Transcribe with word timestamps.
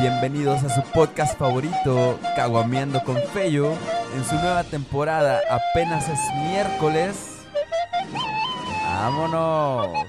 Bienvenidos 0.00 0.64
a 0.64 0.70
su 0.70 0.80
podcast 0.92 1.38
favorito, 1.38 2.18
Caguameando 2.34 3.04
con 3.04 3.18
Fello, 3.34 3.74
en 4.16 4.24
su 4.24 4.34
nueva 4.36 4.64
temporada. 4.64 5.42
Apenas 5.50 6.08
es 6.08 6.18
miércoles. 6.36 7.40
¡Vámonos! 8.82 10.08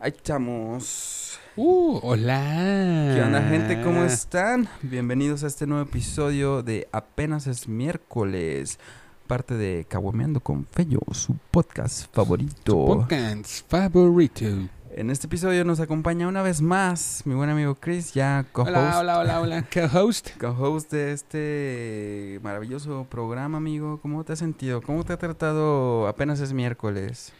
Ahí 0.00 0.10
estamos. 0.10 1.38
Uh, 1.54 2.00
hola. 2.02 3.12
¿Qué 3.14 3.22
onda, 3.22 3.42
gente? 3.42 3.80
¿Cómo 3.80 4.02
están? 4.02 4.68
Bienvenidos 4.82 5.44
a 5.44 5.46
este 5.46 5.68
nuevo 5.68 5.84
episodio 5.84 6.64
de 6.64 6.88
Apenas 6.90 7.46
es 7.46 7.68
miércoles. 7.68 8.80
Parte 9.26 9.54
de 9.54 9.84
Caguameando 9.88 10.38
con 10.40 10.66
Fello, 10.66 11.00
su 11.10 11.36
podcast 11.50 12.14
favorito. 12.14 12.86
Podcast 12.86 13.68
favorito. 13.68 14.44
En 14.92 15.10
este 15.10 15.26
episodio 15.26 15.64
nos 15.64 15.80
acompaña 15.80 16.28
una 16.28 16.42
vez 16.42 16.60
más 16.60 17.22
mi 17.24 17.34
buen 17.34 17.50
amigo 17.50 17.74
Chris, 17.74 18.14
ya 18.14 18.46
co-host. 18.52 18.70
Hola, 18.70 18.98
hola, 19.00 19.18
hola, 19.18 19.40
hola. 19.40 19.68
Co-host. 19.72 20.30
Co-host 20.38 20.92
de 20.92 21.12
este 21.12 22.38
maravilloso 22.44 23.06
programa, 23.10 23.58
amigo. 23.58 23.98
¿Cómo 24.00 24.22
te 24.22 24.34
has 24.34 24.38
sentido? 24.38 24.80
¿Cómo 24.80 25.04
te 25.04 25.12
ha 25.12 25.18
tratado 25.18 26.06
apenas 26.06 26.38
es 26.38 26.52
miércoles? 26.52 27.32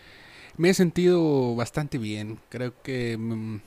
Me 0.56 0.70
he 0.70 0.74
sentido 0.74 1.54
bastante 1.54 1.98
bien. 1.98 2.40
Creo 2.48 2.74
que 2.82 3.16
mm, 3.16 3.60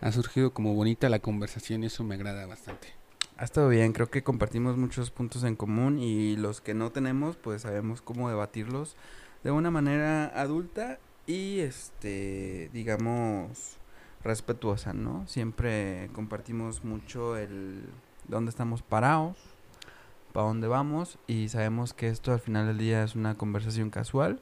ha 0.00 0.12
surgido 0.12 0.54
como 0.54 0.74
bonita 0.74 1.10
la 1.10 1.18
conversación 1.18 1.82
y 1.82 1.86
eso 1.86 2.04
me 2.04 2.14
agrada 2.14 2.46
bastante. 2.46 3.03
Ha 3.36 3.42
estado 3.42 3.68
bien, 3.68 3.92
creo 3.92 4.10
que 4.10 4.22
compartimos 4.22 4.76
muchos 4.76 5.10
puntos 5.10 5.42
en 5.42 5.56
común 5.56 5.98
y 5.98 6.36
los 6.36 6.60
que 6.60 6.72
no 6.72 6.92
tenemos, 6.92 7.36
pues 7.36 7.62
sabemos 7.62 8.00
cómo 8.00 8.28
debatirlos 8.28 8.94
de 9.42 9.50
una 9.50 9.72
manera 9.72 10.26
adulta 10.40 11.00
y, 11.26 11.58
este, 11.58 12.70
digamos, 12.72 13.76
respetuosa, 14.22 14.92
¿no? 14.92 15.26
Siempre 15.26 16.10
compartimos 16.12 16.84
mucho 16.84 17.36
el 17.36 17.88
dónde 18.28 18.50
estamos 18.50 18.82
parados, 18.82 19.36
para 20.32 20.46
dónde 20.46 20.68
vamos 20.68 21.18
y 21.26 21.48
sabemos 21.48 21.92
que 21.92 22.10
esto 22.10 22.32
al 22.32 22.40
final 22.40 22.68
del 22.68 22.78
día 22.78 23.02
es 23.02 23.16
una 23.16 23.34
conversación 23.34 23.90
casual 23.90 24.38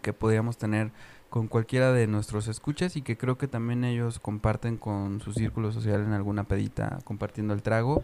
que 0.00 0.14
podríamos 0.14 0.56
tener 0.56 0.90
con 1.30 1.46
cualquiera 1.46 1.92
de 1.92 2.08
nuestros 2.08 2.48
escuchas 2.48 2.96
y 2.96 3.02
que 3.02 3.16
creo 3.16 3.38
que 3.38 3.46
también 3.46 3.84
ellos 3.84 4.18
comparten 4.18 4.76
con 4.76 5.20
su 5.20 5.32
círculo 5.32 5.72
social 5.72 6.02
en 6.02 6.12
alguna 6.12 6.44
pedita 6.44 6.98
compartiendo 7.04 7.54
el 7.54 7.62
trago. 7.62 8.02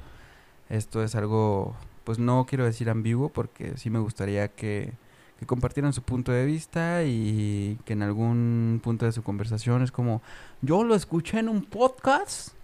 Esto 0.69 1.03
es 1.03 1.17
algo, 1.17 1.75
pues 2.05 2.21
no 2.21 2.47
quiero 2.49 2.65
decir 2.65 2.89
ambiguo 2.89 3.29
porque 3.29 3.77
sí 3.77 3.91
me 3.91 3.99
gustaría 3.99 4.49
que, 4.49 4.93
que 5.41 5.47
compartieran 5.47 5.93
su 5.93 6.03
punto 6.03 6.31
de 6.31 6.47
vista 6.47 7.03
y 7.05 7.79
que 7.85 7.95
en 7.95 8.03
algún 8.03 8.81
punto 8.83 9.05
de 9.07 9.13
su 9.13 9.25
conversación 9.25 9.83
es 9.83 9.91
como, 9.91 10.23
yo 10.63 10.85
lo 10.85 10.95
escuché 10.95 11.41
en 11.41 11.49
un 11.49 11.63
podcast. 11.65 12.56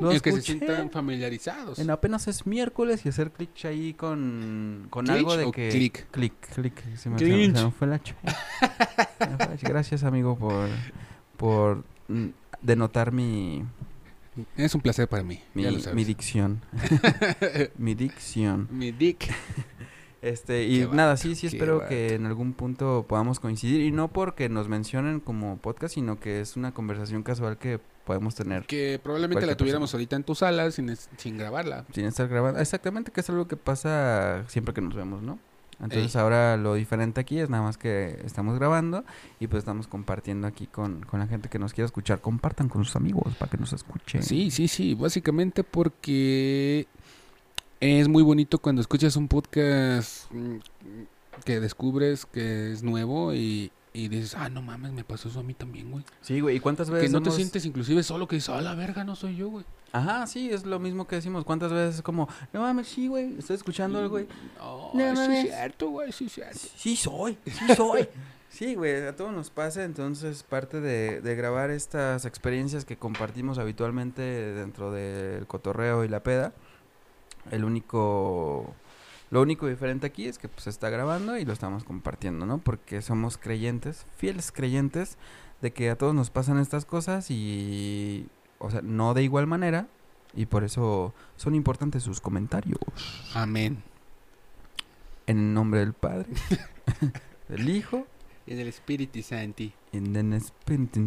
Lo 0.00 0.10
es 0.10 0.20
que 0.22 0.32
se 0.32 0.40
sientan 0.42 0.90
familiarizados. 0.90 1.78
En 1.78 1.90
apenas 1.90 2.26
es 2.28 2.46
miércoles 2.46 3.04
y 3.06 3.08
hacer 3.08 3.30
clic 3.30 3.50
ahí 3.64 3.94
con, 3.94 4.86
con 4.90 5.04
¿Click 5.06 5.16
algo 5.18 5.36
de 5.36 5.44
o 5.44 5.52
que... 5.52 5.68
click? 5.68 6.06
Clic, 6.10 6.32
clic. 6.54 6.96
Se 6.96 7.08
me, 7.10 7.18
se 7.18 7.24
Clinch. 7.24 7.52
me- 7.52 7.58
se 7.58 7.64
me 7.66 7.70
fue 7.70 7.86
la 7.86 8.00
ch- 8.02 8.14
Gracias, 9.62 10.02
amigo, 10.04 10.36
por, 10.36 10.68
por 11.36 11.84
mm, 12.08 12.26
denotar 12.62 13.12
mi, 13.12 13.64
Es 14.56 14.74
un 14.74 14.80
placer 14.80 15.08
para 15.08 15.22
mí. 15.22 15.40
mi, 15.54 15.62
ya 15.62 15.70
lo 15.70 15.78
sabes. 15.78 15.94
mi 15.94 16.04
dicción. 16.04 16.60
mi 17.78 17.94
dicción. 17.94 18.68
Mi 18.70 18.90
dick. 18.92 19.28
Este, 20.24 20.64
y 20.64 20.78
Qué 20.78 20.84
vato, 20.86 20.96
nada, 20.96 21.16
sí, 21.18 21.34
sí 21.34 21.48
espero 21.48 21.76
vato. 21.78 21.90
que 21.90 22.14
en 22.14 22.24
algún 22.24 22.54
punto 22.54 23.04
podamos 23.06 23.40
coincidir. 23.40 23.82
Y 23.82 23.90
no 23.90 24.08
porque 24.08 24.48
nos 24.48 24.68
mencionen 24.68 25.20
como 25.20 25.58
podcast, 25.58 25.94
sino 25.94 26.18
que 26.18 26.40
es 26.40 26.56
una 26.56 26.72
conversación 26.72 27.22
casual 27.22 27.58
que 27.58 27.78
podemos 28.06 28.34
tener 28.34 28.64
Que 28.66 28.98
probablemente 29.02 29.46
la 29.46 29.56
tuviéramos 29.56 29.92
ahorita 29.92 30.16
en 30.16 30.24
tu 30.24 30.34
sala 30.34 30.70
sin, 30.70 30.94
sin 31.16 31.36
grabarla. 31.38 31.84
sin 31.92 32.06
estar 32.06 32.26
grabando. 32.28 32.58
Exactamente, 32.60 33.12
que 33.12 33.20
es 33.20 33.28
algo 33.28 33.46
que 33.48 33.56
pasa 33.56 34.44
siempre 34.48 34.72
que 34.72 34.80
nos 34.80 34.94
vemos, 34.94 35.22
¿no? 35.22 35.38
Entonces 35.82 36.14
Ey. 36.14 36.20
ahora 36.20 36.56
lo 36.56 36.74
diferente 36.74 37.20
aquí 37.20 37.38
es 37.40 37.50
nada 37.50 37.62
más 37.64 37.76
que 37.76 38.20
estamos 38.24 38.56
grabando 38.58 39.04
y 39.40 39.48
pues 39.48 39.58
estamos 39.58 39.88
compartiendo 39.88 40.46
aquí 40.46 40.66
con, 40.66 41.00
con 41.04 41.20
la 41.20 41.26
gente 41.26 41.48
que 41.48 41.58
nos 41.58 41.74
quiera 41.74 41.86
escuchar. 41.86 42.20
Compartan 42.20 42.68
con 42.68 42.84
sus 42.84 42.94
amigos 42.96 43.34
para 43.38 43.50
que 43.50 43.58
nos 43.58 43.72
escuchen. 43.72 44.22
Sí, 44.22 44.50
sí, 44.50 44.68
sí. 44.68 44.94
Básicamente 44.94 45.64
porque 45.64 46.86
es 47.92 48.08
muy 48.08 48.22
bonito 48.22 48.58
cuando 48.58 48.80
escuchas 48.80 49.16
un 49.16 49.28
podcast 49.28 50.30
mm, 50.32 50.56
que 51.44 51.60
descubres 51.60 52.26
que 52.26 52.72
es 52.72 52.82
nuevo 52.82 53.34
y, 53.34 53.70
y 53.92 54.08
dices, 54.08 54.34
ah, 54.36 54.48
no 54.48 54.62
mames, 54.62 54.92
me 54.92 55.04
pasó 55.04 55.28
eso 55.28 55.40
a 55.40 55.42
mí 55.42 55.54
también, 55.54 55.90
güey. 55.90 56.04
Sí, 56.20 56.40
güey. 56.40 56.56
¿Y 56.56 56.60
cuántas 56.60 56.90
veces 56.90 57.08
Que 57.08 57.12
no 57.12 57.22
te 57.22 57.30
sientes 57.30 57.64
inclusive 57.66 58.02
solo 58.02 58.26
que 58.28 58.36
dices, 58.36 58.50
ah, 58.50 58.60
la 58.62 58.74
verga, 58.74 59.04
no 59.04 59.16
soy 59.16 59.36
yo, 59.36 59.48
güey. 59.48 59.64
Ajá, 59.92 60.26
sí, 60.26 60.50
es 60.50 60.66
lo 60.66 60.80
mismo 60.80 61.06
que 61.06 61.16
decimos. 61.16 61.44
¿Cuántas 61.44 61.72
veces 61.72 61.96
es 61.96 62.02
como, 62.02 62.28
no 62.52 62.60
mames, 62.62 62.88
sí, 62.88 63.06
güey, 63.06 63.38
estoy 63.38 63.56
escuchando 63.56 63.98
algo, 63.98 64.10
güey? 64.10 64.26
No, 64.58 64.90
No 64.94 65.10
sí 65.10 65.20
mames. 65.20 65.44
es 65.44 65.50
cierto, 65.50 65.90
güey, 65.90 66.12
sí 66.12 66.28
cierto. 66.28 66.58
Sí 66.76 66.96
soy, 66.96 67.38
sí 67.44 67.74
soy. 67.74 68.08
Sí, 68.54 68.76
güey, 68.76 69.04
a 69.04 69.16
todos 69.16 69.32
nos 69.32 69.50
pasa, 69.50 69.82
entonces 69.82 70.44
parte 70.44 70.80
de, 70.80 71.20
de 71.20 71.34
grabar 71.34 71.70
estas 71.72 72.24
experiencias 72.24 72.84
que 72.84 72.96
compartimos 72.96 73.58
habitualmente 73.58 74.22
dentro 74.22 74.92
del 74.92 75.48
cotorreo 75.48 76.04
y 76.04 76.08
la 76.08 76.22
peda, 76.22 76.52
el 77.50 77.64
único, 77.64 78.74
lo 79.30 79.42
único 79.42 79.66
diferente 79.66 80.06
aquí 80.06 80.26
es 80.26 80.38
que 80.38 80.48
pues 80.48 80.64
se 80.64 80.70
está 80.70 80.90
grabando 80.90 81.36
y 81.38 81.44
lo 81.44 81.52
estamos 81.52 81.84
compartiendo, 81.84 82.46
¿no? 82.46 82.58
Porque 82.58 83.02
somos 83.02 83.38
creyentes, 83.38 84.06
fieles 84.16 84.52
creyentes 84.52 85.18
de 85.60 85.72
que 85.72 85.90
a 85.90 85.96
todos 85.96 86.14
nos 86.14 86.30
pasan 86.30 86.58
estas 86.58 86.84
cosas 86.84 87.30
y, 87.30 88.28
o 88.58 88.70
sea, 88.70 88.82
no 88.82 89.14
de 89.14 89.22
igual 89.22 89.46
manera 89.46 89.88
y 90.34 90.46
por 90.46 90.64
eso 90.64 91.14
son 91.36 91.54
importantes 91.54 92.02
sus 92.02 92.20
comentarios. 92.20 92.78
Amén. 93.34 93.82
En 95.26 95.38
el 95.38 95.54
nombre 95.54 95.80
del 95.80 95.94
Padre, 95.94 96.28
del 97.48 97.68
Hijo 97.68 98.06
Y 98.46 98.54
del 98.54 98.68
Espíritu 98.68 99.22
Santi. 99.22 99.72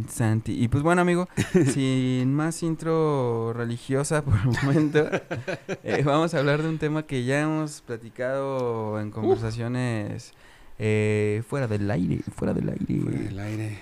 Sancti. 0.07 0.63
Y 0.63 0.67
pues 0.67 0.83
bueno, 0.83 1.01
amigo, 1.01 1.27
sin 1.73 2.33
más 2.33 2.63
intro 2.63 3.53
religiosa 3.53 4.23
por 4.23 4.35
el 4.35 4.47
momento, 4.63 5.09
eh, 5.83 6.01
vamos 6.05 6.33
a 6.33 6.39
hablar 6.39 6.61
de 6.61 6.69
un 6.69 6.77
tema 6.77 7.03
que 7.03 7.23
ya 7.25 7.41
hemos 7.41 7.81
platicado 7.81 8.99
en 8.99 9.11
conversaciones 9.11 10.33
eh, 10.79 11.43
fuera 11.47 11.67
del 11.67 11.89
aire, 11.89 12.21
fuera 12.35 12.53
del 12.53 12.69
aire. 12.69 13.01
Fuera 13.01 13.19
del 13.19 13.39
aire. 13.39 13.79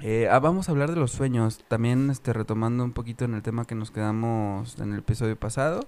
Eh, 0.00 0.28
ah, 0.30 0.38
vamos 0.40 0.68
a 0.68 0.72
hablar 0.72 0.90
de 0.90 0.96
los 0.96 1.12
sueños, 1.12 1.60
también 1.68 2.10
este, 2.10 2.32
retomando 2.32 2.84
un 2.84 2.92
poquito 2.92 3.24
en 3.24 3.34
el 3.34 3.42
tema 3.42 3.64
que 3.64 3.74
nos 3.74 3.90
quedamos 3.90 4.78
en 4.78 4.92
el 4.92 4.98
episodio 4.98 5.36
pasado. 5.36 5.86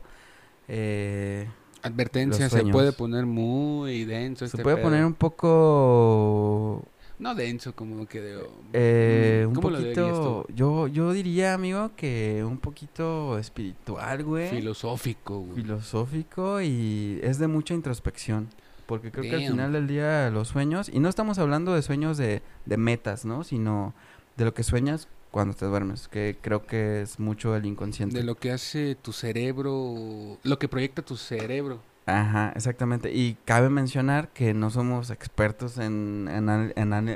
Eh, 0.69 1.49
Advertencia, 1.83 2.49
se 2.49 2.65
puede 2.65 2.93
poner 2.93 3.27
muy 3.27 4.05
denso 4.05 4.47
se 4.47 4.57
este 4.57 4.63
puede 4.63 4.77
pedo. 4.77 4.87
poner 4.87 5.05
un 5.05 5.15
poco 5.15 6.85
No 7.19 7.35
denso, 7.35 7.75
como 7.75 8.07
que 8.07 8.21
de... 8.21 8.45
Eh, 8.73 9.45
mm, 9.45 9.49
un 9.49 9.55
¿Cómo 9.55 9.71
lo 9.71 9.79
dirías 9.79 9.97
poquito, 9.97 10.47
yo, 10.55 10.87
yo 10.87 11.13
diría, 11.13 11.55
amigo, 11.55 11.93
que 11.97 12.45
un 12.47 12.59
poquito 12.59 13.39
espiritual, 13.39 14.23
güey. 14.23 14.51
Filosófico, 14.51 15.41
güey. 15.41 15.63
filosófico 15.63 16.61
y 16.61 17.19
es 17.23 17.39
de 17.39 17.47
mucha 17.47 17.75
introspección. 17.75 18.49
Porque 18.87 19.11
creo 19.11 19.25
que 19.25 19.35
al 19.35 19.51
final 19.51 19.73
del 19.73 19.89
día 19.89 20.31
los 20.31 20.49
sueños, 20.49 20.89
y 20.93 21.01
no 21.01 21.09
estamos 21.09 21.39
hablando 21.39 21.75
de 21.75 21.83
sueños 21.83 22.19
de, 22.19 22.43
de 22.67 22.77
metas, 22.77 23.25
¿no? 23.25 23.43
Sino 23.43 23.95
de 24.37 24.45
lo 24.45 24.55
que 24.55 24.63
sueñas 24.63 25.09
cuando 25.31 25.55
te 25.55 25.67
duermes, 25.67 26.09
que 26.09 26.39
creo 26.41 26.67
que 26.67 27.03
es 27.03 27.19
mucho 27.19 27.57
el 27.57 27.67
inconsciente. 27.67 28.19
De 28.19 28.25
lo 28.25 28.37
que 28.37 28.53
hace 28.53 28.95
tu 28.95 29.13
cerebro, 29.13 30.39
lo 30.43 30.59
que 30.59 30.69
proyecta 30.69 31.03
tu 31.03 31.17
cerebro. 31.17 31.81
Ajá, 32.07 32.53
exactamente. 32.55 33.13
Y 33.13 33.37
cabe 33.45 33.69
mencionar 33.69 34.29
que 34.29 34.55
no 34.55 34.71
somos 34.71 35.11
expertos 35.11 35.77
en, 35.77 36.29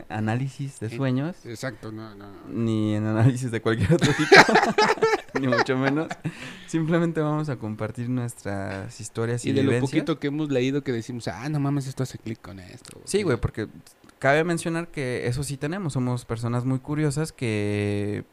análisis 0.09 0.81
de 0.81 0.91
sueños. 0.91 1.37
Exacto, 1.47 1.93
no, 1.93 2.17
no. 2.17 2.27
no. 2.27 2.39
ni 2.49 2.97
en 2.97 3.07
análisis 3.07 3.53
de 3.53 3.63
cualquier 3.63 3.93
otro 3.95 4.13
tipo, 4.13 4.35
ni 5.41 5.47
mucho 5.47 5.79
menos. 5.79 6.09
Simplemente 6.67 7.21
vamos 7.21 7.49
a 7.49 7.57
compartir 7.57 8.09
nuestras 8.09 9.01
historias 9.01 9.45
y, 9.45 9.51
Y 9.51 9.53
de 9.53 9.63
lo 9.63 9.71
vivencias. 9.71 9.91
poquito 9.91 10.19
que 10.19 10.27
hemos 10.27 10.51
leído 10.51 10.83
que 10.83 10.91
decimos, 10.91 11.29
ah, 11.29 11.49
no 11.49 11.61
mames, 11.61 11.87
esto 11.87 12.03
hace 12.03 12.19
clic 12.19 12.41
con 12.41 12.59
esto. 12.59 13.01
Sí, 13.05 13.23
güey, 13.23 13.37
porque 13.37 13.69
cabe 14.19 14.43
mencionar 14.43 14.89
que 14.89 15.29
eso 15.29 15.45
sí 15.45 15.57
tenemos. 15.57 15.93
Somos 15.93 16.25
personas 16.25 16.65
muy 16.65 16.81
curiosas 16.81 17.31
que, 17.31 18.25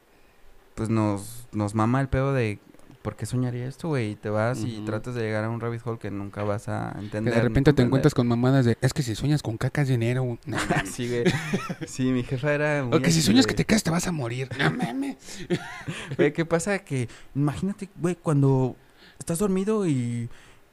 pues, 0.73 0.89
nos, 0.89 1.47
nos 1.51 1.75
mama 1.75 2.01
el 2.01 2.09
pedo 2.09 2.33
de 2.33 2.59
¿por 3.07 3.15
qué 3.15 3.25
soñaría 3.25 3.65
esto, 3.69 3.87
güey? 3.87 4.11
Y 4.11 4.15
te 4.17 4.29
vas 4.29 4.65
y 4.65 4.81
tratas 4.85 5.15
de 5.15 5.21
llegar 5.21 5.45
a 5.45 5.49
un 5.49 5.61
rabbit 5.61 5.79
hole 5.85 5.97
que 5.97 6.11
nunca 6.11 6.43
vas 6.43 6.67
a 6.67 6.91
Que 6.91 7.05
entender. 7.05 7.33
de 7.35 7.39
ni 7.39 7.47
repente 7.47 7.71
te 7.71 7.81
encuentras 7.81 8.13
con 8.13 8.27
mamadas 8.27 8.65
de, 8.65 8.77
es 8.81 8.91
que 8.91 9.01
si 9.01 9.15
sueñas 9.15 9.41
con 9.41 9.55
cacas 9.55 9.87
de 9.87 9.93
enero, 9.93 10.23
güey, 10.23 10.39
no 10.45 10.57
mames. 10.57 10.91
Sí, 10.91 11.07
güey. 11.07 11.23
Sí, 11.87 12.11
mi 12.11 12.23
jefa 12.23 12.53
era 12.53 12.83
muy 12.83 12.97
O 12.97 13.01
que 13.01 13.09
si 13.11 13.21
sueñas 13.21 13.47
que 13.47 13.53
te 13.53 13.63
caes 13.63 13.81
te 13.81 13.91
vas 13.91 14.07
a 14.07 14.11
morir. 14.11 14.49
No 14.59 14.71
mames. 14.71 15.15
Güey, 16.17 16.33
¿qué 16.33 16.43
pasa? 16.43 16.79
Que 16.79 17.07
imagínate, 17.33 17.87
güey, 17.95 18.15
cuando 18.15 18.75
estás 19.17 19.39
dormido 19.39 19.87
y, 19.87 20.27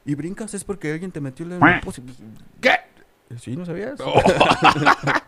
y 0.04 0.14
brincas 0.16 0.54
es 0.54 0.64
porque 0.64 0.90
alguien 0.90 1.12
te 1.12 1.20
metió 1.20 1.46
el. 1.46 1.60
¿Qué? 2.60 2.70
Sí, 3.40 3.56
¿no 3.56 3.64
sabías? 3.66 4.00
Oh. 4.00 4.20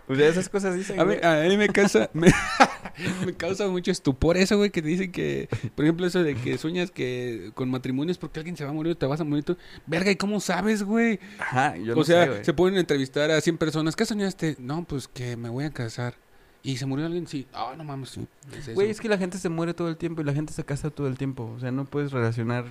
o 0.08 0.14
sea, 0.16 0.28
esas 0.28 0.48
cosas 0.48 0.74
dicen, 0.74 0.98
A 1.00 1.04
güey. 1.04 1.16
mí, 1.18 1.22
a 1.26 1.42
mí 1.48 1.56
me 1.56 1.68
casa, 1.68 2.10
me, 2.12 2.28
Me 3.26 3.34
causa 3.34 3.68
mucho 3.68 3.90
estupor 3.90 4.36
eso, 4.38 4.56
güey, 4.56 4.70
que 4.70 4.80
te 4.80 4.88
dicen 4.88 5.12
que, 5.12 5.48
por 5.74 5.84
ejemplo, 5.84 6.06
eso 6.06 6.22
de 6.22 6.34
que 6.34 6.56
sueñas 6.56 6.90
que 6.90 7.50
con 7.54 7.68
matrimonios 7.70 8.16
porque 8.16 8.40
alguien 8.40 8.56
se 8.56 8.64
va 8.64 8.70
a 8.70 8.72
morir 8.72 8.92
o 8.92 8.96
te 8.96 9.04
vas 9.06 9.20
a 9.20 9.24
morir 9.24 9.44
tú. 9.44 9.56
Verga, 9.86 10.10
¿y 10.10 10.16
cómo 10.16 10.40
sabes, 10.40 10.82
güey? 10.82 11.20
Ajá, 11.38 11.76
yo 11.76 11.92
o 11.92 11.96
no 11.96 12.04
sea, 12.04 12.24
sé, 12.24 12.30
güey. 12.30 12.44
se 12.44 12.52
pueden 12.54 12.78
entrevistar 12.78 13.30
a 13.30 13.40
100 13.40 13.58
personas. 13.58 13.96
¿Qué 13.96 14.06
soñaste? 14.06 14.56
No, 14.58 14.84
pues 14.84 15.08
que 15.08 15.36
me 15.36 15.50
voy 15.50 15.64
a 15.64 15.70
casar. 15.70 16.14
¿Y 16.62 16.78
se 16.78 16.86
murió 16.86 17.06
alguien? 17.06 17.26
Sí. 17.26 17.46
Ah, 17.52 17.74
no 17.76 17.84
mames, 17.84 18.08
sí. 18.10 18.26
Es. 18.56 18.74
Güey, 18.74 18.90
es 18.90 19.00
que 19.00 19.08
la 19.08 19.18
gente 19.18 19.38
se 19.38 19.48
muere 19.50 19.74
todo 19.74 19.88
el 19.88 19.96
tiempo 19.98 20.22
y 20.22 20.24
la 20.24 20.32
gente 20.32 20.52
se 20.52 20.64
casa 20.64 20.90
todo 20.90 21.06
el 21.06 21.18
tiempo. 21.18 21.52
O 21.56 21.60
sea, 21.60 21.70
no 21.70 21.84
puedes 21.84 22.12
relacionar 22.12 22.64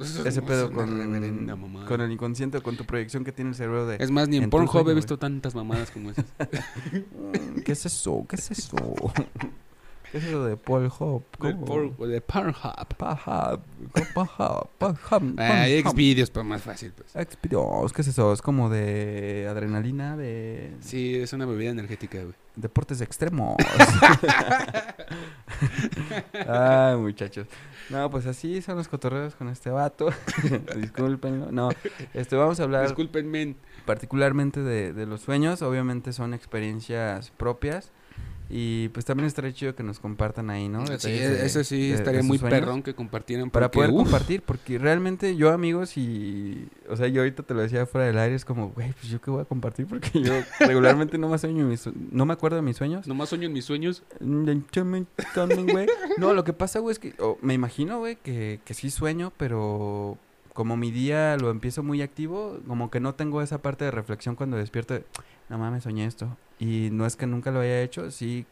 ese 0.00 0.28
es 0.28 0.40
pedo 0.40 0.72
con, 0.72 0.88
con 1.86 2.00
el 2.00 2.12
inconsciente 2.12 2.58
o 2.58 2.62
con 2.62 2.76
tu 2.76 2.84
proyección 2.84 3.24
que 3.24 3.32
tiene 3.32 3.50
el 3.50 3.56
cerebro 3.56 3.86
de... 3.86 3.96
Es 4.00 4.10
más, 4.10 4.28
ni 4.28 4.38
en, 4.38 4.44
en 4.44 4.50
Pornhub 4.50 4.88
he 4.88 4.94
visto 4.94 5.18
tantas 5.18 5.54
mamadas 5.54 5.90
como 5.90 6.10
esas. 6.10 6.24
Mm, 6.92 7.60
¿Qué 7.60 7.72
es 7.72 7.86
eso? 7.86 8.24
¿Qué 8.28 8.36
es 8.36 8.50
eso? 8.50 8.76
¿Qué 10.10 10.18
es 10.18 10.24
eso 10.24 10.44
de 10.44 10.56
Paul 10.58 10.90
Hop? 10.98 11.22
de, 11.40 11.54
por, 11.54 11.96
de 12.06 12.20
Pornhub. 12.20 12.52
Paja, 12.98 13.58
paja, 14.14 14.66
paja, 14.78 15.20
Ah, 15.38 15.62
hay. 15.62 15.82
Xvideos, 15.82 16.30
pero 16.30 16.44
más 16.44 16.60
fácil, 16.62 16.92
pues. 16.92 17.12
Xvideos, 17.12 17.92
¿qué 17.94 18.02
es 18.02 18.08
eso? 18.08 18.32
Es 18.32 18.42
como 18.42 18.68
de 18.68 19.46
adrenalina, 19.48 20.16
de 20.16 20.74
Sí, 20.80 21.14
es 21.16 21.32
una 21.32 21.46
bebida 21.46 21.70
energética, 21.70 22.18
güey. 22.22 22.34
deportes 22.56 23.00
extremos. 23.00 23.56
Ay, 26.48 26.96
muchachos. 26.96 27.46
No, 27.90 28.10
pues 28.10 28.26
así 28.26 28.62
son 28.62 28.76
los 28.76 28.88
cotorreos 28.88 29.34
con 29.34 29.48
este 29.48 29.70
vato. 29.70 30.10
Discúlpenlo. 30.76 31.50
No, 31.52 31.70
este, 32.14 32.36
vamos 32.36 32.60
a 32.60 32.64
hablar 32.64 32.82
Discúlpenme. 32.84 33.56
particularmente 33.84 34.60
de, 34.60 34.92
de 34.92 35.06
los 35.06 35.20
sueños. 35.22 35.62
Obviamente 35.62 36.12
son 36.12 36.34
experiencias 36.34 37.30
propias. 37.30 37.90
Y 38.54 38.88
pues 38.90 39.06
también 39.06 39.26
estaría 39.26 39.50
chido 39.54 39.74
que 39.74 39.82
nos 39.82 39.98
compartan 39.98 40.50
ahí, 40.50 40.68
¿no? 40.68 40.86
Sí, 40.98 41.08
de- 41.10 41.46
eso 41.46 41.64
sí, 41.64 41.80
de- 41.80 41.88
de 41.88 41.94
estaría 41.94 42.22
muy 42.22 42.36
sueños. 42.36 42.60
perrón 42.60 42.82
que 42.82 42.94
compartieran. 42.94 43.48
Para 43.50 43.70
porque, 43.70 43.88
poder 43.88 43.90
uf, 43.92 44.02
compartir, 44.02 44.42
porque 44.42 44.78
realmente 44.78 45.36
yo, 45.36 45.50
amigos, 45.52 45.96
y. 45.96 46.68
O 46.90 46.96
sea, 46.96 47.08
yo 47.08 47.22
ahorita 47.22 47.44
te 47.44 47.54
lo 47.54 47.62
decía 47.62 47.86
fuera 47.86 48.06
del 48.06 48.18
aire, 48.18 48.34
es 48.34 48.44
como, 48.44 48.68
güey, 48.68 48.92
pues 48.92 49.08
yo 49.08 49.22
qué 49.22 49.30
voy 49.30 49.40
a 49.40 49.46
compartir, 49.46 49.86
porque 49.88 50.20
yo 50.20 50.34
regularmente 50.60 51.16
no 51.16 51.30
me 51.30 51.38
sueño 51.38 51.64
mis 51.66 51.88
no 52.10 52.26
me 52.26 52.34
acuerdo 52.34 52.56
de 52.56 52.62
mis 52.62 52.76
sueños. 52.76 53.06
Nomás 53.06 53.30
sueño 53.30 53.46
en 53.46 53.54
mis 53.54 53.64
sueños. 53.64 54.02
Güey. 55.72 55.86
No, 56.18 56.34
lo 56.34 56.44
que 56.44 56.52
pasa, 56.52 56.78
güey, 56.80 56.92
es 56.92 56.98
que 56.98 57.14
me 57.40 57.54
imagino, 57.54 58.00
güey, 58.00 58.16
que, 58.16 58.60
que 58.66 58.74
sí 58.74 58.90
sueño, 58.90 59.32
pero 59.38 60.18
como 60.52 60.76
mi 60.76 60.90
día 60.90 61.38
lo 61.38 61.48
empiezo 61.50 61.82
muy 61.82 62.02
activo, 62.02 62.58
como 62.66 62.90
que 62.90 63.00
no 63.00 63.14
tengo 63.14 63.40
esa 63.40 63.62
parte 63.62 63.86
de 63.86 63.90
reflexión 63.90 64.36
cuando 64.36 64.58
despierto. 64.58 64.92
de, 64.92 65.04
No 65.48 65.56
mames, 65.56 65.84
soñé 65.84 66.04
esto. 66.04 66.36
Y 66.62 66.90
no 66.92 67.06
es 67.06 67.16
que 67.16 67.26
nunca 67.26 67.50
lo 67.50 67.60
haya 67.60 67.82
hecho, 67.82 68.10
sí 68.10 68.46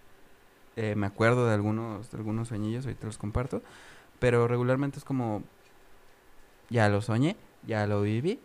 eh, 0.77 0.95
me 0.97 1.07
acuerdo 1.07 1.47
de 1.47 1.55
algunos, 1.55 2.11
de 2.11 2.19
algunos 2.19 2.49
sueñillos, 2.49 2.87
ahorita 2.87 3.07
los 3.07 3.19
comparto. 3.19 3.63
Pero 4.19 4.49
regularmente 4.49 4.99
es 4.99 5.05
como, 5.05 5.45
ya 6.69 6.89
lo 6.89 7.01
soñé, 7.03 7.37
ya 7.67 7.87
lo 7.87 8.03
viví, 8.03 8.41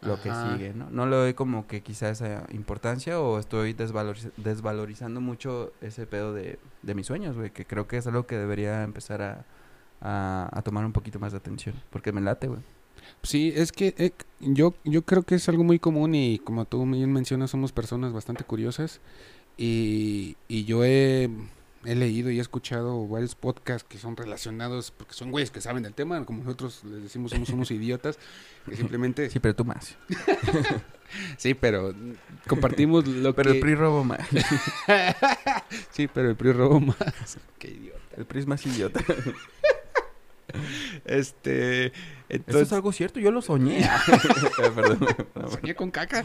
lo 0.00 0.20
que 0.20 0.34
sigue, 0.34 0.72
¿no? 0.74 0.90
No 0.90 1.06
le 1.06 1.16
doy 1.16 1.34
como 1.34 1.66
que 1.66 1.82
quizá 1.82 2.10
esa 2.10 2.46
importancia 2.50 3.20
o 3.20 3.38
estoy 3.38 3.74
desvaloriz- 3.74 4.32
desvalorizando 4.36 5.20
mucho 5.20 5.72
ese 5.80 6.06
pedo 6.06 6.32
de, 6.32 6.58
de 6.82 6.94
mis 6.94 7.06
sueños, 7.06 7.36
güey, 7.36 7.50
que 7.50 7.66
creo 7.66 7.86
que 7.86 7.98
es 7.98 8.06
algo 8.06 8.26
que 8.26 8.36
debería 8.38 8.82
empezar 8.82 9.22
a, 9.22 9.46
a, 10.00 10.48
a 10.52 10.62
tomar 10.62 10.84
un 10.84 10.92
poquito 10.92 11.18
más 11.20 11.32
de 11.32 11.38
atención, 11.38 11.74
porque 11.90 12.12
me 12.12 12.20
late, 12.20 12.48
güey. 12.48 12.62
Sí, 13.22 13.52
es 13.54 13.72
que 13.72 13.94
eh, 13.98 14.12
yo, 14.40 14.74
yo 14.84 15.02
creo 15.02 15.22
que 15.22 15.34
es 15.34 15.48
algo 15.48 15.64
muy 15.64 15.78
común 15.78 16.14
y 16.14 16.38
como 16.38 16.64
tú 16.64 16.84
bien 16.86 17.12
mencionas, 17.12 17.50
somos 17.50 17.72
personas 17.72 18.12
bastante 18.12 18.44
curiosas 18.44 19.00
y, 19.56 20.36
y 20.48 20.64
yo 20.64 20.84
he, 20.84 21.28
he 21.84 21.94
leído 21.94 22.30
y 22.30 22.38
he 22.38 22.40
escuchado 22.40 23.06
varios 23.06 23.34
podcasts 23.34 23.86
que 23.88 23.98
son 23.98 24.16
relacionados, 24.16 24.90
porque 24.90 25.14
son 25.14 25.30
güeyes 25.30 25.50
que 25.50 25.60
saben 25.60 25.82
del 25.82 25.94
tema, 25.94 26.24
como 26.24 26.42
nosotros 26.42 26.82
les 26.84 27.02
decimos 27.02 27.30
somos 27.32 27.50
unos 27.50 27.70
idiotas, 27.70 28.18
que 28.68 28.76
simplemente... 28.76 29.30
Sí, 29.30 29.38
pero 29.38 29.54
tú 29.54 29.64
más. 29.64 29.96
Sí, 31.36 31.54
pero 31.54 31.92
compartimos 32.46 33.04
lo 33.04 33.34
Pero 33.34 33.50
que... 33.50 33.56
el 33.56 33.60
PRI 33.60 33.74
robo 33.74 34.04
más. 34.04 34.28
Sí, 35.90 36.06
pero 36.06 36.30
el 36.30 36.36
PRI 36.36 36.52
robó 36.52 36.78
más. 36.78 37.38
Qué 37.58 37.68
idiota. 37.68 37.98
El 38.16 38.26
PRI 38.26 38.40
es 38.40 38.46
más 38.46 38.64
idiota. 38.64 39.00
Este, 41.04 41.86
Eso 41.86 41.92
es 42.28 42.40
entonces... 42.46 42.72
algo 42.72 42.92
cierto, 42.92 43.20
yo 43.20 43.30
lo 43.30 43.42
soñé. 43.42 43.88
Perdón. 44.56 44.98
perdón. 45.34 45.50
Soñé 45.50 45.74
con 45.74 45.90
caca. 45.90 46.24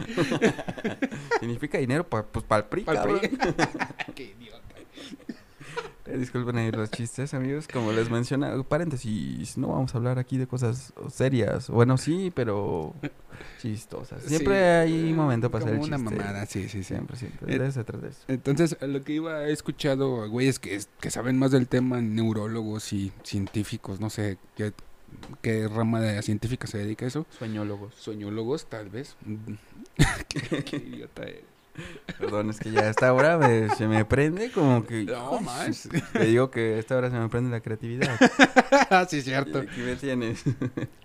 Significa 1.39 1.77
dinero, 1.77 2.07
pa- 2.07 2.25
pues 2.25 2.45
para 2.45 2.63
el 2.63 2.69
PRI, 2.69 2.81
Pa'l 2.83 2.95
cabrón. 2.95 3.19
PRI. 3.19 3.37
Qué 4.15 4.23
idiota. 4.39 4.75
Eh, 6.05 6.17
Disculpen 6.17 6.55
ahí 6.57 6.71
los 6.71 6.91
chistes, 6.91 7.33
amigos. 7.33 7.67
Como 7.71 7.91
les 7.91 8.09
menciona, 8.11 8.61
paréntesis, 8.63 9.57
no 9.57 9.69
vamos 9.69 9.93
a 9.95 9.97
hablar 9.97 10.19
aquí 10.19 10.37
de 10.37 10.45
cosas 10.47 10.93
serias. 11.09 11.69
Bueno, 11.69 11.97
sí, 11.97 12.31
pero 12.35 12.93
chistosas. 13.61 14.21
Siempre 14.23 14.85
Sí, 14.87 14.93
hay 14.93 15.13
momento 15.13 15.49
para 15.49 15.65
hacer 15.65 15.79
una 15.79 15.97
chiste. 15.97 16.15
mamada, 16.15 16.45
sí, 16.45 16.63
sí, 16.63 16.69
sí. 16.69 16.83
Siempre, 16.83 17.17
siempre. 17.17 17.55
Eh, 17.55 17.59
De 17.59 17.67
eso 17.67 17.83
trata 17.83 18.07
eso. 18.07 18.19
Entonces, 18.27 18.77
lo 18.81 19.03
que 19.03 19.13
iba, 19.13 19.47
he 19.47 19.51
escuchado 19.51 20.21
a 20.21 20.27
güeyes 20.27 20.59
que, 20.59 20.79
que 20.99 21.09
saben 21.11 21.39
más 21.39 21.51
del 21.51 21.67
tema, 21.67 22.01
neurólogos 22.01 22.93
y 22.93 23.11
científicos, 23.23 23.99
no 23.99 24.09
sé 24.11 24.37
qué, 24.55 24.73
qué 25.41 25.67
rama 25.67 25.99
de 26.01 26.21
científica 26.21 26.67
se 26.67 26.77
dedica 26.77 27.05
a 27.05 27.07
eso. 27.07 27.25
Sueñólogos. 27.37 27.95
Soñólogos, 27.95 28.67
tal 28.67 28.89
vez. 28.89 29.15
qué, 30.27 30.63
qué 30.63 30.77
idiota 30.77 31.23
eres. 31.23 31.54
Perdón, 32.19 32.49
es 32.49 32.59
que 32.59 32.71
ya 32.71 32.81
a 32.81 32.89
esta 32.89 33.11
hora 33.13 33.37
me- 33.37 33.69
se 33.75 33.87
me 33.87 34.05
prende 34.05 34.51
como 34.51 34.85
que... 34.85 35.03
No, 35.03 35.39
más. 35.41 35.89
Te 36.13 36.25
digo 36.25 36.49
que 36.51 36.75
a 36.75 36.79
esta 36.79 36.97
hora 36.97 37.09
se 37.09 37.17
me 37.17 37.27
prende 37.29 37.49
la 37.51 37.59
creatividad. 37.61 38.17
sí, 39.09 39.17
Y 39.17 39.21
cierto. 39.21 39.59
aquí 39.59 39.81
me 39.81 39.95
tienes. 39.95 40.43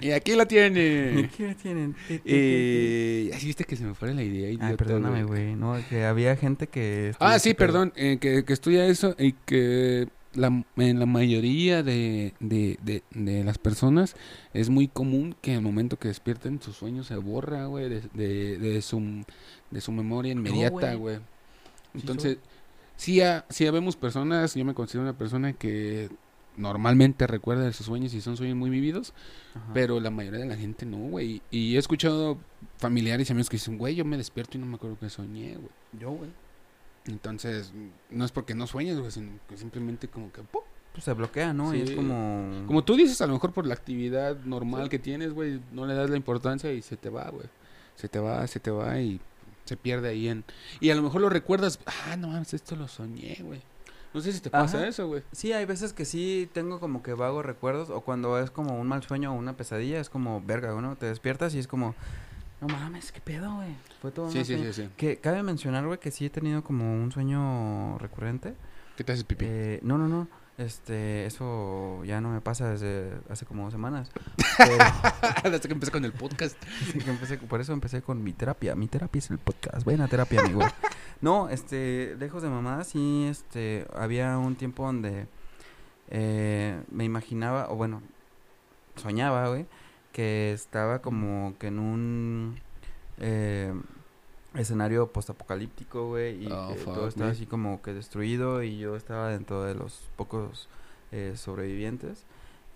Y 0.01 0.11
aquí 0.13 0.35
la 0.35 0.47
tiene. 0.47 1.25
Aquí 1.33 1.43
me 1.43 1.55
tienen. 1.55 1.97
Y 2.25 3.31
así 3.33 3.47
viste 3.47 3.65
que 3.65 3.77
se 3.77 3.85
me 3.85 3.95
fuera 3.95 4.15
la 4.15 4.23
idea. 4.23 4.57
Ay, 4.61 4.77
perdóname, 4.77 5.25
güey. 5.25 5.55
No, 5.57 5.77
que 5.89 6.05
había 6.05 6.37
gente 6.37 6.67
que... 6.69 7.15
Ah, 7.19 7.39
sí, 7.39 7.55
perdón, 7.55 7.93
eh, 7.97 8.19
que, 8.21 8.45
que 8.45 8.53
estudia 8.53 8.87
eso 8.87 9.15
y 9.19 9.33
que 9.33 10.09
la, 10.35 10.65
en 10.77 10.99
la 11.01 11.07
mayoría 11.07 11.83
de, 11.83 12.35
de, 12.41 12.79
de, 12.83 13.03
de 13.11 13.45
las 13.45 13.59
personas 13.59 14.15
es 14.55 14.69
muy 14.71 14.87
común 14.89 15.35
que 15.41 15.55
al 15.55 15.63
momento 15.63 15.99
que 15.99 16.09
despierten 16.09 16.61
su 16.63 16.73
sueño 16.73 17.03
se 17.05 17.17
borra, 17.17 17.67
güey, 17.67 17.89
de, 17.89 18.59
de, 18.59 18.83
su, 18.83 19.25
de 19.71 19.81
su 19.81 19.93
memoria 19.93 20.33
inmediata, 20.33 20.95
güey. 20.95 21.19
Entonces, 21.95 22.39
sí, 22.97 23.21
ha- 23.21 23.45
sí 23.49 23.67
habemos 23.67 23.97
personas, 23.97 24.55
yo 24.55 24.65
me 24.65 24.75
considero 24.75 25.03
una 25.03 25.19
persona 25.19 25.53
que 25.53 26.09
normalmente 26.57 27.27
recuerda 27.27 27.65
de 27.65 27.73
sus 27.73 27.87
sueños 27.87 28.13
y 28.13 28.21
son 28.21 28.37
sueños 28.37 28.57
muy 28.57 28.71
vividos, 28.71 29.15
Ajá. 29.55 29.71
pero 29.73 29.99
la 30.01 30.11
mayoría 30.11 30.41
de 30.41 30.47
la 30.47 30.57
gente 30.57 30.85
no, 30.87 30.99
güey. 30.99 31.43
Y 31.51 31.77
he 31.77 31.79
escuchado 31.79 32.39
familiares 32.79 33.29
y 33.29 33.33
amigos 33.33 33.49
que 33.49 33.57
dicen, 33.57 33.79
güey, 33.79 33.95
yo 33.95 34.05
me 34.05 34.17
despierto 34.17 34.59
y 34.59 34.61
no 34.61 34.67
me 34.67 34.75
acuerdo 34.77 34.99
que 34.99 35.09
soñé, 35.09 35.55
güey. 35.57 35.71
Yo, 35.99 36.11
güey. 36.11 36.31
Entonces, 37.07 37.73
no 38.11 38.25
es 38.25 38.33
porque 38.33 38.55
no 38.55 38.67
sueñes, 38.67 38.99
güey, 38.99 39.11
sino 39.11 39.33
que 39.49 39.57
simplemente 39.57 40.09
como 40.09 40.33
que... 40.33 40.43
¡pum! 40.43 40.63
Pues 40.93 41.05
se 41.05 41.13
bloquea, 41.13 41.53
¿no? 41.53 41.75
Y 41.75 41.83
es 41.83 41.93
como... 41.93 42.65
Como 42.67 42.83
tú 42.83 42.97
dices, 42.97 43.21
a 43.21 43.27
lo 43.27 43.35
mejor 43.35 43.53
por 43.53 43.67
la 43.67 43.75
actividad 43.75 44.37
normal 44.45 44.89
que 44.89 44.99
tienes, 44.99 45.33
güey, 45.33 45.61
no 45.73 45.87
le 45.87 45.95
das 45.95 46.11
la 46.11 46.17
importancia 46.17 46.73
y 46.73 46.83
se 46.83 46.97
te 46.97 47.11
va, 47.11 47.31
güey. 47.31 47.47
Se 47.95 48.09
te 48.09 48.19
va, 48.19 48.47
se 48.47 48.59
te 48.59 48.71
va 48.71 48.99
y 49.01 49.21
se 49.65 49.77
pierde 49.77 50.09
ahí 50.09 50.29
en... 50.29 50.45
Y 50.81 50.91
a 50.91 50.95
lo 50.97 51.03
mejor 51.03 51.21
lo 51.21 51.29
recuerdas, 51.29 51.79
ah, 51.87 52.17
no 52.17 52.29
mames, 52.29 52.55
esto 52.55 52.75
lo 52.75 52.89
soñé, 52.89 53.39
güey. 53.41 53.63
No 54.13 54.21
sé 54.21 54.33
si 54.33 54.41
te 54.41 54.51
pasa 54.51 54.79
Ajá. 54.79 54.89
eso, 54.89 55.07
güey. 55.07 55.23
Sí, 55.31 55.53
hay 55.53 55.65
veces 55.65 55.93
que 55.93 56.05
sí 56.05 56.51
tengo 56.53 56.81
como 56.81 57.03
que 57.03 57.15
vagos 57.15 57.47
recuerdos 57.47 57.91
o 57.91 58.01
cuando 58.01 58.41
es 58.41 58.51
como 58.51 58.79
un 58.81 58.89
mal 58.89 59.05
sueño 59.05 59.33
o 59.33 59.37
una 59.37 59.57
pesadilla, 59.57 60.01
es 60.01 60.11
como 60.11 60.43
verga, 60.45 60.79
¿no? 60.81 60.97
Te 60.97 61.07
despiertas 61.07 61.55
y 61.55 61.61
es 61.61 61.69
como, 61.69 61.95
no 62.61 62.69
mames, 62.69 63.13
¿qué 63.13 63.21
pedo, 63.21 63.55
güey? 63.57 63.71
Fue 64.03 64.11
todo 64.11 64.31
Sí, 64.31 64.45
sí, 64.45 64.55
sueño". 64.57 64.73
sí, 64.73 64.83
sí. 64.85 64.89
Que 64.97 65.17
cabe 65.19 65.43
mencionar, 65.43 65.87
güey, 65.87 65.99
que 65.99 66.11
sí 66.11 66.27
he 66.27 66.31
tenido 66.31 66.63
como 66.65 66.93
un 67.03 67.11
sueño 67.13 67.97
recurrente. 67.99 68.55
¿Qué 68.97 69.05
te 69.05 69.13
haces 69.13 69.25
pipí? 69.25 69.47
Eh, 69.49 69.81
no, 69.83 69.97
no, 69.99 70.09
no. 70.09 70.29
Este, 70.59 71.25
eso 71.25 72.05
ya 72.05 72.21
no 72.21 72.29
me 72.29 72.43
pasa 72.43 72.69
desde 72.71 73.13
hace 73.31 73.47
como 73.47 73.65
dos 73.65 73.73
semanas. 73.73 74.11
Pero 74.59 75.55
Hasta 75.55 75.69
que 75.69 75.73
empecé 75.73 75.91
con 75.91 76.05
el 76.05 76.13
podcast. 76.13 76.55
sí 76.93 76.99
que 76.99 77.11
empecé- 77.11 77.39
por 77.39 77.63
eso 77.63 77.73
empecé 77.73 78.03
con 78.03 78.23
mi 78.23 78.35
terapia. 78.35 78.75
Mi 78.75 78.87
terapia 78.87 79.21
es 79.21 79.31
el 79.31 79.39
podcast. 79.39 79.87
Vayan 79.87 80.03
a 80.03 80.09
terapia, 80.09 80.41
amigo. 80.41 80.61
No, 81.23 81.51
este, 81.51 82.17
lejos 82.19 82.43
de 82.43 82.49
mamá, 82.49 82.83
sí, 82.83 83.27
este, 83.29 83.87
había 83.95 84.39
un 84.39 84.57
tiempo 84.57 84.87
donde 84.87 85.27
eh, 86.09 86.81
me 86.91 87.05
imaginaba, 87.05 87.71
o 87.71 87.77
bueno, 87.77 88.01
soñaba, 88.97 89.49
güey, 89.49 89.67
que 90.13 90.53
estaba 90.53 91.01
como 91.01 91.55
que 91.59 91.69
en 91.69 91.79
un 91.79 92.57
eh, 93.19 93.73
escenario 94.55 95.13
postapocalíptico, 95.13 96.09
güey, 96.09 96.45
y 96.45 96.49
Oh, 96.51 96.75
todo 96.85 97.09
estaba 97.09 97.31
así 97.31 97.47
como 97.47 97.81
que 97.83 97.93
destruido 97.95 98.63
y 98.63 98.79
yo 98.79 98.97
estaba 98.97 99.29
dentro 99.31 99.63
de 99.65 99.75
los 99.75 100.09
pocos 100.17 100.69
eh, 101.13 101.35
sobrevivientes. 101.37 102.25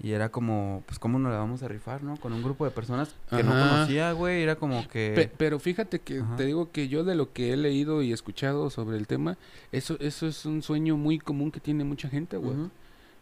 Y 0.02 0.10
era 0.10 0.28
como, 0.30 0.82
pues, 0.86 0.98
¿cómo 0.98 1.20
nos 1.20 1.30
la 1.30 1.38
vamos 1.38 1.62
a 1.62 1.68
rifar, 1.68 2.02
no? 2.02 2.16
Con 2.16 2.32
un 2.32 2.42
grupo 2.42 2.64
de 2.64 2.72
personas 2.72 3.14
que 3.30 3.44
no 3.44 3.52
conocía, 3.52 4.10
güey. 4.10 4.42
Era 4.42 4.56
como 4.56 4.88
que... 4.88 5.12
Pe- 5.14 5.30
pero 5.38 5.60
fíjate 5.60 6.00
que 6.00 6.18
Ajá. 6.18 6.34
te 6.34 6.44
digo 6.46 6.72
que 6.72 6.88
yo 6.88 7.04
de 7.04 7.14
lo 7.14 7.32
que 7.32 7.52
he 7.52 7.56
leído 7.56 8.02
y 8.02 8.12
escuchado 8.12 8.70
sobre 8.70 8.96
el 8.96 9.06
tema, 9.06 9.38
eso, 9.70 9.96
eso 10.00 10.26
es 10.26 10.46
un 10.46 10.62
sueño 10.62 10.96
muy 10.96 11.20
común 11.20 11.52
que 11.52 11.60
tiene 11.60 11.84
mucha 11.84 12.08
gente, 12.08 12.36
güey. 12.36 12.56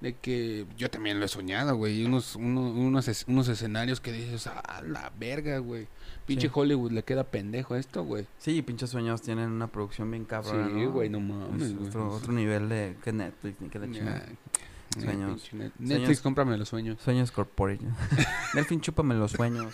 De 0.03 0.15
que 0.15 0.67
yo 0.77 0.91
también 0.91 1.21
lo 1.21 1.25
he 1.27 1.29
soñado, 1.29 1.77
güey. 1.77 2.05
Unos, 2.05 2.35
uno- 2.35 2.71
unos, 2.73 3.07
es- 3.07 3.25
unos 3.29 3.47
escenarios 3.49 4.01
que 4.01 4.11
dices, 4.11 4.49
ah, 4.49 4.83
la 4.85 5.13
verga, 5.19 5.59
güey. 5.59 5.87
Pinche 6.27 6.49
Sí. 6.49 6.53
Hollywood 6.53 6.91
le 6.91 7.05
queda 7.05 7.23
pendejo 7.25 7.75
a 7.75 7.79
esto, 7.79 8.03
güey. 8.05 8.27
Sí, 8.39 8.61
pinches 8.63 8.91
sueños 8.91 9.23
tienen 9.23 9.51
una 9.51 9.69
producción 9.69 10.11
bien 10.11 10.25
cabrona, 10.25 10.67
Sí, 10.69 10.73
¿no? 10.75 10.91
güey, 10.91 11.09
no 11.09 11.19
Es 11.19 11.25
mames, 11.25 11.75
otro, 11.89 12.11
otro 12.15 12.33
nivel 12.33 12.69
de 12.69 12.97
que 13.05 13.13
Netflix, 13.13 13.61
ni 13.61 13.69
que 13.69 13.79
la 13.79 13.91
chingada. 13.91 14.27
Ah, 14.29 15.01
Sueños. 15.01 15.53
net- 15.53 15.73
Netflix, 15.79 15.89
Sueños- 16.19 16.21
cómprame 16.21 16.57
los 16.59 16.69
sueños. 16.69 17.01
Sueños 17.01 17.31
corporate. 17.31 17.85
Delfín, 18.55 18.81
chúpame 18.81 19.15
los 19.15 19.31
sueños. 19.31 19.73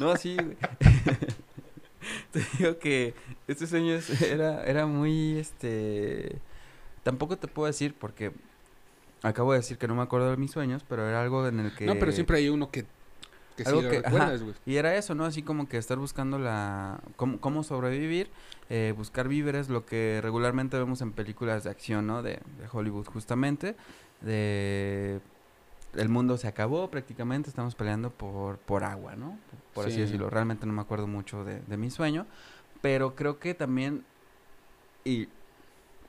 no, 0.00 0.16
sí, 0.16 0.36
güey. 0.36 0.56
Te 2.32 2.40
digo 2.58 2.78
que 2.78 3.14
este 3.46 3.66
sueño 3.66 3.98
era, 4.26 4.64
era 4.64 4.86
muy, 4.86 5.38
este... 5.38 6.38
Tampoco 7.02 7.36
te 7.36 7.48
puedo 7.48 7.66
decir 7.66 7.94
porque 7.98 8.32
acabo 9.22 9.52
de 9.52 9.58
decir 9.58 9.78
que 9.78 9.88
no 9.88 9.94
me 9.94 10.02
acuerdo 10.02 10.30
de 10.30 10.36
mis 10.36 10.50
sueños, 10.50 10.84
pero 10.88 11.08
era 11.08 11.20
algo 11.22 11.46
en 11.46 11.60
el 11.60 11.74
que... 11.74 11.86
No, 11.86 11.94
pero 11.98 12.12
siempre 12.12 12.38
hay 12.38 12.48
uno 12.48 12.70
que, 12.70 12.84
que 13.56 13.64
sí 13.64 13.68
Algo 13.68 13.82
lo 13.82 13.90
que- 13.90 13.96
ajá. 13.98 14.08
recuerdas, 14.10 14.42
güey. 14.42 14.54
Y 14.66 14.76
era 14.76 14.94
eso, 14.96 15.14
¿no? 15.14 15.24
Así 15.24 15.42
como 15.42 15.68
que 15.68 15.78
estar 15.78 15.98
buscando 15.98 16.38
la... 16.38 17.00
cómo, 17.16 17.40
cómo 17.40 17.62
sobrevivir, 17.64 18.30
eh, 18.70 18.94
buscar 18.96 19.28
víveres, 19.28 19.68
lo 19.68 19.84
que 19.86 20.20
regularmente 20.22 20.78
vemos 20.78 21.00
en 21.02 21.12
películas 21.12 21.64
de 21.64 21.70
acción, 21.70 22.06
¿no? 22.06 22.22
De, 22.22 22.34
de 22.58 22.68
Hollywood 22.72 23.06
justamente, 23.06 23.76
de... 24.20 25.20
El 25.94 26.08
mundo 26.08 26.38
se 26.38 26.48
acabó 26.48 26.90
prácticamente, 26.90 27.50
estamos 27.50 27.74
peleando 27.74 28.10
por, 28.10 28.56
por 28.56 28.82
agua, 28.82 29.14
¿no? 29.14 29.38
Por 29.74 29.84
así 29.84 29.96
Sí. 29.96 30.00
decirlo. 30.00 30.30
Realmente 30.30 30.64
no 30.66 30.72
me 30.72 30.80
acuerdo 30.80 31.06
mucho 31.06 31.44
de, 31.44 31.60
de 31.60 31.76
mi 31.76 31.90
sueño, 31.90 32.26
pero 32.80 33.14
creo 33.14 33.38
que 33.38 33.52
también... 33.54 34.02
Y 35.04 35.28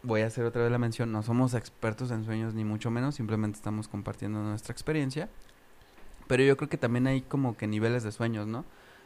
voy 0.04 0.22
a 0.22 0.28
hacer 0.28 0.46
otra 0.46 0.62
vez 0.62 0.72
la 0.72 0.78
mención, 0.78 1.12
no 1.12 1.24
somos 1.24 1.54
expertos 1.54 2.12
en 2.12 2.26
sueños 2.26 2.54
ni 2.54 2.64
mucho 2.64 2.92
menos, 2.92 3.16
simplemente 3.16 3.58
estamos 3.58 3.88
compartiendo 3.88 4.42
nuestra 4.44 4.72
experiencia. 4.72 5.30
Pero 6.28 6.44
yo 6.44 6.56
creo 6.58 6.70
que 6.70 6.78
también 6.78 7.08
hay 7.08 7.22
como 7.22 7.58
que 7.58 7.68
niveles 7.68 8.04
de 8.04 8.12
sueños, 8.12 8.48
¿no? 8.48 8.66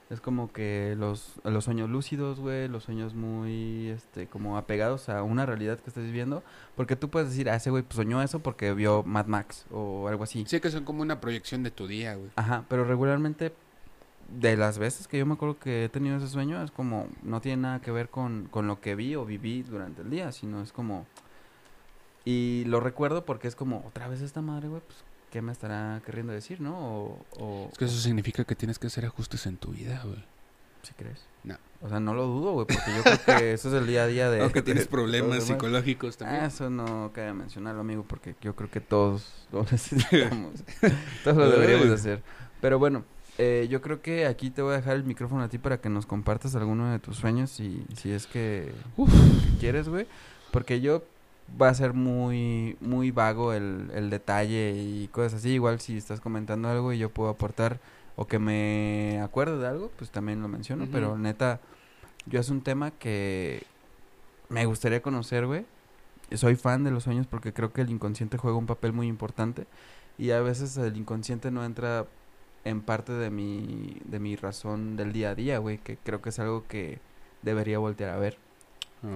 Es 0.10 0.22
como 0.22 0.54
que 0.54 0.96
los, 0.98 1.34
los 1.44 1.66
sueños 1.66 1.90
lúcidos, 1.90 2.40
güey, 2.40 2.70
los 2.70 2.84
sueños 2.84 3.14
muy, 3.14 3.90
este, 3.90 4.28
como 4.28 4.58
apegados 4.58 5.10
a 5.10 5.22
una 5.22 5.46
realidad 5.46 5.80
que 5.80 5.90
estás 5.90 6.06
viviendo. 6.06 6.44
Porque 6.76 6.96
tú 6.96 7.10
puedes 7.10 7.30
decir, 7.30 7.50
ah, 7.50 7.56
ese 7.56 7.72
güey 7.72 7.84
pues, 7.84 7.98
soñó 7.98 8.22
eso 8.22 8.40
porque 8.40 8.74
vio 8.74 9.04
Mad 9.04 9.26
Max 9.26 9.66
o 9.70 10.08
algo 10.08 10.24
así. 10.24 10.46
Sí, 10.48 10.62
que 10.62 10.72
son 10.72 10.86
como 10.86 11.02
una 11.02 11.20
proyección 11.20 11.62
de 11.64 11.72
tu 11.72 11.88
día, 11.88 12.16
güey. 12.16 12.30
Ajá, 12.38 12.64
pero 12.70 12.86
regularmente, 12.86 13.54
de 14.30 14.58
las 14.58 14.78
veces 14.78 15.08
que 15.08 15.18
yo 15.18 15.26
me 15.26 15.34
acuerdo 15.36 15.58
que 15.60 15.86
he 15.86 15.90
tenido 15.90 16.18
ese 16.18 16.28
sueño, 16.28 16.62
es 16.64 16.72
como, 16.72 17.08
no 17.24 17.42
tiene 17.42 17.62
nada 17.64 17.82
que 17.82 17.92
ver 17.92 18.10
con, 18.10 18.48
con 18.52 18.68
lo 18.68 18.82
que 18.82 18.96
vi 18.96 19.16
o 19.16 19.26
viví 19.26 19.64
durante 19.64 20.02
el 20.02 20.10
día, 20.10 20.32
sino 20.32 20.62
es 20.62 20.72
como... 20.72 21.06
Y 22.26 22.66
lo 22.66 22.82
recuerdo 22.82 23.24
porque 23.26 23.48
es 23.48 23.56
como, 23.56 23.84
otra 23.88 24.08
vez 24.10 24.22
esta 24.22 24.42
madre, 24.42 24.68
güey, 24.68 24.82
pues, 24.86 24.98
¿qué 25.32 25.42
me 25.42 25.52
estará 25.54 26.02
queriendo 26.06 26.34
decir, 26.34 26.60
no? 26.60 26.78
O, 26.78 27.26
o 27.40 27.70
Es 27.72 27.78
que 27.78 27.86
eso 27.86 27.98
significa 27.98 28.44
que 28.44 28.56
tienes 28.56 28.80
que 28.80 28.88
hacer 28.88 29.06
ajustes 29.06 29.46
en 29.46 29.56
tu 29.58 29.72
vida, 29.72 30.02
güey. 30.04 30.24
¿Sí 30.84 30.94
crees? 30.96 31.26
No. 31.44 31.56
O 31.82 31.88
sea, 31.90 32.00
no 32.02 32.14
lo 32.14 32.26
dudo, 32.26 32.52
güey, 32.54 32.66
porque 32.68 32.96
yo 32.96 33.04
creo 33.04 33.38
que 33.40 33.54
eso 33.54 33.70
es 33.70 33.74
el 33.76 33.88
día 33.88 34.04
a 34.04 34.08
día 34.08 34.30
de... 34.30 34.42
O 34.46 34.52
que 34.52 34.62
tienes 34.62 34.84
de 34.86 34.90
problemas 34.90 35.44
psicológicos 35.46 36.16
Ah, 36.16 36.20
también. 36.20 36.44
eso 36.44 36.70
no 36.70 37.12
cabe 37.14 37.34
mencionarlo, 37.34 37.80
amigo, 37.82 38.04
porque 38.06 38.36
yo 38.42 38.56
creo 38.58 38.70
que 38.70 38.82
todos 38.82 39.48
lo 39.54 39.64
necesitamos. 39.72 40.64
todos 41.24 41.38
lo 41.38 41.50
deberíamos 41.50 41.88
hacer. 41.92 42.22
Pero 42.60 42.78
bueno, 42.78 43.06
eh, 43.38 43.68
yo 43.70 43.82
creo 43.82 44.02
que 44.02 44.26
aquí 44.26 44.50
te 44.50 44.62
voy 44.62 44.74
a 44.74 44.78
dejar 44.78 44.96
el 44.96 45.04
micrófono 45.04 45.44
a 45.44 45.50
ti 45.50 45.58
para 45.58 45.80
que 45.80 45.90
nos 45.90 46.06
compartas 46.06 46.56
alguno 46.56 46.92
de 46.92 47.00
tus 47.00 47.18
sueños, 47.18 47.52
si, 47.52 47.86
si 47.96 48.12
es 48.12 48.28
que, 48.28 48.72
Uf. 48.96 49.12
que 49.12 49.60
quieres, 49.60 49.90
güey. 49.90 50.08
Porque 50.52 50.82
yo 50.82 51.04
va 51.62 51.70
a 51.70 51.74
ser 51.74 51.94
muy, 51.94 52.78
muy 52.82 53.12
vago 53.12 53.54
el, 53.54 53.92
el 53.94 54.10
detalle 54.10 54.74
y 54.76 55.08
cosas 55.10 55.36
así. 55.36 55.50
Igual 55.52 55.80
si 55.80 55.98
estás 55.98 56.20
comentando 56.20 56.68
algo 56.70 56.94
y 56.94 56.98
yo 56.98 57.10
puedo 57.10 57.30
aportar 57.30 57.80
o 58.16 58.28
que 58.28 58.40
me 58.40 59.22
acuerdo 59.22 59.60
de 59.60 59.68
algo, 59.68 59.92
pues 59.98 60.10
también 60.10 60.42
lo 60.42 60.48
menciono. 60.48 60.88
Pero 60.92 61.18
neta, 61.18 61.60
yo 62.26 62.40
es 62.40 62.50
un 62.50 62.62
tema 62.62 62.92
que 62.92 63.64
me 64.50 64.66
gustaría 64.66 65.02
conocer, 65.02 65.46
güey. 65.46 65.66
Soy 66.34 66.56
fan 66.56 66.84
de 66.84 66.92
los 66.92 67.04
sueños 67.04 67.28
porque 67.28 67.54
creo 67.54 67.72
que 67.72 67.82
el 67.82 67.92
inconsciente 67.92 68.38
juega 68.38 68.58
un 68.58 68.66
papel 68.66 68.92
muy 68.92 69.08
importante. 69.08 69.68
Y 70.18 70.32
a 70.32 70.42
veces 70.42 70.76
el 70.78 70.98
inconsciente 70.98 71.52
no 71.52 71.64
entra 71.64 72.08
en 72.70 72.82
parte 72.82 73.14
de 73.14 73.30
mi, 73.30 73.98
de 74.06 74.20
mi 74.20 74.36
razón 74.36 74.96
del 74.98 75.14
día 75.14 75.32
a 75.32 75.36
día, 75.36 75.58
güey. 75.60 75.78
Que 75.80 75.98
creo 75.98 76.22
que 76.22 76.30
es 76.30 76.40
algo 76.40 76.66
que 76.68 77.00
debería 77.42 77.80
voltear 77.80 78.10
a 78.12 78.18
ver. 78.18 78.38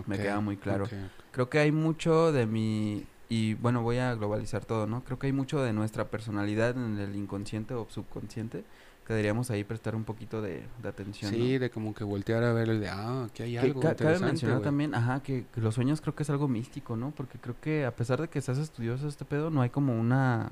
me 0.05 0.17
queda 0.17 0.39
muy 0.39 0.57
claro. 0.57 0.87
Creo 1.31 1.49
que 1.49 1.59
hay 1.59 1.71
mucho 1.71 2.31
de 2.31 2.45
mi... 2.45 3.05
Y 3.29 3.53
bueno, 3.55 3.81
voy 3.81 3.97
a 3.97 4.13
globalizar 4.15 4.65
todo, 4.65 4.87
¿no? 4.87 5.03
Creo 5.05 5.17
que 5.17 5.27
hay 5.27 5.33
mucho 5.33 5.61
de 5.61 5.71
nuestra 5.71 6.09
personalidad 6.09 6.71
en 6.75 6.99
el 6.99 7.15
inconsciente 7.15 7.73
o 7.73 7.87
subconsciente 7.89 8.65
que 9.07 9.13
deberíamos 9.13 9.49
ahí 9.49 9.63
prestar 9.63 9.95
un 9.95 10.03
poquito 10.03 10.41
de, 10.41 10.63
de 10.83 10.89
atención. 10.89 11.31
Sí, 11.31 11.53
¿no? 11.53 11.59
de 11.59 11.69
como 11.71 11.93
que 11.95 12.03
voltear 12.03 12.43
a 12.43 12.51
ver 12.53 12.69
el 12.69 12.81
de, 12.81 12.89
ah, 12.89 13.23
aquí 13.29 13.43
hay 13.43 13.53
Que 13.53 13.59
algo 13.59 13.79
ca- 13.81 13.95
cabe 13.95 14.19
mencionar 14.19 14.61
también, 14.61 14.93
ajá, 14.93 15.23
que, 15.23 15.45
que 15.53 15.61
los 15.61 15.73
sueños 15.75 16.01
creo 16.01 16.13
que 16.13 16.23
es 16.23 16.29
algo 16.29 16.47
místico, 16.49 16.95
¿no? 16.97 17.11
Porque 17.11 17.39
creo 17.39 17.55
que 17.61 17.85
a 17.85 17.95
pesar 17.95 18.21
de 18.21 18.27
que 18.27 18.41
seas 18.41 18.57
estudioso 18.57 19.07
este 19.07 19.23
pedo, 19.25 19.49
no 19.49 19.61
hay 19.61 19.69
como 19.69 19.97
una 19.99 20.51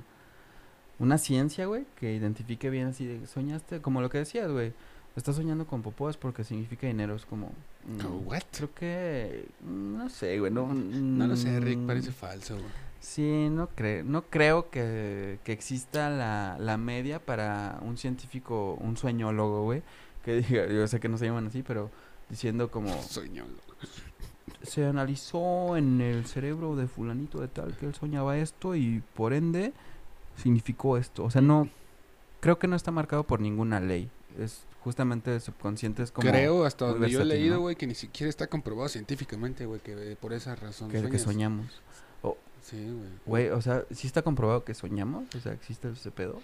una 0.99 1.17
ciencia, 1.17 1.65
güey, 1.65 1.85
que 1.95 2.13
identifique 2.13 2.69
bien 2.69 2.87
así 2.87 3.05
de 3.05 3.25
soñaste, 3.25 3.81
como 3.81 4.01
lo 4.01 4.09
que 4.09 4.19
decías, 4.19 4.51
güey. 4.51 4.73
Estás 5.15 5.35
soñando 5.35 5.65
con 5.65 5.81
popó 5.81 6.09
es 6.09 6.17
porque 6.17 6.43
significa 6.43 6.87
dinero, 6.87 7.15
es 7.15 7.25
como 7.25 7.47
mm, 7.87 8.05
Oh, 8.05 8.23
what? 8.25 8.43
Creo 8.51 8.73
que 8.73 9.47
mm, 9.65 9.97
no 9.97 10.09
sé, 10.09 10.39
güey, 10.39 10.51
no 10.51 10.73
No 10.73 11.27
lo 11.27 11.35
sé, 11.35 11.59
Rick, 11.59 11.79
mm, 11.79 11.87
parece 11.87 12.11
falso, 12.11 12.55
güey. 12.55 12.67
Sí, 12.99 13.47
no 13.49 13.67
creo, 13.69 14.03
no 14.03 14.23
creo 14.23 14.69
que, 14.69 15.39
que 15.43 15.53
exista 15.53 16.09
la, 16.09 16.57
la 16.59 16.77
media 16.77 17.19
para 17.19 17.79
un 17.81 17.97
científico, 17.97 18.77
un 18.81 18.97
sueñólogo, 18.97 19.63
güey, 19.63 19.81
que 20.23 20.35
diga, 20.41 20.67
yo 20.67 20.85
sé 20.87 20.99
que 20.99 21.07
no 21.07 21.17
se 21.17 21.25
llaman 21.25 21.47
así, 21.47 21.63
pero 21.63 21.89
diciendo 22.29 22.69
como 22.69 23.01
Sueño. 23.01 23.45
se 24.63 24.85
analizó 24.85 25.77
en 25.77 26.01
el 26.01 26.25
cerebro 26.25 26.75
de 26.75 26.87
fulanito 26.87 27.39
de 27.39 27.47
tal 27.47 27.75
que 27.77 27.85
él 27.87 27.95
soñaba 27.95 28.37
esto 28.37 28.75
y 28.75 29.01
por 29.15 29.33
ende 29.33 29.73
significó 30.39 30.97
esto. 30.97 31.23
O 31.23 31.29
sea, 31.31 31.41
no 31.41 31.69
creo 32.39 32.57
que 32.57 32.67
no 32.67 32.75
está 32.75 32.91
marcado 32.91 33.23
por 33.25 33.39
ninguna 33.41 33.79
ley. 33.79 34.09
Es 34.39 34.63
justamente 34.83 35.33
el 35.35 35.41
subconsciente 35.41 36.03
es 36.03 36.11
como 36.11 36.29
Creo, 36.29 36.63
hasta 36.65 36.85
donde 36.87 37.09
yo 37.09 37.21
he 37.21 37.25
leído, 37.25 37.59
güey, 37.59 37.75
que 37.75 37.85
ni 37.87 37.95
siquiera 37.95 38.29
está 38.29 38.47
comprobado 38.47 38.87
científicamente, 38.89 39.65
güey, 39.65 39.81
que 39.81 40.13
eh, 40.13 40.15
por 40.15 40.33
esa 40.33 40.55
razón 40.55 40.89
que, 40.89 41.01
que 41.09 41.19
soñamos. 41.19 41.67
Sí, 42.61 42.75
güey. 42.77 43.09
Güey, 43.25 43.49
o 43.49 43.61
sea, 43.61 43.85
sí 43.89 44.05
está 44.05 44.21
comprobado 44.21 44.63
que 44.65 44.73
soñamos, 44.73 45.33
o 45.33 45.39
sea, 45.39 45.53
existe 45.53 45.89
ese 45.89 46.11
pedo. 46.11 46.39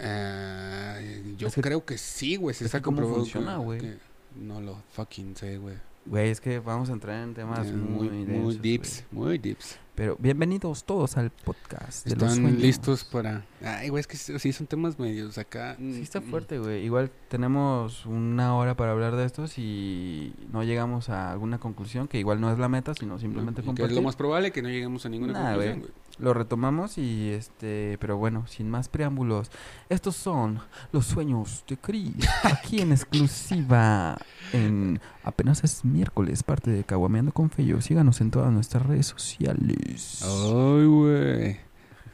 Ah, 0.00 0.98
yo 1.36 1.48
Es 1.48 1.54
que- 1.54 1.60
creo 1.62 1.84
que 1.84 1.96
sí, 1.96 2.36
güey, 2.36 2.54
se 2.54 2.64
es 2.64 2.66
está 2.66 2.78
que 2.78 2.82
¿cómo 2.84 2.96
comprobado. 2.98 3.22
funciona, 3.24 3.52
que- 3.58 3.64
güey? 3.64 3.80
que 3.80 3.98
No 4.36 4.60
lo 4.60 4.82
fucking 4.92 5.36
sé, 5.36 5.58
güey. 5.58 5.76
Güey, 6.04 6.30
es 6.30 6.40
que 6.40 6.58
vamos 6.58 6.90
a 6.90 6.92
entrar 6.94 7.22
en 7.22 7.32
temas 7.32 7.70
muy, 7.70 8.08
muy, 8.10 8.24
muy 8.26 8.56
deeps, 8.56 9.04
muy 9.12 9.38
deeps. 9.38 9.78
Pero 9.94 10.16
bienvenidos 10.18 10.84
todos 10.84 11.16
al 11.16 11.30
podcast 11.30 12.06
de 12.06 12.16
los 12.16 12.22
Están 12.30 12.42
sueños. 12.42 12.60
listos 12.62 13.04
para... 13.04 13.44
Ay, 13.62 13.88
güey, 13.88 14.00
es 14.00 14.06
que 14.06 14.16
sí 14.16 14.52
son 14.52 14.66
temas 14.66 14.98
medios 14.98 15.38
acá. 15.38 15.76
Sí 15.78 16.00
está 16.02 16.20
mm, 16.20 16.24
fuerte, 16.24 16.58
güey. 16.58 16.84
Igual 16.84 17.10
tenemos 17.28 18.04
una 18.06 18.56
hora 18.56 18.74
para 18.74 18.92
hablar 18.92 19.14
de 19.14 19.24
estos 19.26 19.58
y 19.58 20.32
no 20.50 20.64
llegamos 20.64 21.08
a 21.08 21.30
alguna 21.30 21.58
conclusión, 21.58 22.08
que 22.08 22.18
igual 22.18 22.40
no 22.40 22.50
es 22.50 22.58
la 22.58 22.68
meta, 22.68 22.94
sino 22.94 23.18
simplemente 23.18 23.62
que 23.62 23.84
es 23.84 23.92
lo 23.92 24.02
más 24.02 24.16
probable 24.16 24.50
que 24.50 24.62
no 24.62 24.70
lleguemos 24.70 25.06
a 25.06 25.08
ninguna 25.08 25.34
Nah, 25.34 25.40
conclusión, 25.50 25.78
güey. 25.80 25.92
Lo 26.18 26.34
retomamos 26.34 26.98
y 26.98 27.30
este, 27.30 27.96
pero 27.98 28.16
bueno, 28.16 28.46
sin 28.46 28.68
más 28.68 28.88
preámbulos, 28.88 29.50
estos 29.88 30.14
son 30.14 30.60
los 30.92 31.06
sueños 31.06 31.64
de 31.66 31.76
Chris, 31.78 32.12
aquí 32.44 32.80
en 32.80 32.92
exclusiva, 32.92 34.18
en 34.52 35.00
apenas 35.24 35.64
es 35.64 35.84
miércoles, 35.84 36.42
parte 36.42 36.70
de 36.70 36.84
Caguameando 36.84 37.32
con 37.32 37.50
Fello. 37.50 37.80
Síganos 37.80 38.20
en 38.20 38.30
todas 38.30 38.52
nuestras 38.52 38.84
redes 38.86 39.06
sociales. 39.06 40.22
Ay, 40.22 40.84
güey. 40.86 41.60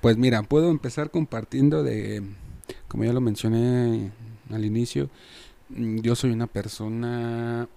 Pues 0.00 0.16
mira, 0.16 0.42
puedo 0.42 0.70
empezar 0.70 1.10
compartiendo 1.10 1.82
de, 1.82 2.22
como 2.86 3.04
ya 3.04 3.12
lo 3.12 3.20
mencioné 3.20 4.12
al 4.50 4.64
inicio, 4.64 5.10
mm, 5.70 5.98
yo 5.98 6.14
soy 6.14 6.30
una 6.30 6.46
persona, 6.46 7.68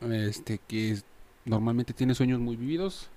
este, 0.00 0.58
que 0.66 0.98
normalmente 1.44 1.92
tiene 1.92 2.14
sueños 2.14 2.40
muy 2.40 2.56
vividos. 2.56 3.08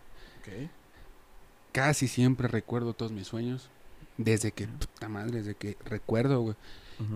Casi 1.74 2.08
siempre 2.08 2.48
recuerdo 2.48 2.94
todos 2.94 3.12
mis 3.12 3.27
sueños. 3.27 3.70
Desde 4.18 4.51
que, 4.51 4.68
puta 4.68 5.10
madre, 5.10 5.39
desde 5.39 5.56
que 5.56 5.75
recuerdo, 5.84 6.42
güey. 6.42 6.56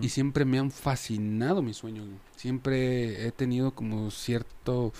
Y 0.02 0.10
siempre 0.10 0.44
me 0.44 0.58
han 0.58 0.70
fascinado 0.70 1.62
mis 1.62 1.78
sueños. 1.78 2.04
güey. 2.06 2.18
Siempre 2.36 3.26
he 3.26 3.32
tenido 3.32 3.70
como 3.70 4.10
cierto 4.10 4.92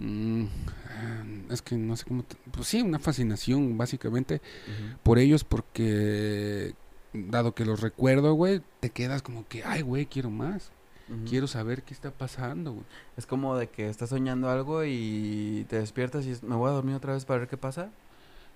Mm, 0.00 0.44
ah, 0.86 1.24
es 1.50 1.60
que 1.60 1.76
no 1.76 1.96
sé 1.96 2.04
cómo... 2.04 2.24
Pues 2.52 2.68
sí, 2.68 2.80
una 2.82 3.00
fascinación, 3.00 3.76
básicamente, 3.76 4.40
por 5.02 5.18
ellos, 5.18 5.42
porque 5.42 6.74
dado 7.12 7.54
que 7.54 7.64
los 7.64 7.80
recuerdo, 7.80 8.34
güey, 8.34 8.62
te 8.80 8.90
quedas 8.90 9.22
como 9.22 9.46
que, 9.48 9.64
ay, 9.64 9.82
güey, 9.82 10.06
quiero 10.06 10.30
más. 10.30 10.70
Quiero 11.26 11.46
saber 11.46 11.84
qué 11.84 11.94
está 11.94 12.10
pasando, 12.10 12.72
güey. 12.72 12.84
Es 13.16 13.24
como 13.24 13.56
de 13.56 13.68
que 13.68 13.88
estás 13.88 14.10
soñando 14.10 14.50
algo 14.50 14.84
y 14.84 15.64
te 15.70 15.78
despiertas 15.80 16.26
y 16.26 16.36
me 16.44 16.54
voy 16.54 16.68
a 16.68 16.74
dormir 16.74 16.96
otra 16.96 17.14
vez 17.14 17.24
para 17.24 17.40
ver 17.40 17.48
qué 17.48 17.56
pasa. 17.56 17.90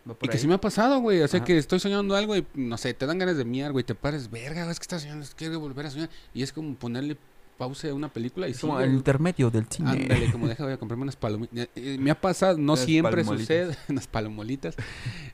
¿Va 0.09 0.15
por 0.15 0.27
Y 0.27 0.29
que 0.31 0.37
ahí? 0.37 0.41
sí 0.41 0.49
me 0.49 0.55
ha 0.55 0.61
pasado, 0.61 1.01
güey. 1.01 1.21
O 1.23 1.29
sea, 1.29 1.39
Ajá. 1.39 1.47
que 1.47 1.59
estoy 1.59 1.79
soñando 1.81 2.17
algo 2.17 2.37
y, 2.37 2.45
no 2.55 2.77
sé, 2.79 2.93
te 2.95 3.07
dan 3.07 3.19
ganas 3.19 3.37
de 3.37 3.45
miar, 3.45 3.73
güey. 3.73 3.85
Te 3.85 3.95
pares, 3.95 4.31
verga, 4.31 4.69
es 4.71 4.79
que 4.79 4.83
estás 4.85 5.03
soñando, 5.03 5.25
es 5.25 5.31
que 5.31 5.37
quiero 5.47 5.61
volver 5.61 5.87
a 5.87 5.91
soñar. 5.91 6.11
Y 6.35 6.43
es 6.43 6.53
como 6.53 6.75
ponerle 6.75 7.17
pausa 7.59 7.89
a 7.89 7.95
una 7.95 8.09
película 8.09 8.49
y 8.49 8.53
Es 8.53 8.57
sí, 8.57 8.63
como 8.63 8.75
güey. 8.75 8.87
el 8.87 8.95
intermedio 8.95 9.49
del 9.51 9.67
cine. 9.69 9.91
Ándale, 9.91 10.33
como 10.33 10.49
deja, 10.49 10.65
voy 10.65 10.73
a 10.73 10.79
comprarme 10.79 11.05
unas 11.05 11.15
palomitas. 11.17 11.69
Eh, 11.77 11.97
Me 12.01 12.11
ha 12.11 12.21
pasado, 12.21 12.59
no 12.59 12.75
siempre 12.77 13.23
palmolitas. 13.25 13.47
sucede, 13.69 13.77
unas 13.89 14.07
palomolitas. 14.09 14.75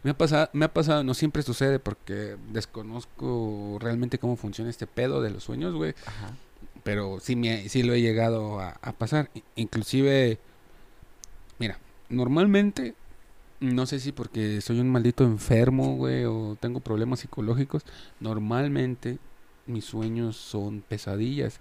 Me 0.03 0.11
ha 0.11 0.19
pasado, 0.19 0.51
me 0.53 0.65
ha 0.67 0.73
pasado, 0.75 1.03
no 1.05 1.15
siempre 1.15 1.43
sucede 1.43 1.79
porque 1.79 2.37
desconozco 2.53 3.79
realmente 3.81 4.19
cómo 4.19 4.37
funciona 4.37 4.69
este 4.71 4.87
pedo 4.87 5.23
de 5.23 5.31
los 5.31 5.45
sueños, 5.45 5.75
güey. 5.75 5.95
Ajá. 6.07 6.35
Pero 6.85 7.19
sí, 7.21 7.37
me, 7.37 7.69
sí 7.69 7.83
lo 7.83 7.95
he 7.95 8.01
llegado 8.03 8.61
a, 8.61 8.79
a 8.83 8.93
pasar. 8.93 9.31
Inclusive, 9.57 10.39
mira, 11.59 11.79
normalmente, 12.09 12.95
no 13.61 13.87
sé 13.87 14.01
si 14.01 14.13
porque 14.13 14.61
soy 14.61 14.81
un 14.81 14.91
maldito 14.91 15.25
enfermo, 15.25 15.97
güey, 15.97 16.25
o 16.25 16.57
tengo 16.61 16.81
problemas 16.81 17.21
psicológicos, 17.21 17.85
normalmente 18.21 19.19
mis 19.67 19.85
sueños 19.85 20.37
son 20.37 20.83
pesadillas, 20.83 21.61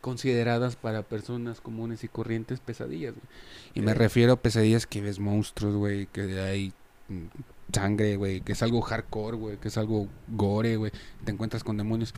consideradas 0.00 0.76
para 0.76 1.02
personas 1.02 1.60
comunes 1.60 2.04
y 2.04 2.08
corrientes 2.08 2.60
pesadillas, 2.60 3.14
güey. 3.14 3.26
Y 3.74 3.80
me 3.80 3.94
refiero 3.94 4.34
a 4.34 4.36
pesadillas 4.36 4.86
que 4.86 5.00
ves 5.00 5.18
monstruos, 5.18 5.74
güey, 5.74 6.06
que 6.06 6.40
hay 6.40 6.72
mm, 7.08 7.72
sangre, 7.72 8.16
güey, 8.16 8.40
que 8.40 8.52
es 8.52 8.62
algo 8.62 8.80
hardcore, 8.82 9.36
güey, 9.36 9.56
que 9.56 9.68
es 9.68 9.78
algo 9.78 10.08
gore, 10.28 10.76
güey, 10.76 10.92
te 11.24 11.32
encuentras 11.32 11.64
con 11.64 11.76
demonios. 11.76 12.14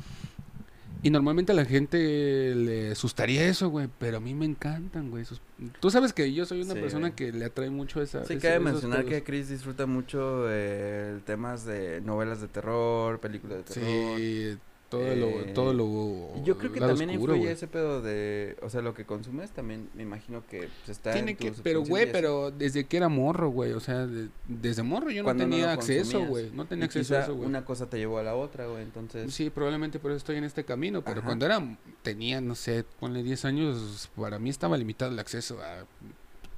Y 1.02 1.10
normalmente 1.10 1.52
a 1.52 1.54
la 1.54 1.64
gente 1.64 2.54
le 2.56 2.90
asustaría 2.90 3.46
eso, 3.48 3.68
güey, 3.68 3.88
pero 3.98 4.16
a 4.16 4.20
mí 4.20 4.34
me 4.34 4.46
encantan, 4.46 5.10
güey. 5.10 5.22
esos- 5.22 5.40
Tú 5.80 5.90
sabes 5.90 6.12
que 6.12 6.32
yo 6.32 6.44
soy 6.44 6.62
una 6.62 6.74
Sí, 6.74 6.80
persona 6.80 7.08
güey. 7.08 7.14
que 7.14 7.32
le 7.32 7.44
atrae 7.44 7.70
mucho 7.70 8.02
esa... 8.02 8.24
Sí, 8.24 8.34
ese- 8.34 8.42
cabe 8.48 8.58
mencionar 8.58 9.00
pedos. 9.04 9.10
que 9.12 9.22
Chris 9.22 9.48
disfruta 9.48 9.86
mucho 9.86 10.46
eh, 10.48 11.20
temas 11.24 11.64
de 11.64 12.00
novelas 12.00 12.40
de 12.40 12.48
terror, 12.48 13.20
películas 13.20 13.58
de 13.58 13.64
terror. 13.74 14.18
Sí, 14.18 14.58
todo 14.88 15.14
lo... 15.14 15.26
Eh, 15.28 15.52
Todo 15.54 15.74
lo 15.74 16.42
yo 16.44 16.56
creo 16.56 16.72
que 16.72 16.80
también 16.80 17.10
oscuro, 17.10 17.34
influye 17.34 17.52
ese 17.52 17.66
pedo 17.66 18.00
de, 18.00 18.56
o 18.62 18.70
sea, 18.70 18.80
lo 18.80 18.94
que 18.94 19.04
consumes 19.04 19.50
también 19.50 19.88
me 19.94 20.02
imagino 20.02 20.42
que 20.46 20.68
pues, 20.84 20.88
está 20.88 21.12
Tiene 21.12 21.32
en 21.32 21.36
que, 21.36 21.50
tu 21.50 21.62
pero 21.62 21.82
güey, 21.82 22.10
pero 22.10 22.50
desde 22.50 22.84
que 22.86 22.96
era 22.96 23.08
morro, 23.08 23.50
güey, 23.50 23.72
o 23.72 23.80
sea, 23.80 24.06
de- 24.06 24.28
desde 24.46 24.82
morro 24.82 25.10
yo 25.10 25.22
no 25.22 25.36
tenía 25.36 25.72
acceso, 25.72 26.24
güey, 26.24 26.50
no 26.52 26.64
tenía 26.66 26.86
acceso 26.86 27.16
a 27.16 27.20
eso, 27.20 27.34
güey. 27.34 27.46
Una 27.48 27.64
cosa 27.64 27.90
te 27.90 27.98
llevó 27.98 28.18
a 28.18 28.22
la 28.22 28.34
otra, 28.34 28.66
güey, 28.66 28.82
entonces. 28.82 29.32
Sí, 29.34 29.50
probablemente 29.50 29.98
por 29.98 30.10
eso 30.10 30.16
estoy 30.18 30.36
en 30.36 30.44
este 30.44 30.64
camino, 30.64 31.02
pero 31.02 31.18
Ajá. 31.18 31.26
cuando 31.26 31.44
era, 31.46 31.62
tenía, 32.02 32.40
no 32.40 32.54
sé, 32.54 32.84
ponle 32.98 33.22
10 33.22 33.44
años, 33.44 34.08
para 34.16 34.38
mí 34.38 34.48
estaba 34.48 34.76
limitado 34.78 35.12
el 35.12 35.18
acceso 35.18 35.58
a, 35.62 35.84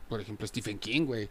por 0.09 0.21
ejemplo, 0.21 0.47
Stephen 0.47 0.79
King, 0.79 1.07
güey. 1.07 1.29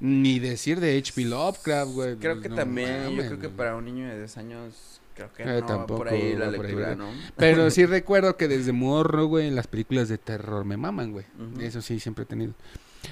Ni 0.00 0.38
decir 0.38 0.78
de 0.78 0.96
H.P. 0.96 1.24
Lovecraft, 1.24 1.92
güey. 1.92 2.16
Creo 2.16 2.40
que 2.40 2.48
no 2.48 2.54
también, 2.54 3.10
yo 3.16 3.26
creo 3.26 3.38
que 3.40 3.48
para 3.48 3.74
un 3.74 3.84
niño 3.84 4.06
de 4.06 4.16
10 4.18 4.36
años, 4.36 5.00
creo 5.18 5.32
que 5.34 5.42
Eh, 5.42 5.60
no 5.60 5.66
tampoco 5.66 5.98
por 5.98 6.08
ahí 6.08 6.34
la 6.36 6.46
ahí, 6.46 6.52
lectura, 6.52 6.94
güey. 6.94 6.96
¿no? 6.96 7.10
Pero 7.36 7.70
sí 7.70 7.84
recuerdo 7.86 8.36
que 8.36 8.48
desde 8.48 8.72
morro, 8.72 9.26
güey, 9.26 9.50
las 9.50 9.66
películas 9.66 10.08
de 10.08 10.18
terror 10.18 10.64
me 10.64 10.76
maman, 10.76 11.12
güey. 11.12 11.26
Ujú. 11.38 11.60
Eso 11.60 11.82
sí, 11.82 12.00
siempre 12.00 12.22
he 12.24 12.26
tenido. 12.26 12.54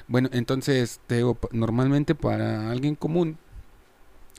Bueno, 0.09 0.29
entonces, 0.33 1.01
te 1.07 1.17
digo, 1.17 1.39
normalmente 1.53 2.15
para 2.15 2.71
alguien 2.71 2.95
común, 2.97 3.39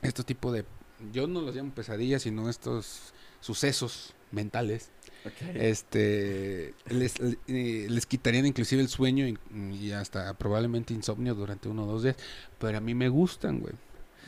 estos 0.02 0.24
tipos 0.26 0.52
de... 0.52 0.64
Yo 1.12 1.26
no 1.26 1.40
los 1.42 1.54
llamo 1.54 1.72
pesadillas, 1.72 2.22
sino 2.22 2.48
estos 2.50 3.12
sucesos 3.40 4.14
mentales, 4.32 4.90
Ok. 5.24 5.54
este 5.54 6.74
les, 6.88 7.14
eh, 7.48 7.86
les 7.88 8.06
quitarían 8.06 8.46
inclusive 8.46 8.82
el 8.82 8.88
sueño 8.88 9.26
y, 9.26 9.38
y 9.74 9.92
hasta 9.92 10.34
probablemente 10.34 10.92
insomnio 10.94 11.34
durante 11.34 11.68
uno 11.68 11.84
o 11.84 11.86
dos 11.86 12.02
días. 12.02 12.16
Pero 12.58 12.78
a 12.78 12.80
mí 12.80 12.94
me 12.94 13.08
gustan, 13.08 13.60
güey. 13.60 13.74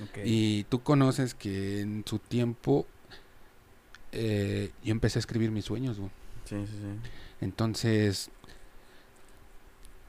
Ok. 0.02 0.18
Y 0.24 0.64
tú 0.64 0.82
conoces 0.82 1.34
que 1.34 1.80
en 1.80 2.04
su 2.06 2.18
tiempo 2.18 2.86
eh, 4.12 4.70
yo 4.84 4.90
empecé 4.92 5.18
a 5.18 5.20
escribir 5.20 5.50
mis 5.50 5.64
sueños, 5.64 5.98
güey. 5.98 6.10
Sí, 6.44 6.56
sí, 6.66 6.72
sí. 6.72 7.08
Entonces, 7.40 8.30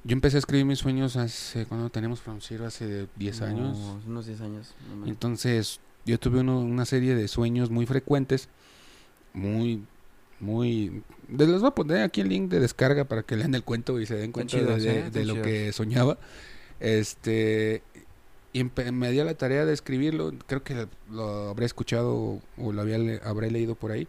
yo 0.04 0.14
empecé 0.14 0.38
a 0.38 0.40
escribir 0.40 0.66
mis 0.66 0.80
sueños 0.80 1.16
hace, 1.16 1.66
cuando 1.66 1.90
tenemos 1.90 2.20
Franciro, 2.22 2.66
hace 2.66 3.08
10 3.16 3.42
años. 3.42 3.78
Unos- 3.78 4.06
Unos 4.06 4.26
10 4.26 4.42
años. 4.42 4.74
no. 5.00 5.06
Entonces, 5.06 5.80
yo 6.06 6.20
tuve 6.20 6.40
uno- 6.40 6.60
una 6.62 6.86
serie 6.86 7.14
de 7.16 7.28
sueños 7.28 7.70
muy 7.70 7.86
frecuentes, 7.86 8.50
muy, 9.34 9.84
muy... 10.40 11.04
Les 11.30 11.48
los 11.48 11.62
voy 11.62 11.70
a 11.70 11.76
poner 11.76 12.02
aquí 12.02 12.22
el 12.22 12.30
link 12.30 12.50
de 12.50 12.60
descarga 12.60 13.06
para 13.06 13.22
que 13.24 13.36
lean 13.38 13.54
el 13.54 13.64
cuento 13.64 14.00
y 14.02 14.06
se 14.08 14.16
den 14.16 14.32
cuenta 14.32 14.58
de, 14.58 14.64
chidos, 14.64 14.84
de- 14.84 15.00
¿eh? 15.00 15.12
de 15.12 15.26
lo 15.26 15.42
que 15.42 15.72
soñaba. 15.72 16.18
Este... 16.80 17.84
Y 18.54 18.64
me 18.92 19.12
dio 19.12 19.24
la 19.24 19.34
tarea 19.36 19.66
de 19.66 19.74
escribirlo, 19.74 20.34
creo 20.48 20.62
que 20.64 20.88
lo 21.10 21.50
habré 21.50 21.66
escuchado 21.66 22.42
o 22.58 22.72
lo 22.74 22.82
había 22.82 22.98
le- 22.98 23.22
habré 23.24 23.50
leído 23.50 23.76
por 23.76 23.92
ahí. 23.92 24.08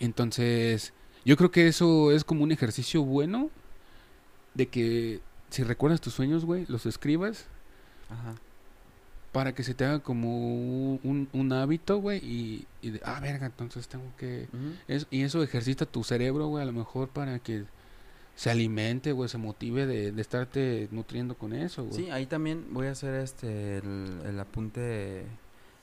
Entonces, 0.00 0.92
yo 1.24 1.36
creo 1.36 1.50
que 1.50 1.68
eso 1.68 2.10
es 2.12 2.24
como 2.24 2.42
un 2.42 2.52
ejercicio 2.52 3.02
bueno 3.04 3.50
de 4.54 4.66
que 4.66 5.20
si 5.50 5.62
recuerdas 5.62 6.00
tus 6.00 6.14
sueños, 6.14 6.44
güey, 6.44 6.64
los 6.68 6.86
escribas 6.86 7.44
Ajá. 8.10 8.34
para 9.32 9.54
que 9.54 9.62
se 9.62 9.74
te 9.74 9.84
haga 9.84 10.00
como 10.00 10.94
un, 10.96 11.28
un 11.32 11.52
hábito, 11.52 11.98
güey, 11.98 12.18
y, 12.18 12.66
y 12.82 12.90
de, 12.90 13.00
ah, 13.04 13.20
verga, 13.20 13.46
entonces 13.46 13.86
tengo 13.86 14.04
que... 14.18 14.48
Es- 14.88 15.06
y 15.10 15.22
eso 15.22 15.42
ejercita 15.42 15.86
tu 15.86 16.02
cerebro, 16.02 16.48
güey, 16.48 16.62
a 16.62 16.66
lo 16.66 16.72
mejor 16.72 17.08
para 17.08 17.38
que 17.38 17.64
se 18.36 18.50
alimente, 18.50 19.12
güey, 19.12 19.28
se 19.28 19.38
motive 19.38 19.86
de, 19.86 20.12
de 20.12 20.20
estarte 20.20 20.88
nutriendo 20.90 21.36
con 21.36 21.52
eso, 21.52 21.84
güey. 21.84 21.94
Sí, 22.04 22.10
ahí 22.10 22.26
también 22.26 22.66
voy 22.70 22.88
a 22.88 22.92
hacer 22.92 23.14
este 23.14 23.78
el, 23.78 24.20
el 24.26 24.40
apunte 24.40 24.80
de, 24.80 25.24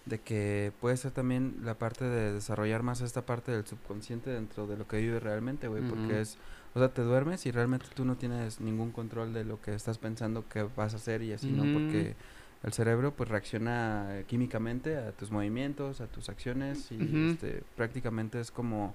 de 0.06 0.20
que 0.20 0.74
puede 0.82 0.98
ser 0.98 1.12
también 1.12 1.58
la 1.64 1.76
parte 1.76 2.04
de 2.06 2.34
desarrollar 2.34 2.84
más 2.84 3.02
esta 3.02 3.26
parte 3.26 3.52
del 3.52 3.66
subconsciente 3.66 4.30
dentro 4.30 4.68
de 4.68 4.78
lo 4.78 4.88
que 4.88 4.98
vives 4.98 5.24
realmente, 5.24 5.68
güey, 5.68 5.82
porque 5.84 6.22
es, 6.22 6.38
o 6.74 6.80
sea, 6.80 6.90
te 6.90 7.02
duermes 7.04 7.46
y 7.46 7.52
realmente 7.52 7.86
tú 7.94 8.04
no 8.04 8.18
tienes 8.18 8.60
ningún 8.60 8.92
control 8.92 9.34
de 9.34 9.46
lo 9.46 9.62
que 9.62 9.74
estás 9.74 9.98
pensando 9.98 10.48
que 10.50 10.64
vas 10.76 10.94
a 10.94 10.98
hacer 10.98 11.22
y 11.22 11.32
así, 11.32 11.52
¿no? 11.52 11.64
Porque 11.72 12.16
el 12.64 12.74
cerebro 12.74 13.14
pues 13.16 13.30
reacciona 13.30 14.20
eh, 14.20 14.26
químicamente 14.28 14.98
a 14.98 15.12
tus 15.14 15.32
movimientos, 15.32 16.02
a 16.02 16.08
tus 16.08 16.30
acciones 16.30 16.92
y 16.92 17.32
este 17.32 17.64
prácticamente 17.76 18.40
es 18.40 18.52
como 18.52 18.94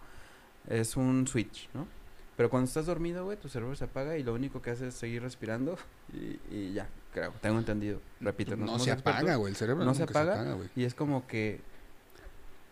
es 0.68 0.96
un 0.96 1.26
switch, 1.26 1.68
¿no? 1.72 1.86
Pero 2.36 2.50
cuando 2.50 2.68
estás 2.68 2.86
dormido, 2.86 3.24
güey, 3.24 3.38
tu 3.38 3.48
cerebro 3.48 3.74
se 3.74 3.84
apaga 3.84 4.18
y 4.18 4.22
lo 4.22 4.34
único 4.34 4.60
que 4.60 4.70
hace 4.70 4.88
es 4.88 4.94
seguir 4.94 5.22
respirando 5.22 5.78
y, 6.12 6.38
y 6.54 6.72
ya, 6.72 6.88
creo, 7.12 7.32
tengo 7.40 7.58
entendido. 7.58 8.00
Repito, 8.20 8.56
no 8.56 8.78
se 8.78 8.90
expertos, 8.90 9.20
apaga, 9.20 9.36
güey, 9.36 9.52
el 9.52 9.56
cerebro 9.56 9.84
no 9.84 9.94
se 9.94 10.02
apaga, 10.02 10.52
güey. 10.52 10.68
Y 10.76 10.84
es 10.84 10.94
como 10.94 11.26
que, 11.26 11.60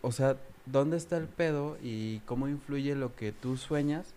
o 0.01 0.11
sea, 0.11 0.37
¿dónde 0.65 0.97
está 0.97 1.17
el 1.17 1.27
pedo 1.27 1.77
y 1.81 2.19
cómo 2.21 2.47
influye 2.47 2.95
lo 2.95 3.15
que 3.15 3.31
tú 3.31 3.57
sueñas 3.57 4.13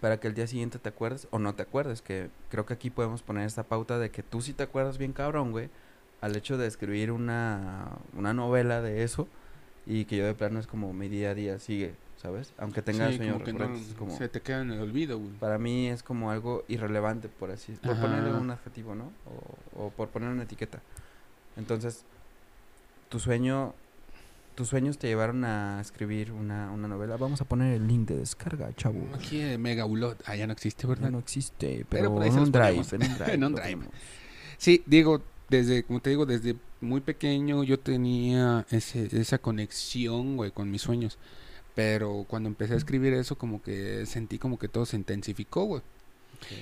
para 0.00 0.20
que 0.20 0.28
el 0.28 0.34
día 0.34 0.46
siguiente 0.46 0.78
te 0.78 0.88
acuerdes 0.88 1.26
o 1.32 1.40
no 1.40 1.54
te 1.56 1.62
acuerdes? 1.62 2.00
Que 2.00 2.30
creo 2.48 2.64
que 2.64 2.74
aquí 2.74 2.90
podemos 2.90 3.22
poner 3.22 3.46
esta 3.46 3.64
pauta 3.64 3.98
de 3.98 4.10
que 4.10 4.22
tú 4.22 4.40
sí 4.40 4.52
te 4.52 4.62
acuerdas 4.62 4.98
bien 4.98 5.12
cabrón, 5.12 5.50
güey, 5.50 5.68
al 6.20 6.36
hecho 6.36 6.58
de 6.58 6.68
escribir 6.68 7.10
una, 7.10 7.88
una 8.16 8.32
novela 8.32 8.82
de 8.82 9.02
eso 9.02 9.26
y 9.86 10.04
que 10.06 10.16
yo 10.16 10.26
de 10.26 10.34
plano 10.34 10.58
es 10.60 10.66
como 10.66 10.92
mi 10.92 11.08
día 11.08 11.30
a 11.30 11.34
día 11.34 11.58
sigue, 11.58 11.94
¿sabes? 12.16 12.52
Aunque 12.58 12.82
tenga 12.82 13.10
Sí, 13.10 13.16
sueños 13.16 13.42
como 13.42 13.58
no, 13.58 13.78
como... 13.98 14.16
se 14.16 14.28
te 14.28 14.40
queda 14.40 14.62
en 14.62 14.70
el 14.72 14.80
olvido, 14.80 15.18
güey. 15.18 15.32
Para 15.32 15.58
mí 15.58 15.88
es 15.88 16.02
como 16.02 16.30
algo 16.30 16.64
irrelevante, 16.68 17.28
por 17.28 17.50
así 17.50 17.72
por 17.72 17.92
Ajá. 17.92 18.02
ponerle 18.02 18.32
un 18.32 18.50
adjetivo, 18.50 18.94
¿no? 18.94 19.12
O, 19.76 19.84
o 19.86 19.90
por 19.90 20.08
poner 20.08 20.28
una 20.30 20.44
etiqueta. 20.44 20.80
Entonces, 21.56 22.04
tu 23.08 23.20
sueño, 23.20 23.74
tus 24.54 24.68
sueños 24.68 24.98
te 24.98 25.06
llevaron 25.08 25.44
a 25.44 25.80
escribir 25.80 26.32
una, 26.32 26.70
una 26.70 26.88
novela. 26.88 27.16
Vamos 27.16 27.40
a 27.40 27.44
poner 27.44 27.74
el 27.74 27.86
link 27.86 28.08
de 28.08 28.16
descarga, 28.16 28.72
chavo. 28.74 29.06
Aquí 29.14 29.40
en 29.40 29.60
Mega 29.60 29.84
Ulot, 29.84 30.22
ah, 30.26 30.34
ya 30.34 30.46
no 30.46 30.52
existe, 30.52 30.86
¿verdad? 30.86 31.04
Ya 31.04 31.10
no 31.10 31.18
existe, 31.18 31.84
Pero 31.88 32.04
pero, 32.08 32.14
por 32.14 32.22
ahí 32.22 32.30
se 32.30 32.34
en 32.36 32.40
los 32.40 32.48
un 32.48 32.52
drive, 32.52 32.86
en 32.92 33.02
un 33.02 33.18
drive. 33.18 33.34
En 33.34 33.44
un 33.44 33.54
drive. 33.54 33.80
Sí, 34.58 34.82
digo, 34.86 35.22
desde, 35.48 35.84
como 35.84 36.00
te 36.00 36.10
digo, 36.10 36.26
desde 36.26 36.56
muy 36.80 37.00
pequeño 37.00 37.64
yo 37.64 37.78
tenía 37.78 38.66
ese, 38.70 39.08
esa 39.18 39.38
conexión, 39.38 40.36
güey, 40.36 40.50
con 40.50 40.70
mis 40.70 40.82
sueños. 40.82 41.18
Pero 41.74 42.24
cuando 42.28 42.48
empecé 42.48 42.74
a 42.74 42.76
escribir 42.76 43.14
eso, 43.14 43.36
como 43.36 43.62
que 43.62 44.06
sentí 44.06 44.38
como 44.38 44.58
que 44.58 44.68
todo 44.68 44.86
se 44.86 44.96
intensificó, 44.96 45.64
güey. 45.64 45.82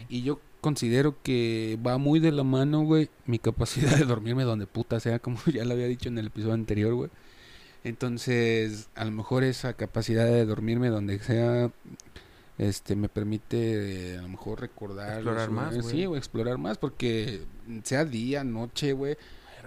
Y 0.09 0.23
yo 0.23 0.40
considero 0.61 1.16
que 1.23 1.79
va 1.85 1.99
muy 1.99 2.21
de 2.21 2.33
la 2.33 2.45
mano, 2.45 2.83
güey, 2.83 3.11
mi 3.27 3.38
capacidad 3.38 3.97
de 3.97 4.05
dormirme 4.05 4.45
donde 4.45 4.66
puta 4.66 5.01
sea, 5.01 5.18
como 5.18 5.38
ya 5.53 5.64
lo 5.64 5.75
había 5.75 5.87
dicho 5.88 6.09
en 6.09 6.18
el 6.18 6.29
episodio 6.29 6.55
anterior, 6.55 6.95
güey. 6.95 7.11
Entonces, 7.85 8.88
a 8.95 9.05
lo 9.05 9.11
mejor 9.11 9.42
esa 9.42 9.75
capacidad 9.75 10.25
de 10.25 10.47
dormirme 10.47 10.88
donde 10.88 11.18
sea 11.18 11.73
este 12.68 12.96
me 12.96 13.09
permite 13.09 14.14
eh, 14.14 14.18
a 14.18 14.22
lo 14.22 14.29
mejor 14.29 14.61
recordar 14.61 15.14
Explorar 15.14 15.51
más, 15.51 15.75
güey. 15.79 15.90
sí 15.96 16.07
o 16.07 16.16
explorar 16.16 16.59
más 16.59 16.79
porque 16.79 17.42
sea 17.85 18.05
día 18.05 18.44
noche 18.44 18.92
güey 18.92 19.16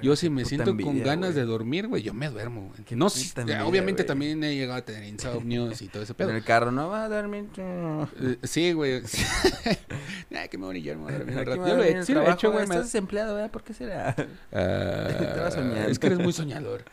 yo 0.02 0.18
si 0.18 0.30
me 0.30 0.44
siento 0.44 0.76
con 0.76 1.02
ganas 1.02 1.36
de 1.36 1.46
dormir 1.46 1.88
güey 1.88 2.04
yo 2.04 2.14
me 2.14 2.30
duermo 2.30 2.68
güey. 2.70 3.00
No 3.00 3.10
sí, 3.10 3.32
envidia, 3.38 3.66
obviamente 3.66 4.04
también 4.04 4.44
he 4.44 4.54
llegado 4.54 4.80
a 4.80 4.82
tener 4.84 5.06
insomnios 5.06 5.82
y 5.82 5.88
todo 5.88 6.04
ese 6.04 6.14
pedo 6.16 6.32
En 6.32 6.36
el 6.36 6.44
carro 6.44 6.70
no 6.72 6.90
va 6.90 7.06
a 7.06 7.10
dormir. 7.10 7.46
Eh, 7.58 8.38
sí 8.44 8.74
güey 8.74 9.02
Ay, 10.38 10.50
que 10.50 10.58
me 10.58 10.66
voy 10.66 10.68
a 10.68 10.70
orillar, 10.72 10.98
me 10.98 11.04
voy 11.04 11.14
a 11.14 11.18
dormir 11.20 11.38
un 11.40 11.46
rato. 11.46 11.68
Yo 11.68 11.76
lo 11.78 11.84
he- 11.84 12.04
sí 12.04 12.14
lo 12.14 12.22
he 12.24 12.32
hecho, 12.32 12.52
güey. 12.52 12.68
me- 12.68 12.76
Estás 12.76 12.92
desempleado, 12.92 13.36
¿verdad? 13.36 13.52
¿Por 13.52 13.64
qué 13.64 13.74
será? 13.74 14.14
Ah, 14.52 15.08
Estaba 15.10 15.50
soñando. 15.52 15.90
Es 15.90 15.98
que 15.98 16.08
eres 16.08 16.20
muy 16.20 16.34
soñador. 16.34 16.84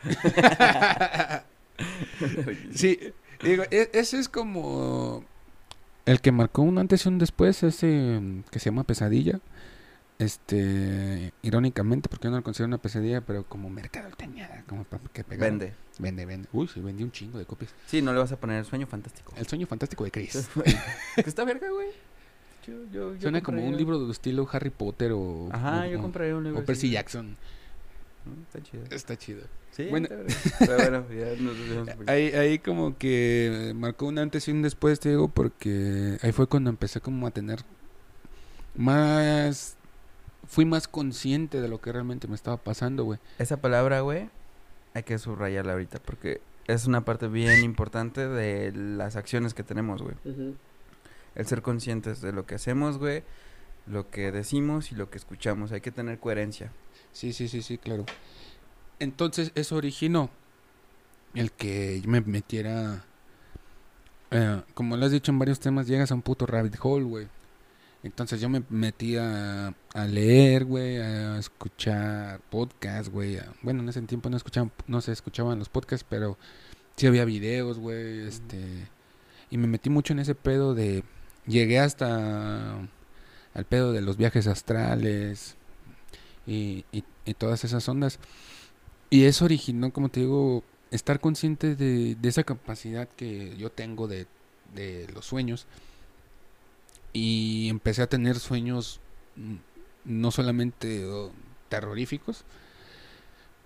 sí, 2.73 2.99
digo, 3.43 3.63
e- 3.71 3.89
ese 3.93 4.19
es 4.19 4.29
como 4.29 5.25
el 6.05 6.21
que 6.21 6.31
marcó 6.31 6.61
un 6.61 6.77
antes 6.77 7.05
y 7.05 7.09
un 7.09 7.19
después, 7.19 7.63
ese 7.63 8.19
mm, 8.21 8.43
que 8.51 8.59
se 8.59 8.65
llama 8.65 8.83
Pesadilla. 8.83 9.39
Este, 10.19 11.33
irónicamente, 11.41 12.07
porque 12.07 12.25
yo 12.25 12.31
no 12.31 12.37
lo 12.37 12.43
considero 12.43 12.67
una 12.67 12.77
pesadilla, 12.77 13.21
pero 13.21 13.43
como 13.45 13.69
mercadotecnia, 13.69 14.63
como 14.67 14.83
para 14.83 15.03
que 15.11 15.23
pegar. 15.23 15.49
Vende. 15.49 15.73
Vende, 15.99 16.25
vende. 16.25 16.47
Uy, 16.53 16.67
sí, 16.67 16.79
vendí 16.81 17.03
un 17.03 17.11
chingo 17.11 17.37
de 17.39 17.45
copias. 17.45 17.73
Sí, 17.87 18.01
no 18.01 18.13
le 18.13 18.19
vas 18.19 18.31
a 18.31 18.37
poner 18.39 18.59
el 18.59 18.65
sueño 18.65 18.87
fantástico. 18.87 19.33
El 19.35 19.47
sueño 19.47 19.67
fantástico 19.67 20.03
de 20.03 20.11
Chris. 20.11 20.49
que 21.15 21.21
está 21.29 21.43
verga, 21.43 21.69
güey. 21.71 21.89
Yo, 22.65 22.73
yo, 22.91 23.13
yo 23.15 23.21
Suena 23.21 23.41
como 23.41 23.65
un 23.67 23.75
libro 23.75 24.05
de 24.05 24.11
estilo 24.11 24.47
Harry 24.51 24.69
Potter 24.69 25.11
o. 25.13 25.49
Ajá, 25.51 25.81
o- 25.81 25.87
yo 25.87 25.99
compraría 26.01 26.35
un 26.35 26.43
libro. 26.45 26.59
O 26.61 26.63
Percy. 26.63 26.91
Jackson. 26.91 27.35
Está 28.47 28.63
chido. 28.63 28.83
Está 28.89 29.17
chido. 29.17 29.41
Sí, 29.71 29.87
Bueno. 29.89 30.07
Pero 30.59 30.77
ya 30.77 30.89
nos. 30.89 32.07
Ahí, 32.07 32.27
ahí 32.33 32.59
como 32.59 32.97
que 32.97 33.73
marcó 33.75 34.05
un 34.05 34.19
antes 34.19 34.47
y 34.47 34.51
un 34.51 34.61
después, 34.61 34.99
te 34.99 35.09
digo, 35.09 35.27
porque 35.27 36.17
ahí 36.21 36.31
fue 36.31 36.47
cuando 36.47 36.69
empecé 36.69 37.01
como 37.01 37.27
a 37.27 37.31
tener 37.31 37.59
más... 38.75 39.77
Fui 40.45 40.65
más 40.65 40.89
consciente 40.89 41.61
de 41.61 41.69
lo 41.69 41.79
que 41.79 41.91
realmente 41.91 42.27
me 42.27 42.35
estaba 42.35 42.57
pasando, 42.57 43.05
güey. 43.05 43.17
Esa 43.39 43.57
palabra, 43.57 44.01
güey, 44.01 44.29
hay 44.93 45.03
que 45.03 45.17
subrayarla 45.17 45.71
ahorita 45.71 45.99
porque 45.99 46.41
es 46.67 46.85
una 46.85 47.05
parte 47.05 47.27
bien 47.27 47.63
importante 47.63 48.27
de 48.27 48.71
las 48.73 49.15
acciones 49.15 49.53
que 49.53 49.63
tenemos, 49.63 50.01
güey. 50.01 50.15
El 51.35 51.45
ser 51.47 51.61
conscientes 51.61 52.21
de 52.21 52.33
lo 52.33 52.45
que 52.45 52.55
hacemos, 52.55 52.97
güey, 52.97 53.23
lo 53.87 54.09
que 54.09 54.31
decimos 54.31 54.91
y 54.91 54.95
lo 54.95 55.09
que 55.09 55.17
escuchamos. 55.17 55.71
Hay 55.71 55.81
que 55.81 55.91
tener 55.91 56.19
coherencia. 56.19 56.71
Sí, 57.13 57.31
sí, 57.31 57.47
sí, 57.47 57.61
sí, 57.61 57.77
claro. 57.77 58.05
Entonces 58.99 59.51
eso 59.55 59.75
originó 59.75 60.29
el 61.35 61.51
que 61.51 62.01
yo 62.01 62.09
me 62.09 62.21
metiera... 62.21 63.05
eh, 64.31 64.61
como 64.73 64.97
lo 64.97 65.05
has 65.05 65.11
dicho 65.11 65.31
en 65.31 65.39
varios 65.39 65.59
temas, 65.59 65.87
llegas 65.87 66.11
a 66.11 66.15
un 66.15 66.21
puto 66.21 66.45
rabbit 66.45 66.75
hole, 66.81 67.05
güey. 67.05 67.27
Entonces 68.03 68.41
yo 68.41 68.49
me 68.49 68.63
metí 68.69 69.15
a, 69.15 69.73
a 69.93 70.05
leer, 70.05 70.65
güey, 70.65 70.97
a 70.97 71.37
escuchar 71.37 72.41
podcasts, 72.49 73.09
güey. 73.09 73.39
Bueno, 73.61 73.81
en 73.81 73.89
ese 73.89 74.01
tiempo 74.01 74.29
no 74.29 74.35
escuchaban, 74.37 74.71
no 74.87 74.99
se 74.99 75.13
escuchaban 75.13 75.59
los 75.59 75.69
podcasts, 75.69 76.05
pero 76.09 76.37
sí 76.97 77.07
había 77.07 77.25
videos, 77.25 77.79
güey, 77.79 78.27
este... 78.27 78.89
Y 79.49 79.57
me 79.57 79.67
metí 79.67 79.89
mucho 79.89 80.13
en 80.13 80.19
ese 80.19 80.35
pedo 80.35 80.73
de... 80.73 81.03
Llegué 81.45 81.79
hasta 81.79 82.77
al 83.53 83.65
pedo 83.69 83.93
de 83.93 84.01
los 84.01 84.17
viajes 84.17 84.47
astrales 84.47 85.57
y, 86.45 86.85
y, 86.91 87.03
y 87.25 87.33
todas 87.33 87.63
esas 87.63 87.87
ondas. 87.87 88.19
Y 89.09 89.25
eso 89.25 89.45
originó, 89.45 89.91
como 89.91 90.09
te 90.09 90.21
digo, 90.21 90.63
estar 90.91 91.19
consciente 91.19 91.75
de, 91.75 92.15
de 92.15 92.29
esa 92.29 92.43
capacidad 92.43 93.07
que 93.07 93.55
yo 93.57 93.71
tengo 93.71 94.07
de, 94.07 94.27
de 94.73 95.07
los 95.13 95.25
sueños. 95.25 95.67
Y 97.13 97.67
empecé 97.69 98.01
a 98.01 98.07
tener 98.07 98.39
sueños 98.39 98.99
mm, 99.35 99.55
no 100.05 100.31
solamente 100.31 101.05
oh, 101.05 101.31
terroríficos. 101.69 102.43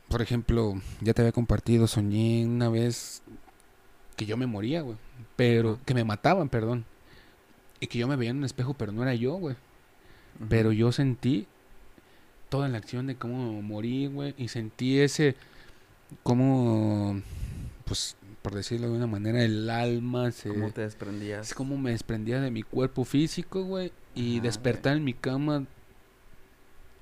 Por 0.09 0.21
ejemplo, 0.21 0.81
ya 1.01 1.13
te 1.13 1.21
había 1.21 1.31
compartido, 1.31 1.87
soñé 1.87 2.45
una 2.45 2.69
vez 2.69 3.21
que 4.15 4.25
yo 4.25 4.37
me 4.37 4.47
moría, 4.47 4.81
güey. 4.81 4.97
Pero 5.35 5.79
que 5.85 5.93
me 5.93 6.03
mataban, 6.03 6.49
perdón. 6.49 6.85
Y 7.79 7.87
que 7.87 7.99
yo 7.99 8.07
me 8.07 8.15
veía 8.15 8.31
en 8.31 8.37
un 8.37 8.45
espejo, 8.45 8.73
pero 8.73 8.91
no 8.91 9.03
era 9.03 9.13
yo, 9.13 9.33
güey. 9.33 9.55
Pero 10.49 10.71
yo 10.71 10.91
sentí 10.91 11.47
toda 12.49 12.67
la 12.67 12.77
acción 12.77 13.07
de 13.07 13.15
cómo 13.15 13.61
morí, 13.61 14.07
güey. 14.07 14.33
Y 14.37 14.47
sentí 14.47 14.99
ese, 14.99 15.35
cómo, 16.23 17.21
pues, 17.85 18.15
por 18.41 18.55
decirlo 18.55 18.89
de 18.89 18.97
una 18.97 19.07
manera, 19.07 19.43
el 19.43 19.69
alma 19.69 20.31
se... 20.31 20.49
¿Cómo 20.49 20.71
te 20.71 20.81
desprendías? 20.81 21.47
Es 21.47 21.53
como 21.53 21.77
me 21.77 21.91
desprendía 21.91 22.39
de 22.41 22.51
mi 22.51 22.63
cuerpo 22.63 23.05
físico, 23.05 23.63
güey. 23.63 23.91
Y 24.15 24.39
despertar 24.39 24.97
en 24.97 25.03
mi 25.03 25.13
cama 25.13 25.65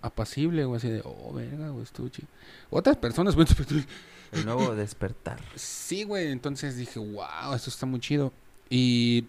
apacible, 0.01 0.65
güey. 0.65 0.77
Así 0.77 0.89
de, 0.89 1.01
oh, 1.05 1.33
verga, 1.33 1.69
güey, 1.69 1.83
estuvo 1.83 2.09
chido. 2.09 2.27
Otras 2.69 2.97
personas, 2.97 3.35
güey, 3.35 3.47
El 4.31 4.45
nuevo 4.45 4.75
despertar. 4.75 5.39
Sí, 5.55 6.03
güey, 6.03 6.31
entonces 6.31 6.75
dije, 6.75 6.99
wow, 6.99 7.53
esto 7.55 7.69
está 7.69 7.85
muy 7.85 7.99
chido. 7.99 8.33
Y, 8.69 9.25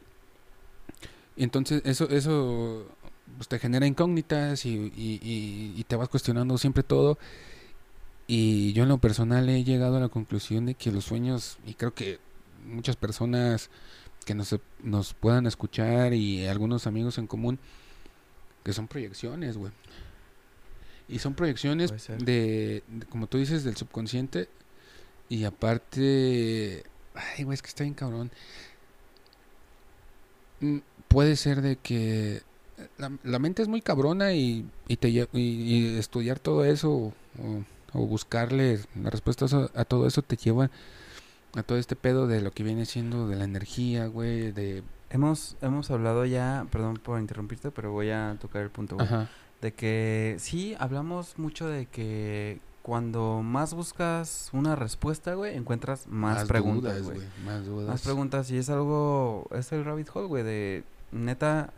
y 1.36 1.44
entonces 1.44 1.82
eso, 1.84 2.08
eso 2.08 2.86
pues, 3.36 3.48
te 3.48 3.58
genera 3.58 3.86
incógnitas 3.86 4.64
y, 4.66 4.70
y- 4.96 5.20
y- 5.22 5.74
y 5.76 5.84
te 5.84 5.96
vas 5.96 6.08
cuestionando 6.08 6.56
siempre 6.58 6.82
todo. 6.82 7.18
Y 8.26 8.72
yo 8.72 8.82
en 8.82 8.88
lo 8.88 8.98
personal 8.98 9.48
he 9.48 9.62
llegado 9.64 9.96
a 9.96 10.00
la 10.00 10.08
conclusión 10.08 10.66
de 10.66 10.74
que 10.74 10.90
los 10.90 11.04
sueños, 11.04 11.58
y 11.64 11.74
creo 11.74 11.94
que 11.94 12.18
muchas 12.66 12.96
personas 12.96 13.70
que 14.24 14.34
nos, 14.34 14.56
nos 14.82 15.14
puedan 15.14 15.46
escuchar 15.46 16.12
y 16.12 16.46
algunos 16.46 16.86
amigos 16.88 17.18
en 17.18 17.26
común, 17.28 17.58
que 18.64 18.72
son 18.72 18.88
proyecciones, 18.88 19.56
güey. 19.56 19.70
Y 21.08 21.20
son 21.20 21.34
proyecciones 21.34 21.90
de, 22.24 22.82
de- 22.88 23.06
como 23.06 23.28
tú 23.28 23.38
dices, 23.38 23.62
del 23.62 23.76
subconsciente. 23.76 24.48
Y 25.28 25.44
aparte, 25.44 26.82
ay, 27.14 27.44
güey, 27.44 27.54
es 27.54 27.62
que 27.62 27.68
está 27.68 27.84
bien 27.84 27.94
cabrón. 27.94 28.32
Mm, 30.60 30.78
Puede 31.08 31.36
ser 31.36 31.62
de 31.62 31.76
que 31.76 32.42
la, 32.98 33.12
la 33.24 33.38
mente 33.38 33.62
es 33.62 33.68
muy 33.68 33.80
cabrona 33.80 34.32
y, 34.32 34.66
y, 34.88 34.96
te, 34.96 35.08
y, 35.08 35.28
y 35.32 35.98
estudiar 35.98 36.38
todo 36.38 36.64
eso 36.64 36.90
o, 36.90 37.12
o 37.92 38.06
buscarle 38.06 38.80
la 39.00 39.10
respuesta 39.10 39.46
a, 39.74 39.84
todo 39.84 40.06
eso 40.06 40.22
te 40.22 40.36
lleva 40.36 40.70
a 41.54 41.62
todo 41.62 41.78
este 41.78 41.96
pedo 41.96 42.26
de 42.26 42.40
lo 42.40 42.50
que 42.50 42.62
viene 42.62 42.84
siendo 42.84 43.28
de 43.28 43.36
la 43.36 43.44
energía, 43.44 44.06
güey, 44.06 44.52
de... 44.52 44.82
Hemos, 45.08 45.56
hemos 45.62 45.90
hablado 45.90 46.24
ya, 46.26 46.66
perdón 46.70 46.98
por 47.02 47.20
interrumpirte, 47.20 47.70
pero 47.70 47.92
voy 47.92 48.10
a 48.10 48.36
tocar 48.40 48.62
el 48.62 48.70
punto, 48.70 48.96
güey. 48.96 49.06
Ajá. 49.06 49.30
De 49.62 49.72
que 49.72 50.36
sí, 50.38 50.76
hablamos 50.78 51.38
mucho 51.38 51.66
de 51.66 51.86
que 51.86 52.60
cuando 52.82 53.40
más 53.42 53.72
buscas 53.72 54.50
una 54.52 54.76
respuesta, 54.76 55.34
güey, 55.34 55.56
encuentras 55.56 56.06
más, 56.08 56.44
preguntas, 56.44 57.02
dudas, 57.02 57.02
güey. 57.02 57.28
Más 57.44 57.64
dudas. 57.64 57.88
Más 57.88 58.02
preguntas 58.02 58.50
y 58.50 58.58
es 58.58 58.68
algo, 58.68 59.48
es 59.52 59.72
el 59.72 59.84
rabbit 59.84 60.08
hole, 60.12 60.26
güey, 60.26 60.44
de 60.44 60.84
neta, 61.10 61.72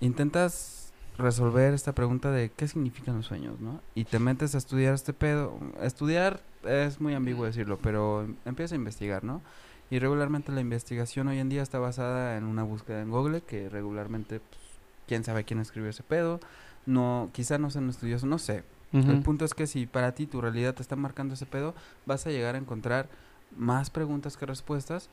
intentas 0.00 0.92
resolver 1.18 1.72
esta 1.72 1.94
pregunta 1.94 2.30
de 2.30 2.50
qué 2.50 2.68
significan 2.68 3.16
los 3.16 3.26
sueños, 3.26 3.58
¿no? 3.60 3.80
Y 3.94 4.04
te 4.04 4.18
metes 4.18 4.54
a 4.54 4.58
estudiar 4.58 4.94
este 4.94 5.12
pedo. 5.12 5.58
Estudiar 5.80 6.40
es 6.64 7.00
muy 7.00 7.14
ambiguo 7.14 7.46
decirlo, 7.46 7.78
pero 7.78 8.22
em- 8.22 8.36
empiezas 8.44 8.72
a 8.72 8.76
investigar, 8.76 9.24
¿no? 9.24 9.40
Y 9.88 9.98
regularmente 9.98 10.52
la 10.52 10.60
investigación 10.60 11.28
hoy 11.28 11.38
en 11.38 11.48
día 11.48 11.62
está 11.62 11.78
basada 11.78 12.36
en 12.36 12.44
una 12.44 12.64
búsqueda 12.64 13.00
en 13.00 13.10
Google, 13.10 13.40
que 13.40 13.68
regularmente, 13.68 14.40
pues, 14.40 14.60
quién 15.06 15.24
sabe 15.24 15.44
quién 15.44 15.60
escribió 15.60 15.88
ese 15.88 16.02
pedo. 16.02 16.40
No, 16.84 17.30
quizá 17.32 17.56
no 17.58 17.70
sean 17.70 17.88
estudiosos, 17.88 18.28
no 18.28 18.38
sé. 18.38 18.64
El 18.92 19.22
punto 19.22 19.44
es 19.44 19.52
que 19.52 19.66
si 19.66 19.84
para 19.86 20.12
ti 20.12 20.26
tu 20.26 20.40
realidad 20.40 20.74
te 20.74 20.80
está 20.82 20.96
marcando 20.96 21.34
ese 21.34 21.44
pedo, 21.44 21.74
vas 22.06 22.26
a 22.26 22.30
llegar 22.30 22.54
a 22.54 22.58
encontrar 22.58 23.08
más 23.56 23.90
preguntas 23.90 24.36
que 24.36 24.46
respuestas. 24.46 25.10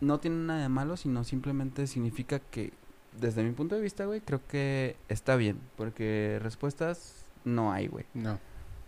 No 0.00 0.20
tiene 0.20 0.36
nada 0.36 0.60
de 0.62 0.68
malo, 0.68 0.96
sino 0.96 1.24
simplemente 1.24 1.86
significa 1.86 2.38
que, 2.38 2.72
desde 3.20 3.42
mi 3.42 3.52
punto 3.52 3.74
de 3.74 3.80
vista, 3.80 4.04
güey, 4.04 4.20
creo 4.20 4.40
que 4.48 4.96
está 5.08 5.36
bien. 5.36 5.58
Porque 5.76 6.38
respuestas 6.42 7.14
no 7.44 7.72
hay, 7.72 7.86
güey. 7.88 8.04
No. 8.14 8.38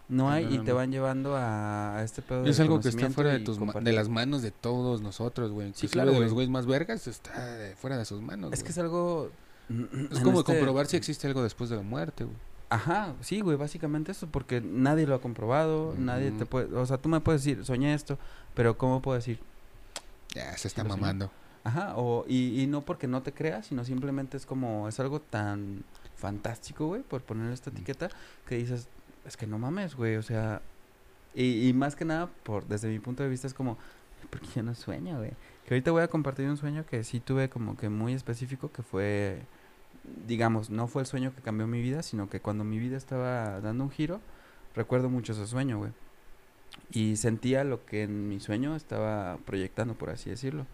No 0.08 0.30
hay 0.30 0.46
no, 0.46 0.54
y 0.54 0.58
te 0.60 0.72
van 0.72 0.90
llevando 0.90 1.36
a, 1.36 1.98
a 1.98 2.02
este 2.02 2.22
pedo 2.22 2.46
Es 2.46 2.56
del 2.56 2.64
algo 2.66 2.80
que 2.80 2.88
está 2.88 3.10
fuera 3.10 3.30
de, 3.30 3.40
tus 3.40 3.58
de 3.58 3.92
las 3.92 4.08
manos 4.08 4.40
de 4.40 4.50
todos 4.50 5.02
nosotros, 5.02 5.52
güey. 5.52 5.72
Sí, 5.74 5.86
claro, 5.86 6.12
de 6.12 6.20
los 6.20 6.32
güeyes 6.32 6.50
más 6.50 6.64
vergas 6.64 7.06
está 7.06 7.44
de- 7.56 7.76
fuera 7.76 7.98
de 7.98 8.06
sus 8.06 8.22
manos. 8.22 8.52
Es 8.54 8.62
que 8.62 8.70
es 8.70 8.78
algo... 8.78 9.30
Es 10.10 10.20
como 10.20 10.40
este- 10.40 10.54
comprobar 10.54 10.86
si 10.86 10.96
existe 10.96 11.26
algo 11.26 11.42
después 11.42 11.68
de 11.68 11.76
la 11.76 11.82
muerte, 11.82 12.24
güey. 12.24 12.36
Ajá, 12.70 13.14
sí, 13.20 13.40
güey, 13.40 13.56
básicamente 13.58 14.12
eso, 14.12 14.26
porque 14.28 14.62
nadie 14.62 15.06
lo 15.06 15.14
ha 15.14 15.20
comprobado, 15.20 15.94
nadie 15.98 16.30
te 16.32 16.46
puede... 16.46 16.74
O 16.74 16.86
sea, 16.86 16.96
tú 16.96 17.10
me 17.10 17.20
puedes 17.20 17.44
decir, 17.44 17.62
soñé 17.66 17.92
esto, 17.92 18.18
pero 18.54 18.78
¿cómo 18.78 19.02
puedo 19.02 19.16
decir? 19.16 19.38
Ya, 20.34 20.56
se 20.56 20.68
está 20.68 20.82
soñé. 20.82 21.30
Ajá, 21.64 21.94
o, 21.96 22.24
y, 22.28 22.62
y 22.62 22.66
no 22.66 22.82
porque 22.82 23.06
no 23.06 23.22
te 23.22 23.32
creas, 23.32 23.66
sino 23.66 23.84
simplemente 23.84 24.36
es 24.36 24.46
como, 24.46 24.88
es 24.88 25.00
algo 25.00 25.20
tan 25.20 25.84
fantástico, 26.16 26.86
güey, 26.86 27.02
por 27.02 27.22
poner 27.22 27.52
esta 27.52 27.70
etiqueta, 27.70 28.08
que 28.46 28.56
dices, 28.56 28.88
es 29.26 29.36
que 29.36 29.46
no 29.46 29.58
mames, 29.58 29.94
güey, 29.94 30.16
o 30.16 30.22
sea, 30.22 30.62
y, 31.34 31.68
y 31.68 31.72
más 31.72 31.96
que 31.96 32.04
nada, 32.04 32.28
por 32.42 32.66
desde 32.66 32.88
mi 32.88 32.98
punto 32.98 33.22
de 33.22 33.28
vista, 33.28 33.46
es 33.46 33.54
como, 33.54 33.76
porque 34.30 34.48
yo 34.54 34.62
no 34.62 34.74
sueño, 34.74 35.18
güey. 35.18 35.32
Que 35.66 35.74
ahorita 35.74 35.90
voy 35.90 36.02
a 36.02 36.08
compartir 36.08 36.48
un 36.48 36.56
sueño 36.56 36.86
que 36.86 37.04
sí 37.04 37.20
tuve 37.20 37.48
como 37.48 37.76
que 37.76 37.88
muy 37.88 38.14
específico, 38.14 38.72
que 38.72 38.82
fue, 38.82 39.42
digamos, 40.26 40.70
no 40.70 40.86
fue 40.88 41.02
el 41.02 41.06
sueño 41.06 41.34
que 41.34 41.42
cambió 41.42 41.66
mi 41.66 41.82
vida, 41.82 42.02
sino 42.02 42.28
que 42.28 42.40
cuando 42.40 42.64
mi 42.64 42.78
vida 42.78 42.96
estaba 42.96 43.60
dando 43.60 43.84
un 43.84 43.90
giro, 43.90 44.20
recuerdo 44.74 45.08
mucho 45.10 45.32
ese 45.32 45.46
sueño, 45.46 45.78
güey. 45.78 45.92
Y 46.90 47.16
sentía 47.16 47.64
lo 47.64 47.84
que 47.84 48.04
en 48.04 48.28
mi 48.28 48.40
sueño 48.40 48.74
estaba 48.74 49.36
proyectando, 49.44 49.94
por 49.94 50.10
así 50.10 50.30
decirlo. 50.30 50.66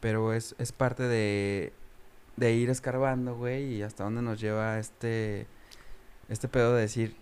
Pero 0.00 0.32
es, 0.34 0.54
es 0.58 0.72
parte 0.72 1.02
de, 1.04 1.72
de 2.36 2.52
ir 2.54 2.68
escarbando, 2.70 3.36
güey, 3.36 3.74
y 3.76 3.82
hasta 3.82 4.04
dónde 4.04 4.20
nos 4.22 4.38
lleva 4.40 4.78
este, 4.78 5.46
este 6.28 6.48
pedo 6.48 6.74
de 6.74 6.82
decir, 6.82 7.16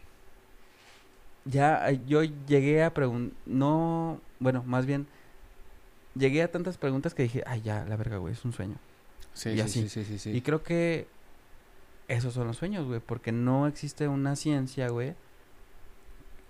ya 1.45 1.91
yo 1.91 2.23
llegué 2.23 2.83
a 2.83 2.93
preguntar, 2.95 3.37
no, 3.47 4.21
bueno, 4.41 4.63
más 4.67 4.87
bien, 4.87 5.07
llegué 6.15 6.43
a 6.43 6.51
tantas 6.51 6.79
preguntas 6.79 7.15
que 7.15 7.23
dije, 7.25 7.43
ay, 7.47 7.61
ya, 7.63 7.85
la 7.85 7.97
verga, 7.97 8.17
güey, 8.17 8.33
es 8.33 8.45
un 8.45 8.53
sueño. 8.53 8.77
Sí, 9.35 9.51
Y 9.51 9.55
sí, 9.57 9.61
así. 9.61 9.83
sí, 9.83 9.89
sí, 9.89 10.05
sí, 10.05 10.19
sí. 10.19 10.31
Y 10.31 10.41
creo 10.41 10.63
que 10.63 11.07
esos 12.09 12.35
son 12.35 12.47
los 12.47 12.57
sueños, 12.57 12.87
güey, 12.87 13.01
porque 13.01 13.31
no 13.33 13.67
existe 13.67 14.09
una 14.09 14.37
ciencia, 14.37 14.89
güey. 14.89 15.15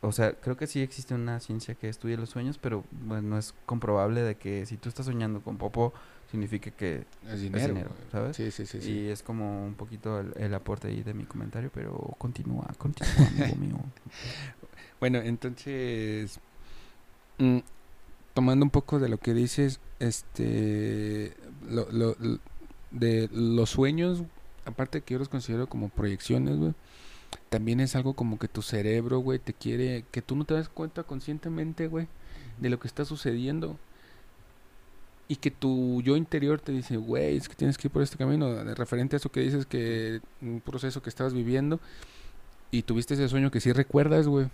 O 0.07 0.13
sea, 0.13 0.33
creo 0.35 0.57
que 0.57 0.67
sí 0.67 0.81
existe 0.81 1.15
una 1.15 1.41
ciencia 1.41 1.75
que 1.75 1.89
estudie 1.89 2.17
los 2.17 2.29
sueños, 2.31 2.59
pero 2.59 2.85
bueno, 3.07 3.29
no 3.31 3.39
es 3.39 3.55
comprobable 3.67 4.23
de 4.23 4.37
que 4.37 4.67
si 4.67 4.77
tú 4.77 4.89
estás 4.89 5.07
soñando 5.07 5.41
con 5.41 5.57
Popo, 5.57 5.93
signifique 6.31 6.73
que 6.73 7.05
Es 7.31 7.41
dinero. 7.41 7.75
¿sabes? 8.13 8.37
Sí, 8.37 8.51
sí, 8.51 8.67
sí, 8.67 8.81
sí. 8.81 8.91
Y 8.91 9.09
es 9.09 9.23
como 9.23 9.65
un 9.67 9.75
poquito 9.75 10.21
el, 10.21 10.33
el 10.37 10.53
aporte 10.55 10.89
ahí 10.89 11.03
de 11.03 11.15
mi 11.15 11.25
comentario, 11.25 11.71
pero 11.73 11.93
continúa, 12.19 12.67
continúa, 12.79 13.27
amigo 13.29 13.55
mío. 13.61 13.77
Bueno, 15.01 15.19
entonces, 15.19 16.39
mm, 17.39 17.59
tomando 18.35 18.65
un 18.65 18.71
poco 18.71 18.99
de 18.99 19.09
lo 19.09 19.19
que 19.19 19.33
dices, 19.35 19.81
este, 20.01 21.35
lo, 21.71 21.91
lo- 21.91 22.17
de 22.91 23.29
los 23.33 23.71
sueños, 23.71 24.23
aparte 24.65 25.01
que 25.01 25.15
yo 25.15 25.19
los 25.19 25.29
considero 25.29 25.67
como 25.67 25.89
proyecciones, 25.89 26.57
güey, 26.59 26.75
también 27.49 27.81
es 27.81 27.97
algo 27.97 28.15
como 28.15 28.39
que 28.39 28.49
tu 28.49 28.63
cerebro, 28.63 29.19
güey, 29.19 29.39
te 29.39 29.55
quiere, 29.55 30.05
que 30.11 30.23
tú 30.23 30.37
no 30.37 30.45
te 30.45 30.55
das 30.55 30.69
cuenta 30.69 31.03
conscientemente, 31.03 31.87
güey, 31.89 32.09
de 32.59 32.71
lo 32.71 32.79
que 32.79 32.89
está 32.89 33.05
sucediendo. 33.05 33.79
Y 35.27 35.37
que 35.37 35.51
tu 35.51 36.03
yo 36.03 36.17
interior 36.17 36.61
te 36.61 36.73
dice, 36.73 36.97
güey, 36.97 37.37
es 37.37 37.49
que 37.49 37.55
tienes 37.55 37.79
que 37.79 37.89
ir 37.89 37.93
por 37.93 38.03
este 38.03 38.19
camino, 38.19 38.63
referente 38.75 39.17
a 39.17 39.19
eso 39.19 39.31
que 39.31 39.41
dices, 39.41 39.67
que 39.67 40.21
un 40.43 40.61
proceso 40.61 41.03
que 41.03 41.09
estabas 41.09 41.33
viviendo 41.33 41.81
y 42.71 42.83
tuviste 42.83 43.15
ese 43.15 43.29
sueño 43.29 43.51
que 43.51 43.61
sí 43.61 43.73
recuerdas, 43.73 44.27
güey. 44.27 44.49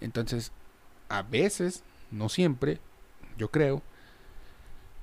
Entonces, 0.00 0.52
a 1.08 1.22
veces, 1.22 1.82
no 2.10 2.28
siempre, 2.28 2.78
yo 3.36 3.50
creo, 3.50 3.82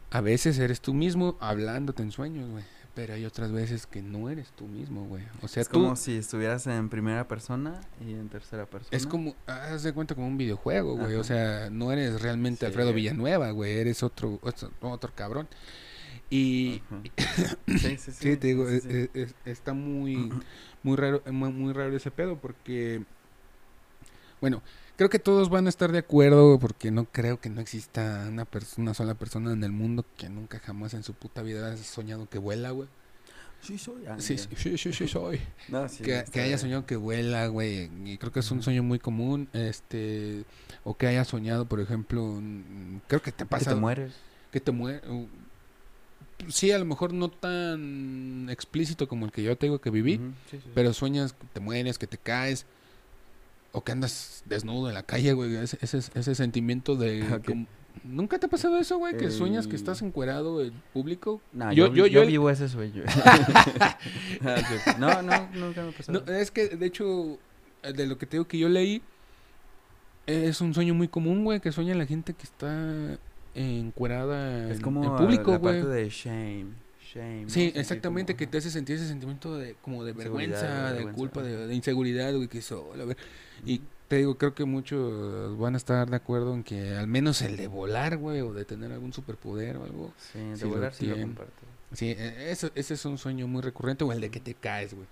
a 0.10 0.22
veces 0.22 0.58
eres 0.58 0.82
tú 0.82 0.94
mismo 0.94 1.38
hablándote 1.40 2.02
en 2.02 2.12
sueños, 2.12 2.50
güey. 2.50 2.64
Pero 2.98 3.14
hay 3.14 3.26
otras 3.26 3.52
veces 3.52 3.86
que 3.86 4.02
no 4.02 4.28
eres 4.28 4.50
tú 4.54 4.66
mismo, 4.66 5.06
güey. 5.06 5.24
O 5.44 5.48
sea, 5.48 5.62
es 5.62 5.70
tú... 5.70 5.74
como 5.84 5.96
si 5.96 6.16
estuvieras 6.18 6.66
en 6.66 6.90
primera 6.90 7.28
persona 7.28 7.80
y 8.04 8.14
en 8.14 8.28
tercera 8.28 8.66
persona. 8.66 8.90
Es 8.98 9.06
como, 9.06 9.36
haz 9.46 9.84
de 9.84 9.94
cuenta 9.94 10.16
como 10.16 10.26
un 10.26 10.36
videojuego, 10.40 10.98
güey. 10.98 11.14
O 11.14 11.24
sea, 11.24 11.70
no 11.70 11.92
eres 11.92 12.20
realmente 12.24 12.62
Sí. 12.62 12.66
Alfredo 12.66 12.94
Villanueva, 12.94 13.52
güey. 13.52 13.74
Eres 13.78 14.02
otro, 14.02 14.40
otro, 14.42 14.72
otro 14.82 15.12
cabrón. 15.14 15.48
Y, 16.32 16.82
sí, 17.68 17.78
sí, 17.78 17.98
sí. 18.00 18.12
sí, 18.12 18.38
te 18.38 18.48
digo, 18.48 18.68
sí, 18.68 18.78
es- 18.78 18.84
sí. 18.84 18.90
es- 18.90 19.10
es- 19.14 19.36
está 19.46 19.74
muy, 19.74 20.34
muy 20.82 20.96
raro, 20.98 21.22
muy, 21.32 21.52
muy 21.54 21.74
raro 21.74 21.96
ese 21.96 22.10
pedo 22.10 22.38
porque, 22.40 23.04
bueno, 24.42 24.64
creo 24.98 25.10
que 25.10 25.20
todos 25.20 25.50
van 25.50 25.66
a 25.68 25.70
estar 25.70 25.92
de 25.92 26.00
acuerdo 26.00 26.60
porque 26.60 26.92
no 26.92 27.06
creo 27.06 27.40
que 27.40 27.50
no 27.50 27.62
exista 27.62 28.26
una, 28.28 28.46
pers- 28.46 28.78
una 28.78 28.94
sola 28.94 29.14
persona 29.16 29.54
en 29.54 29.64
el 29.64 29.72
mundo 29.72 30.06
que 30.18 30.28
nunca 30.30 30.60
jamás 30.60 30.94
en 30.94 31.04
su 31.04 31.14
puta 31.14 31.42
vida 31.42 31.72
haya 31.72 31.82
soñado 31.84 32.28
que 32.30 32.38
vuela, 32.40 32.72
güey. 32.72 32.90
Sí, 33.62 33.78
soy. 33.80 34.06
ah, 34.08 34.18
Sí, 34.20 34.38
sí, 34.38 34.78
sí, 34.78 35.08
soy. 35.08 35.40
No, 35.70 35.88
sí, 35.90 36.04
que, 36.04 36.42
haya 36.42 36.58
soñado 36.58 36.86
que 36.86 36.96
vuela, 36.96 37.48
güey, 37.48 37.90
y 38.06 38.18
creo 38.18 38.32
que 38.32 38.42
es 38.42 38.52
un 38.52 38.62
sueño 38.62 38.84
muy 38.84 39.00
común, 39.00 39.48
este, 39.54 40.44
o 40.84 40.96
que 40.96 41.08
haya 41.08 41.26
soñado, 41.26 41.66
por 41.66 41.80
ejemplo, 41.80 42.40
creo 43.08 43.22
que 43.22 43.32
te 43.32 43.38
Que 43.38 43.46
te 43.46 43.46
pasa 43.46 43.76
mueres. 43.76 44.14
que 44.52 44.60
te 44.62 44.72
muere, 44.72 45.02
sí, 46.50 46.72
a 46.72 46.78
lo 46.78 46.86
mejor 46.86 47.14
no 47.14 47.30
tan 47.30 48.48
explícito 48.50 49.08
como 49.08 49.26
el 49.26 49.32
que 49.32 49.44
yo 49.44 49.58
te 49.58 49.66
digo 49.66 49.80
que 49.82 49.90
sí. 50.58 50.70
pero 50.76 50.94
sueñas 50.94 51.34
que 51.34 51.48
te 51.54 51.60
mueres, 51.60 51.98
que 51.98 52.08
te 52.08 52.18
caes, 52.18 52.66
o 53.72 53.84
que 53.84 53.92
andas 53.92 54.44
desnudo 54.46 54.88
en 54.90 54.94
la 54.96 55.04
calle, 55.04 55.34
güey, 55.34 55.56
ese, 55.56 55.78
ese, 55.82 55.98
ese 56.14 56.36
sentimiento 56.36 56.96
de... 56.96 57.42
Como- 57.46 57.68
¿Nunca 58.04 58.38
te 58.40 58.46
ha 58.46 58.50
pasado 58.50 58.78
eso, 58.78 58.98
güey? 59.00 59.18
Que 59.18 59.32
sueñas 59.32 59.68
que 59.68 59.76
estás 59.76 60.02
encuerado 60.02 60.62
en 60.64 60.72
público. 60.94 61.42
No, 61.52 61.74
yo- 61.74 61.88
yo, 61.88 61.94
yo- 61.94 62.08
yo, 62.08 62.22
el- 62.22 62.28
vivo 62.30 62.50
ese 62.50 62.70
sueño. 62.70 63.04
Ah, 64.46 64.96
no, 65.00 65.22
no, 65.24 65.50
nunca 65.54 65.82
me 65.84 65.90
ha 65.90 65.92
pasado. 65.92 66.24
No, 66.26 66.34
es 66.34 66.52
que, 66.52 66.70
de 66.70 66.86
hecho, 66.86 67.38
de 67.82 68.06
lo 68.08 68.18
que 68.18 68.26
te 68.26 68.38
digo 68.38 68.48
que 68.48 68.58
yo 68.60 68.70
leí, 68.70 69.02
es 70.26 70.62
un 70.62 70.74
sueño 70.74 70.94
muy 70.94 71.08
común, 71.08 71.44
güey, 71.44 71.60
que 71.60 71.72
sueña 71.72 71.96
la 71.96 72.06
gente 72.06 72.34
que 72.34 72.44
está 72.44 73.18
encuerada 73.56 74.70
es 74.70 74.78
en, 74.78 74.84
como 74.84 75.04
en 75.04 75.16
público, 75.16 75.52
la 75.52 75.58
güey. 75.58 75.82
parte 75.82 75.94
de 75.94 76.10
shame. 76.10 76.68
Shame. 77.14 77.50
Sí, 77.50 77.72
exactamente, 77.76 78.34
como- 78.34 78.38
que 78.40 78.48
te 78.48 78.58
hace 78.58 78.70
sentir 78.70 78.96
ese 78.98 79.08
sentimiento 79.08 79.56
de 79.58 79.76
como 79.82 80.04
de 80.04 80.14
vergüenza, 80.14 80.88
de 80.88 80.94
vergüenza, 80.96 81.18
culpa, 81.18 81.42
de, 81.42 81.74
inseguridad, 81.74 82.34
güey, 82.34 82.48
que 82.48 82.62
güey. 83.06 83.18
Y 83.66 83.82
te 84.08 84.18
digo, 84.18 84.38
creo 84.38 84.54
que 84.54 84.66
muchos 84.66 85.58
van 85.58 85.74
a 85.74 85.78
estar 85.78 86.10
de 86.10 86.16
acuerdo 86.16 86.54
en 86.54 86.64
que 86.64 86.96
al 86.96 87.08
menos 87.08 87.42
el 87.42 87.58
de 87.58 87.68
volar, 87.68 88.18
güey, 88.18 88.42
o 88.42 88.54
de 88.54 88.66
tener 88.66 88.92
algún 88.92 89.14
superpoder 89.14 89.78
o 89.78 89.84
algo. 89.84 90.14
Sí, 90.18 90.40
de 90.40 90.66
volar 90.66 90.94
sí 90.94 91.08
lo 91.08 91.20
comparto. 91.20 91.66
Sí, 91.94 92.08
e- 92.18 92.52
eso, 92.52 92.70
ese 92.76 92.94
es 92.94 93.06
un 93.06 93.18
sueño 93.18 93.48
muy 93.48 93.62
recurrente, 93.62 94.04
o 94.04 94.12
el 94.12 94.22
de 94.22 94.30
que 94.30 94.40
te 94.40 94.54
caes, 94.54 94.94
güey. 94.94 95.08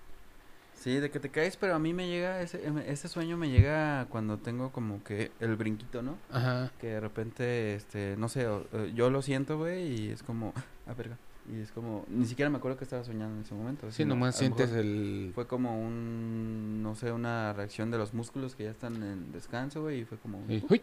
Sí, 0.74 0.94
de 1.00 1.10
que 1.10 1.18
te 1.18 1.30
caes, 1.30 1.56
pero 1.56 1.74
a 1.74 1.78
mí 1.78 1.92
me 1.92 2.06
llega, 2.06 2.40
ese, 2.42 2.64
em, 2.64 2.78
ese 2.78 3.08
sueño 3.08 3.36
me 3.36 3.50
llega 3.50 4.06
cuando 4.08 4.38
tengo 4.38 4.70
como 4.70 5.02
que 5.02 5.32
el 5.40 5.56
brinquito, 5.56 6.02
¿no? 6.02 6.16
Ajá. 6.30 6.70
Que 6.80 6.88
de 6.88 7.00
repente, 7.00 7.74
este, 7.74 8.14
no 8.16 8.28
sé, 8.28 8.42
eh, 8.44 8.92
yo 8.94 9.10
lo 9.10 9.20
siento, 9.22 9.58
güey, 9.58 10.00
y 10.00 10.08
es 10.10 10.22
como, 10.22 10.52
ah, 10.86 10.94
verga. 10.94 11.18
Y 11.52 11.60
es 11.60 11.70
como, 11.70 12.04
ni 12.08 12.26
siquiera 12.26 12.50
me 12.50 12.58
acuerdo 12.58 12.76
que 12.76 12.84
estaba 12.84 13.04
soñando 13.04 13.36
en 13.36 13.42
ese 13.42 13.54
momento. 13.54 13.90
Sí, 13.92 14.04
nomás 14.04 14.36
sientes 14.36 14.72
el... 14.72 15.30
Fue 15.34 15.46
como 15.46 15.80
un, 15.80 16.82
no 16.82 16.94
sé, 16.96 17.12
una 17.12 17.52
reacción 17.52 17.90
de 17.90 17.98
los 17.98 18.14
músculos 18.14 18.56
que 18.56 18.64
ya 18.64 18.70
están 18.70 18.96
en 19.02 19.30
descanso, 19.32 19.82
güey, 19.82 20.00
y 20.00 20.04
fue 20.04 20.18
como... 20.18 20.42
y- 20.48 20.64
¡uy! 20.68 20.82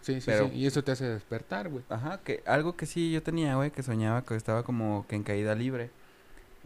Sí, 0.00 0.20
sí, 0.20 0.26
Pero- 0.26 0.48
sí. 0.48 0.54
Y 0.56 0.66
eso 0.66 0.82
te 0.84 0.92
hace 0.92 1.08
despertar, 1.08 1.68
güey. 1.68 1.84
Ajá, 1.88 2.18
que 2.24 2.42
algo 2.46 2.76
que 2.76 2.86
sí 2.86 3.12
yo 3.12 3.22
tenía, 3.22 3.54
güey, 3.56 3.70
que 3.70 3.82
soñaba 3.82 4.24
que 4.24 4.34
estaba 4.36 4.62
como 4.64 5.06
que 5.08 5.16
en 5.16 5.22
caída 5.22 5.54
libre. 5.54 5.90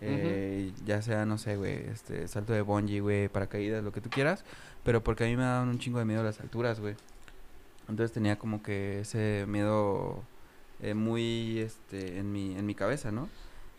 Eh, 0.01 0.73
Ya 0.85 1.03
sea, 1.03 1.27
no 1.27 1.39
sé, 1.39 1.57
güey, 1.57 1.75
este, 1.89 2.29
salto 2.29 2.53
de 2.53 2.63
bungee, 2.63 3.01
güey, 3.01 3.29
paracaídas, 3.29 3.83
lo 3.85 3.93
que 3.93 4.01
tú 4.01 4.11
quieras. 4.11 4.45
Pero 4.85 5.03
porque 5.05 5.25
a 5.25 5.27
mí 5.27 5.37
me 5.37 5.43
daban 5.43 5.69
un 5.69 5.79
chingo 5.79 5.99
de 5.99 6.05
miedo 6.05 6.23
las 6.23 6.41
alturas, 6.41 6.81
güey. 6.81 6.95
Entonces 7.89 8.13
tenía 8.13 8.39
como 8.39 8.63
que 8.63 9.01
ese 9.01 9.45
miedo 9.49 10.23
eh, 10.81 10.95
muy, 10.95 11.59
este, 11.59 12.19
en 12.19 12.33
mi, 12.33 12.57
en 12.57 12.65
mi 12.67 12.75
cabeza, 12.75 13.11
¿no? 13.11 13.29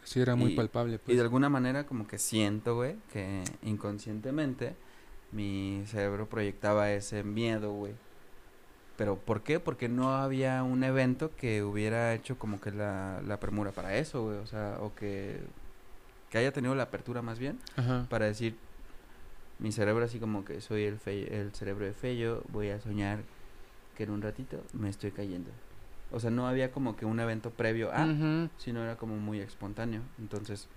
Sí, 0.03 0.19
era 0.21 0.35
muy 0.35 0.53
Y- 0.53 0.55
palpable, 0.55 0.95
Y 0.95 0.97
pues. 0.99 1.17
de 1.17 1.23
alguna 1.23 1.49
manera 1.49 1.85
como 1.85 2.07
que 2.07 2.17
siento, 2.17 2.75
güey, 2.75 2.95
que 3.13 3.43
inconscientemente 3.63 4.75
mi 5.31 5.83
cerebro 5.85 6.27
proyectaba 6.27 6.91
ese 6.91 7.23
miedo, 7.23 7.71
güey. 7.73 7.93
Pero 8.97 9.17
¿por 9.17 9.43
qué? 9.43 9.59
Porque 9.59 9.87
no 9.87 10.13
había 10.15 10.63
un 10.63 10.83
evento 10.83 11.31
que 11.37 11.63
hubiera 11.63 12.13
hecho 12.13 12.37
como 12.37 12.59
que 12.59 12.71
la, 12.71 13.21
la 13.25 13.39
premura 13.39 13.71
para 13.71 13.95
eso, 13.97 14.23
güey. 14.23 14.37
O 14.39 14.47
sea, 14.47 14.77
o 14.81 14.93
que, 14.95 15.39
que 16.29 16.37
haya 16.37 16.51
tenido 16.51 16.75
la 16.75 16.83
apertura 16.83 17.21
más 17.21 17.39
bien 17.39 17.59
Ajá. 17.77 18.07
para 18.09 18.25
decir, 18.25 18.55
mi 19.59 19.71
cerebro 19.71 20.03
así 20.03 20.19
como 20.19 20.43
que 20.43 20.59
soy 20.61 20.83
el, 20.83 20.97
fe- 20.99 21.39
el 21.39 21.53
cerebro 21.53 21.85
de 21.85 21.93
Fello, 21.93 22.43
voy 22.49 22.69
a 22.69 22.81
soñar 22.81 23.19
que 23.95 24.03
en 24.03 24.09
un 24.11 24.21
ratito 24.21 24.61
me 24.73 24.89
estoy 24.89 25.11
cayendo. 25.11 25.51
O 26.11 26.19
sea, 26.19 26.31
no 26.31 26.47
había 26.47 26.71
como 26.71 26.95
que 26.95 27.05
un 27.05 27.19
evento 27.19 27.51
previo 27.51 27.91
a 27.93 28.49
sino 28.57 28.83
era 28.83 28.97
como 28.97 29.17
muy 29.17 29.39
espontáneo. 29.39 30.01
Entonces, 30.17 30.67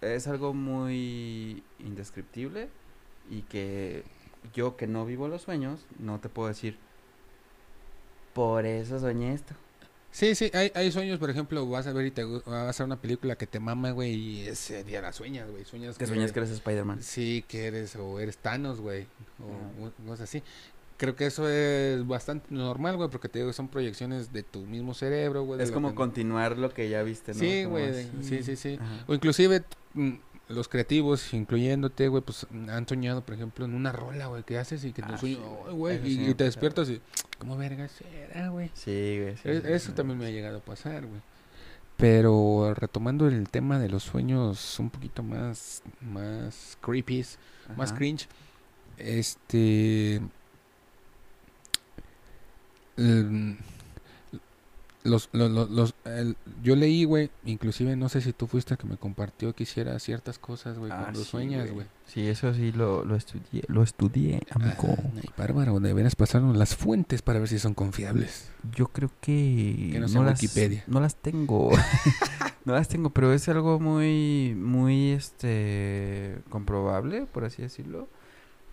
es 0.00 0.26
algo 0.26 0.52
muy 0.52 1.62
indescriptible 1.78 2.68
y 3.30 3.42
que 3.42 4.04
yo 4.54 4.76
que 4.76 4.86
no 4.86 5.04
vivo 5.04 5.28
los 5.28 5.42
sueños, 5.42 5.86
no 5.98 6.20
te 6.20 6.28
puedo 6.28 6.48
decir, 6.48 6.78
por 8.32 8.66
eso 8.66 8.98
soñé 8.98 9.32
esto. 9.32 9.54
Sí, 10.10 10.34
sí, 10.34 10.50
hay, 10.54 10.72
hay 10.74 10.90
sueños, 10.92 11.18
por 11.18 11.28
ejemplo, 11.28 11.68
vas 11.68 11.86
a 11.86 11.92
ver 11.92 12.06
y 12.06 12.10
te 12.10 12.24
vas 12.24 12.46
a 12.46 12.68
hacer 12.70 12.86
una 12.86 13.00
película 13.00 13.36
que 13.36 13.46
te 13.46 13.60
mama, 13.60 13.90
güey, 13.90 14.14
y 14.14 14.40
ese 14.46 14.82
día 14.82 15.02
la 15.02 15.12
sueñas, 15.12 15.50
güey. 15.50 15.64
Sueñas 15.66 15.98
Que 15.98 16.06
sueñas 16.06 16.32
que 16.32 16.38
eres 16.40 16.52
Spider-Man. 16.52 17.02
Sí, 17.02 17.44
que 17.46 17.66
eres, 17.66 17.96
o 17.96 18.18
eres 18.18 18.38
Thanos, 18.38 18.80
güey, 18.80 19.06
o 19.40 19.90
cosas 20.06 20.22
así. 20.22 20.42
Creo 20.98 21.14
que 21.14 21.26
eso 21.26 21.48
es 21.48 22.06
bastante 22.06 22.46
normal, 22.54 22.96
güey, 22.96 23.10
porque 23.10 23.28
te 23.28 23.40
digo, 23.40 23.52
son 23.52 23.68
proyecciones 23.68 24.32
de 24.32 24.42
tu 24.42 24.60
mismo 24.62 24.94
cerebro, 24.94 25.44
güey. 25.44 25.60
Es 25.60 25.68
lo 25.68 25.74
como 25.74 25.90
que- 25.90 25.94
continuar 25.96 26.56
lo 26.56 26.70
que 26.70 26.88
ya 26.88 27.02
viste, 27.02 27.34
¿no? 27.34 27.38
Sí, 27.40 27.64
güey, 27.64 27.90
de- 27.92 28.08
sí, 28.22 28.42
sí, 28.42 28.56
sí. 28.56 28.78
Ajá. 28.80 29.04
O 29.06 29.14
inclusive 29.14 29.62
mm, 29.94 30.12
los 30.48 30.68
creativos, 30.68 31.34
incluyéndote, 31.34 32.08
güey, 32.08 32.22
pues 32.22 32.46
han 32.68 32.88
soñado, 32.88 33.20
por 33.22 33.34
ejemplo, 33.34 33.64
en 33.66 33.74
una 33.74 33.92
rola, 33.92 34.28
güey, 34.28 34.42
que 34.44 34.56
haces 34.58 34.84
y 34.84 34.92
que 34.92 35.02
Ah, 35.02 35.08
te 35.08 35.18
sueño, 35.18 35.38
güey. 35.40 35.66
"Ay, 35.68 35.74
güey, 35.74 35.96
Eso 36.22 36.30
y, 36.30 36.34
te 36.34 36.44
despiertas 36.44 36.88
y, 36.88 37.00
¿cómo 37.38 37.56
vergas 37.58 37.92
era, 38.30 38.48
güey? 38.48 38.70
Sí, 38.72 39.18
güey. 39.20 39.36
sí, 39.36 39.42
sí, 39.60 39.72
Eso 39.72 39.92
también 39.92 40.18
me 40.18 40.26
ha 40.26 40.30
llegado 40.30 40.58
a 40.58 40.60
pasar, 40.60 41.04
güey. 41.06 41.20
Pero 41.98 42.74
retomando 42.74 43.26
el 43.26 43.48
tema 43.48 43.78
de 43.78 43.88
los 43.88 44.02
sueños 44.02 44.78
un 44.78 44.88
poquito 44.90 45.22
más, 45.22 45.82
más 46.00 46.76
creepy, 46.80 47.24
más 47.76 47.92
cringe, 47.92 48.28
este... 48.98 50.20
el- 52.96 53.56
los, 55.04 55.28
los, 55.32 55.50
los, 55.52 55.70
los- 55.70 55.94
el- 56.04 56.36
yo 56.64 56.74
leí, 56.74 57.04
güey, 57.04 57.30
inclusive 57.44 57.94
no 57.94 58.08
sé 58.08 58.20
si 58.20 58.32
tú 58.32 58.48
fuiste 58.48 58.74
el 58.74 58.78
que 58.78 58.88
me 58.88 58.96
compartió 58.96 59.54
que 59.54 59.62
hiciera 59.62 59.96
ciertas 60.00 60.36
cosas, 60.40 60.78
güey, 60.78 60.90
Ah, 60.90 60.98
cuando 61.02 61.20
sí, 61.20 61.30
sueñas, 61.30 61.70
güey. 61.70 61.86
Sí, 62.06 62.26
eso 62.26 62.52
sí 62.54 62.72
lo, 62.72 63.04
lo 63.04 63.14
estudié, 63.14 63.62
lo 63.68 63.84
estudié, 63.84 64.42
amigo. 64.50 64.96
Ay, 65.14 65.28
bárbaro, 65.38 65.78
deberías 65.78 66.16
pasarnos 66.16 66.56
las 66.56 66.74
fuentes 66.74 67.22
para 67.22 67.38
ver 67.38 67.46
si 67.48 67.60
son 67.60 67.74
confiables. 67.74 68.50
Yo 68.74 68.88
creo 68.88 69.10
que, 69.20 69.90
Que 69.92 70.00
no 70.00 70.08
sea 70.08 70.22
las, 70.22 70.42
Wikipedia. 70.42 70.82
no 70.88 70.98
las 71.00 71.14
tengo. 71.14 71.70
no 72.64 72.72
las 72.74 72.88
tengo, 72.88 73.10
pero 73.10 73.32
es 73.32 73.48
algo 73.48 73.78
muy, 73.78 74.56
muy, 74.56 75.10
este, 75.12 76.38
comprobable, 76.48 77.26
por 77.26 77.44
así 77.44 77.62
decirlo. 77.62 78.08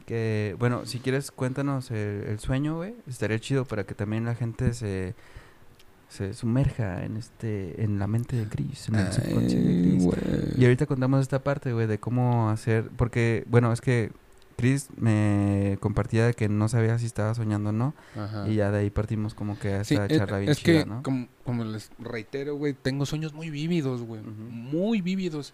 Que, 0.06 0.56
bueno, 0.60 0.86
si 0.86 1.00
quieres, 1.00 1.32
cuéntanos 1.32 1.92
el, 1.92 2.26
el 2.28 2.40
sueño, 2.40 2.76
güey. 2.78 2.94
Estaría 3.08 3.40
chido 3.40 3.66
para 3.66 3.86
que 3.86 3.96
también 3.96 4.26
la 4.26 4.36
gente 4.36 4.74
se, 4.74 5.16
se 6.10 6.34
sumerja 6.34 7.04
en 7.06 7.18
este, 7.18 7.84
en 7.84 7.98
la 7.98 8.06
mente 8.08 8.36
de 8.36 8.48
Chris, 8.48 8.88
en 8.90 8.96
el 8.96 9.12
subconsciente 9.12 9.70
de 9.70 9.98
Chris. 9.98 10.58
Y 10.58 10.64
ahorita 10.66 10.86
contamos 10.86 11.22
esta 11.22 11.44
parte, 11.44 11.74
güey, 11.74 11.88
de 11.88 12.00
cómo 12.00 12.50
hacer, 12.50 12.90
porque, 12.96 13.44
bueno, 13.48 13.74
es 13.74 13.82
que 13.82 14.12
Chris 14.56 14.90
me 14.96 15.78
compartía 15.80 16.28
de 16.28 16.34
que 16.36 16.48
no 16.50 16.70
sabía 16.70 17.00
si 17.00 17.08
estaba 17.08 17.34
soñando 17.34 17.70
o 17.70 17.74
no, 17.74 17.96
Ajá. 18.16 18.48
y 18.48 18.56
ya 18.56 18.70
de 18.70 18.80
ahí 18.80 18.90
partimos 18.92 19.34
como 19.34 19.58
que 19.58 19.74
a 19.74 19.84
Sí, 19.84 19.96
esta 19.96 20.06
es, 20.06 20.18
charla 20.20 20.38
bien 20.38 20.52
es 20.52 20.58
chida, 20.60 20.84
que, 20.84 20.90
¿no? 20.90 21.02
como, 21.02 21.28
como 21.44 21.64
les 21.64 21.90
reitero, 21.98 22.56
güey, 22.56 22.74
tengo 22.74 23.06
sueños 23.08 23.34
muy 23.34 23.50
vívidos, 23.50 24.04
güey. 24.04 24.22
Muy 24.22 25.02
vívidos. 25.02 25.54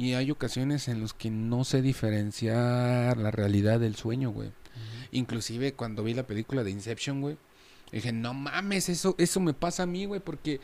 Y 0.00 0.14
hay 0.14 0.30
ocasiones 0.30 0.88
en 0.88 1.00
los 1.00 1.12
que 1.12 1.30
no 1.30 1.64
sé 1.64 1.82
diferenciar 1.82 3.18
la 3.18 3.30
realidad 3.30 3.80
del 3.80 3.96
sueño, 3.96 4.30
güey. 4.30 4.50
Inclusive 5.12 5.74
cuando 5.74 6.02
vi 6.04 6.14
la 6.14 6.22
película 6.26 6.62
de 6.64 6.70
Inception, 6.70 7.20
güey, 7.20 7.36
dije, 7.92 8.12
no 8.12 8.32
mames, 8.32 8.88
eso, 8.88 9.14
eso 9.18 9.40
me 9.40 9.52
pasa 9.52 9.82
a 9.82 9.86
mí, 9.86 10.06
güey, 10.06 10.20
porque 10.20 10.60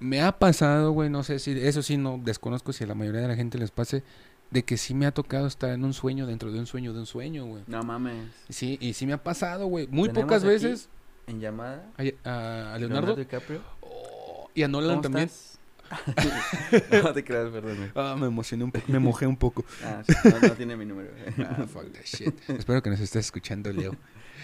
me 0.00 0.22
ha 0.22 0.38
pasado, 0.38 0.92
güey, 0.92 1.10
no 1.10 1.22
sé 1.22 1.38
si, 1.38 1.52
eso 1.52 1.82
sí, 1.82 1.96
no 1.98 2.18
desconozco 2.22 2.72
si 2.72 2.84
a 2.84 2.86
la 2.86 2.94
mayoría 2.94 3.20
de 3.20 3.28
la 3.28 3.36
gente 3.36 3.58
les 3.58 3.70
pase, 3.70 4.02
de 4.50 4.62
que 4.64 4.76
sí 4.78 4.94
me 4.94 5.04
ha 5.06 5.12
tocado 5.12 5.46
estar 5.46 5.70
en 5.70 5.84
un 5.84 5.92
sueño 5.92 6.26
dentro 6.26 6.50
de 6.50 6.58
un 6.58 6.66
sueño 6.66 6.92
de 6.94 7.00
un 7.00 7.06
sueño, 7.06 7.44
güey. 7.44 7.62
No 7.66 7.82
mames. 7.82 8.26
Sí, 8.48 8.78
y 8.80 8.94
sí 8.94 9.06
me 9.06 9.12
ha 9.12 9.22
pasado, 9.22 9.66
güey. 9.66 9.86
Muy 9.88 10.08
pocas 10.08 10.42
veces. 10.42 10.88
En 11.26 11.38
llamada. 11.40 11.86
A, 11.98 12.28
a- 12.28 12.74
a 12.74 12.78
Leonardo. 12.78 13.14
DiCaprio. 13.14 13.60
Oh, 13.82 14.48
y 14.54 14.62
a 14.62 14.68
Nolan 14.68 14.90
¿Cómo 14.96 15.02
también. 15.02 15.26
estás? 15.26 15.57
no 17.02 17.12
te 17.12 17.24
creas, 17.24 17.50
perdón. 17.50 17.90
Ah, 17.94 18.16
me 18.18 18.26
emocioné 18.26 18.64
un 18.64 18.72
poco, 18.72 18.84
me 18.92 18.98
mojé 18.98 19.26
un 19.26 19.36
poco. 19.36 19.64
Ah, 19.84 20.02
sí, 20.06 20.14
no, 20.24 20.48
no 20.48 20.54
tiene 20.54 20.76
mi 20.76 20.84
número. 20.84 21.10
Ah, 21.38 21.66
fuck 21.66 21.90
that 21.92 22.04
shit. 22.04 22.34
Espero 22.50 22.82
que 22.82 22.90
nos 22.90 23.00
estés 23.00 23.26
escuchando, 23.26 23.72
Leo. 23.72 23.94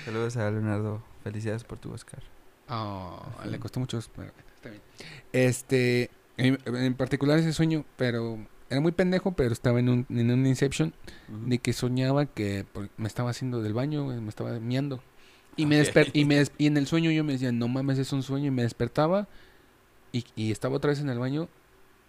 Saludos 0.05 0.37
a 0.37 0.51
Leonardo. 0.51 1.03
Felicidades 1.23 1.65
por 1.65 1.79
tu 1.79 1.93
Oscar. 1.93 2.23
Oh, 2.69 3.23
le 3.49 3.59
costó 3.59 3.81
mucho. 3.81 4.01
pero 4.17 4.33
está 4.57 4.71
bien. 4.71 4.83
Este, 5.33 6.11
en, 6.37 6.59
en 6.67 6.95
particular 6.95 7.39
ese 7.39 7.53
sueño, 7.53 7.85
pero 7.97 8.39
era 8.71 8.81
muy 8.81 8.93
pendejo, 8.93 9.33
pero 9.33 9.53
estaba 9.53 9.79
en 9.81 9.89
un, 9.89 10.07
en 10.09 10.31
un 10.31 10.47
Inception 10.47 10.95
de 11.29 11.59
que 11.59 11.73
soñaba 11.73 12.27
que 12.27 12.65
me 12.97 13.07
estaba 13.07 13.31
haciendo 13.31 13.63
del 13.63 13.75
baño, 13.75 14.07
me 14.07 14.29
estaba 14.29 14.59
miando. 14.61 15.03
Y, 15.57 15.67
me 15.67 15.81
Ok. 15.81 15.87
desper- 15.89 16.11
y, 16.15 16.25
me 16.25 16.43
y 16.59 16.67
en 16.67 16.77
el 16.77 16.87
sueño 16.87 17.11
yo 17.13 17.23
me 17.23 17.35
decía, 17.35 17.53
no 17.53 17.69
mames, 17.69 17.99
es 17.99 18.13
un 18.13 18.23
sueño. 18.23 18.47
Y 18.47 18.51
me 18.51 18.63
despertaba 18.63 19.29
y, 20.15 20.25
y 20.37 20.53
estaba 20.53 20.77
otra 20.77 20.91
vez 20.91 21.01
en 21.01 21.11
el 21.11 21.19
baño 21.19 21.49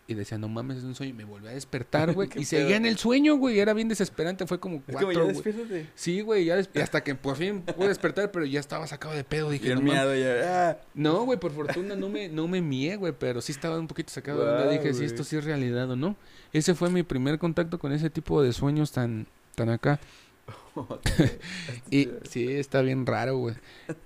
y 0.07 0.13
decía, 0.13 0.37
no 0.37 0.47
mames, 0.47 0.77
es 0.77 0.83
un 0.83 0.93
sueño. 0.93 1.11
Y 1.11 1.13
me 1.13 1.23
volví 1.23 1.47
a 1.47 1.51
despertar, 1.51 2.13
güey. 2.13 2.29
Y 2.35 2.45
seguía 2.45 2.75
en 2.75 2.85
el 2.85 2.97
sueño, 2.97 3.37
güey. 3.37 3.59
Era 3.59 3.73
bien 3.73 3.87
desesperante. 3.87 4.45
Fue 4.45 4.59
como 4.59 4.77
Es 4.77 4.83
cuatro, 4.91 5.07
como 5.07 5.31
ya 5.31 5.51
güey. 5.51 5.87
Sí, 5.95 6.21
güey, 6.21 6.45
ya 6.45 6.59
y 6.59 6.79
hasta 6.79 7.03
que 7.03 7.15
por 7.15 7.35
fin 7.35 7.61
pude 7.61 7.87
despertar, 7.87 8.31
pero 8.31 8.45
ya 8.45 8.59
estaba 8.59 8.85
sacado 8.85 9.15
de 9.15 9.23
pedo. 9.23 9.49
Dije, 9.49 9.73
no, 9.73 9.81
miado 9.81 10.15
ya. 10.15 10.69
Ah. 10.69 10.77
no, 10.93 11.23
güey, 11.23 11.39
por 11.39 11.51
fortuna 11.51 11.95
no 11.95 12.09
me, 12.09 12.29
no 12.29 12.47
me 12.47 12.61
mié, 12.61 12.95
güey, 12.97 13.13
pero 13.17 13.41
sí 13.41 13.51
estaba 13.51 13.79
un 13.79 13.87
poquito 13.87 14.13
sacado 14.13 14.45
de 14.45 14.51
onda. 14.51 14.69
Dije, 14.69 14.93
si 14.93 14.99
güey. 14.99 15.05
esto 15.07 15.23
sí 15.23 15.37
es 15.37 15.43
realidad 15.43 15.89
o 15.89 15.95
no. 15.95 16.15
Ese 16.53 16.75
fue 16.75 16.91
mi 16.91 17.01
primer 17.01 17.39
contacto 17.39 17.79
con 17.79 17.91
ese 17.91 18.11
tipo 18.11 18.43
de 18.43 18.53
sueños 18.53 18.91
tan, 18.91 19.25
tan 19.55 19.69
acá. 19.69 19.99
Y 21.89 22.09
sí, 22.29 22.53
está 22.53 22.81
bien 22.81 23.05
raro, 23.07 23.37
güey. 23.37 23.55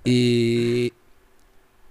Y, 0.05 0.93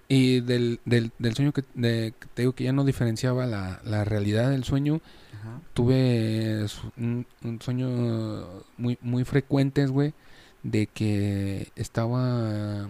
y 0.09 0.40
del, 0.40 0.81
del, 0.87 1.11
del 1.18 1.35
sueño 1.35 1.53
que, 1.53 1.62
de- 1.75 2.14
que 2.18 2.27
te 2.35 2.42
digo 2.42 2.55
que 2.55 2.64
ya 2.64 2.73
no 2.73 2.85
diferenciaba 2.85 3.47
la, 3.47 3.81
la 3.85 4.05
realidad 4.05 4.51
del 4.51 4.64
sueño, 4.64 5.01
Ajá. 5.38 5.61
tuve 5.75 6.66
un, 6.97 7.27
un 7.44 7.61
sueño 7.61 8.64
muy, 8.79 8.97
muy 9.03 9.25
frecuentes, 9.25 9.90
güey, 9.90 10.14
de 10.62 10.87
que 10.87 11.71
estaba, 11.77 12.88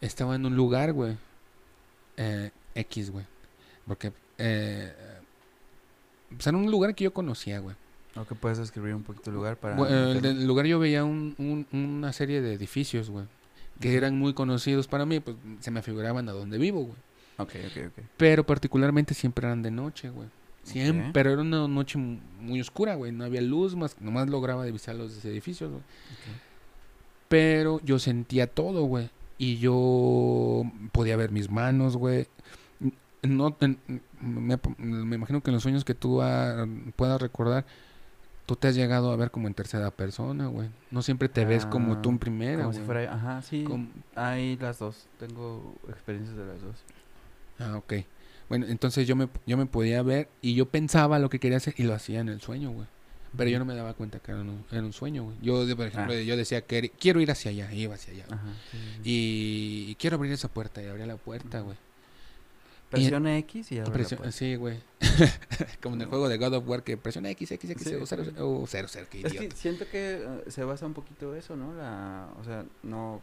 estaba 0.00 0.34
en 0.36 0.46
un 0.46 0.56
lugar, 0.56 0.92
güey, 0.92 1.16
eh, 2.16 2.50
X, 2.74 3.10
güey, 3.10 3.24
porque, 3.86 4.12
eh, 4.38 4.92
pues 6.30 6.46
era 6.46 6.56
un 6.56 6.70
lugar 6.70 6.94
que 6.94 7.04
yo 7.04 7.12
conocía, 7.12 7.58
güey. 7.58 7.76
O 8.14 8.24
que 8.24 8.34
puedes 8.34 8.58
describir 8.58 8.94
un 8.94 9.02
poquito 9.02 9.30
el 9.30 9.36
lugar 9.36 9.56
para. 9.56 9.74
Meterlo. 9.74 10.20
del 10.20 10.46
lugar 10.46 10.66
yo 10.66 10.78
veía 10.78 11.02
un- 11.04 11.34
un- 11.38 11.66
una 11.72 12.12
serie 12.12 12.40
de 12.42 12.52
edificios, 12.54 13.08
güey, 13.10 13.24
que 13.82 13.96
eran 13.96 14.18
muy 14.18 14.32
conocidos 14.32 14.86
para 14.88 15.04
mí, 15.04 15.20
pues 15.20 15.36
se 15.60 15.70
me 15.70 15.82
figuraban 15.82 16.28
a 16.28 16.32
donde 16.32 16.56
vivo, 16.58 16.84
güey. 16.84 16.98
Ok, 17.38 17.50
ok, 17.66 17.82
ok. 17.88 18.04
Pero 18.16 18.44
particularmente 18.46 19.14
siempre 19.14 19.46
eran 19.46 19.62
de 19.62 19.70
noche, 19.70 20.10
güey. 20.10 20.28
Siempre, 20.62 21.10
pero 21.12 21.32
era 21.32 21.42
una 21.42 21.66
noche 21.66 21.98
mu- 21.98 22.20
muy 22.40 22.60
oscura, 22.60 22.94
güey. 22.94 23.10
No 23.10 23.24
había 23.24 23.40
luz, 23.40 23.74
más 23.74 24.00
nomás 24.00 24.28
lograba 24.30 24.64
divisar 24.64 24.94
los 24.94 25.24
edificios, 25.24 25.70
güey. 25.70 25.82
Pero 27.28 27.80
yo 27.84 27.98
sentía 27.98 28.46
todo, 28.46 28.84
güey. 28.84 29.10
Y 29.38 29.58
yo 29.58 30.62
podía 30.92 31.16
ver 31.16 31.30
mis 31.32 31.50
manos, 31.50 31.96
güey. 31.96 32.26
No, 33.22 33.56
me, 34.20 34.58
me 34.78 35.16
imagino 35.16 35.42
que 35.42 35.50
en 35.50 35.54
los 35.54 35.62
sueños 35.62 35.84
que 35.84 35.94
tú 35.94 36.22
ah, 36.22 36.66
puedas 36.96 37.20
recordar, 37.20 37.64
tú 38.52 38.56
te 38.56 38.68
has 38.68 38.74
llegado 38.74 39.10
a 39.12 39.16
ver 39.16 39.30
como 39.30 39.48
en 39.48 39.54
tercera 39.54 39.90
persona, 39.90 40.46
güey. 40.48 40.68
No 40.90 41.00
siempre 41.00 41.28
te 41.30 41.44
ves 41.46 41.64
como 41.64 42.02
tú 42.02 42.10
en 42.10 42.16
Ah, 42.16 42.20
primera, 42.20 42.62
Como 42.64 42.74
si 42.74 42.80
fuera. 42.80 43.12
Ajá, 43.14 43.40
sí. 43.42 43.64
Como- 43.64 43.88
Hay 44.14 44.56
las 44.58 44.78
dos. 44.78 45.06
Tengo 45.18 45.74
experiencias 45.88 46.36
de 46.36 46.44
las 46.44 46.60
dos. 46.60 46.76
Ah, 47.58 47.76
ok. 47.78 47.94
Bueno, 48.50 48.66
entonces 48.66 49.06
yo 49.08 49.16
me, 49.16 49.28
yo 49.46 49.56
me 49.56 49.64
podía 49.64 50.02
ver 50.02 50.28
y 50.42 50.54
yo 50.54 50.66
pensaba 50.66 51.18
lo 51.18 51.30
que 51.30 51.38
quería 51.40 51.56
hacer 51.56 51.72
y 51.78 51.84
lo 51.84 51.94
hacía 51.94 52.20
en 52.20 52.28
el 52.28 52.42
sueño, 52.42 52.70
güey. 52.72 52.86
Pero 53.34 53.48
yo 53.48 53.58
no 53.58 53.64
me 53.64 53.74
daba 53.74 53.94
cuenta 53.94 54.18
que 54.18 54.30
era 54.32 54.42
un, 54.42 54.62
era 54.70 54.82
un 54.82 54.92
sueño, 54.92 55.24
güey. 55.24 55.36
Yo, 55.40 55.64
por 55.74 55.86
ejemplo, 55.86 56.12
Ah. 56.12 56.20
yo 56.20 56.36
decía 56.36 56.60
que 56.60 56.90
quiero 56.90 57.22
ir 57.22 57.30
hacia 57.30 57.50
allá, 57.52 57.72
y 57.72 57.80
iba 57.84 57.94
hacia 57.94 58.12
allá. 58.12 58.26
Ajá. 58.30 58.42
sí, 58.70 58.76
sí, 58.78 58.86
sí. 58.96 59.00
Y, 59.04 59.90
y 59.92 59.94
quiero 59.94 60.16
abrir 60.16 60.30
esa 60.32 60.48
puerta 60.48 60.82
y 60.82 60.86
abría 60.88 61.06
la 61.06 61.16
puerta, 61.16 61.60
güey. 61.60 61.76
Presiona 62.92 63.36
X 63.38 63.72
y 63.72 63.80
Presión- 63.80 64.18
puerta. 64.18 64.32
sí, 64.32 64.54
güey. 64.56 64.78
Como 65.82 65.94
en 65.96 66.02
el 66.02 66.06
juego 66.08 66.28
de 66.28 66.38
God 66.38 66.54
of 66.54 66.68
War 66.68 66.82
que 66.84 66.96
presiona 66.96 67.30
X, 67.30 67.50
X, 67.52 67.70
X, 67.70 67.82
Sí, 67.86 67.94
o 67.94 68.06
0, 68.06 68.24
sí. 68.24 68.30
o 68.38 68.64
0, 68.66 68.88
0, 68.90 69.06
qué 69.10 69.18
Es 69.22 69.32
que 69.32 69.38
idiota. 69.38 69.56
siento 69.56 69.84
que 69.90 70.14
eh, 70.24 70.44
se 70.50 70.62
basa 70.64 70.86
un 70.86 70.94
poquito 70.94 71.34
eso, 71.34 71.56
¿no? 71.56 71.74
La, 71.74 72.28
o 72.40 72.44
sea, 72.44 72.64
no... 72.82 73.20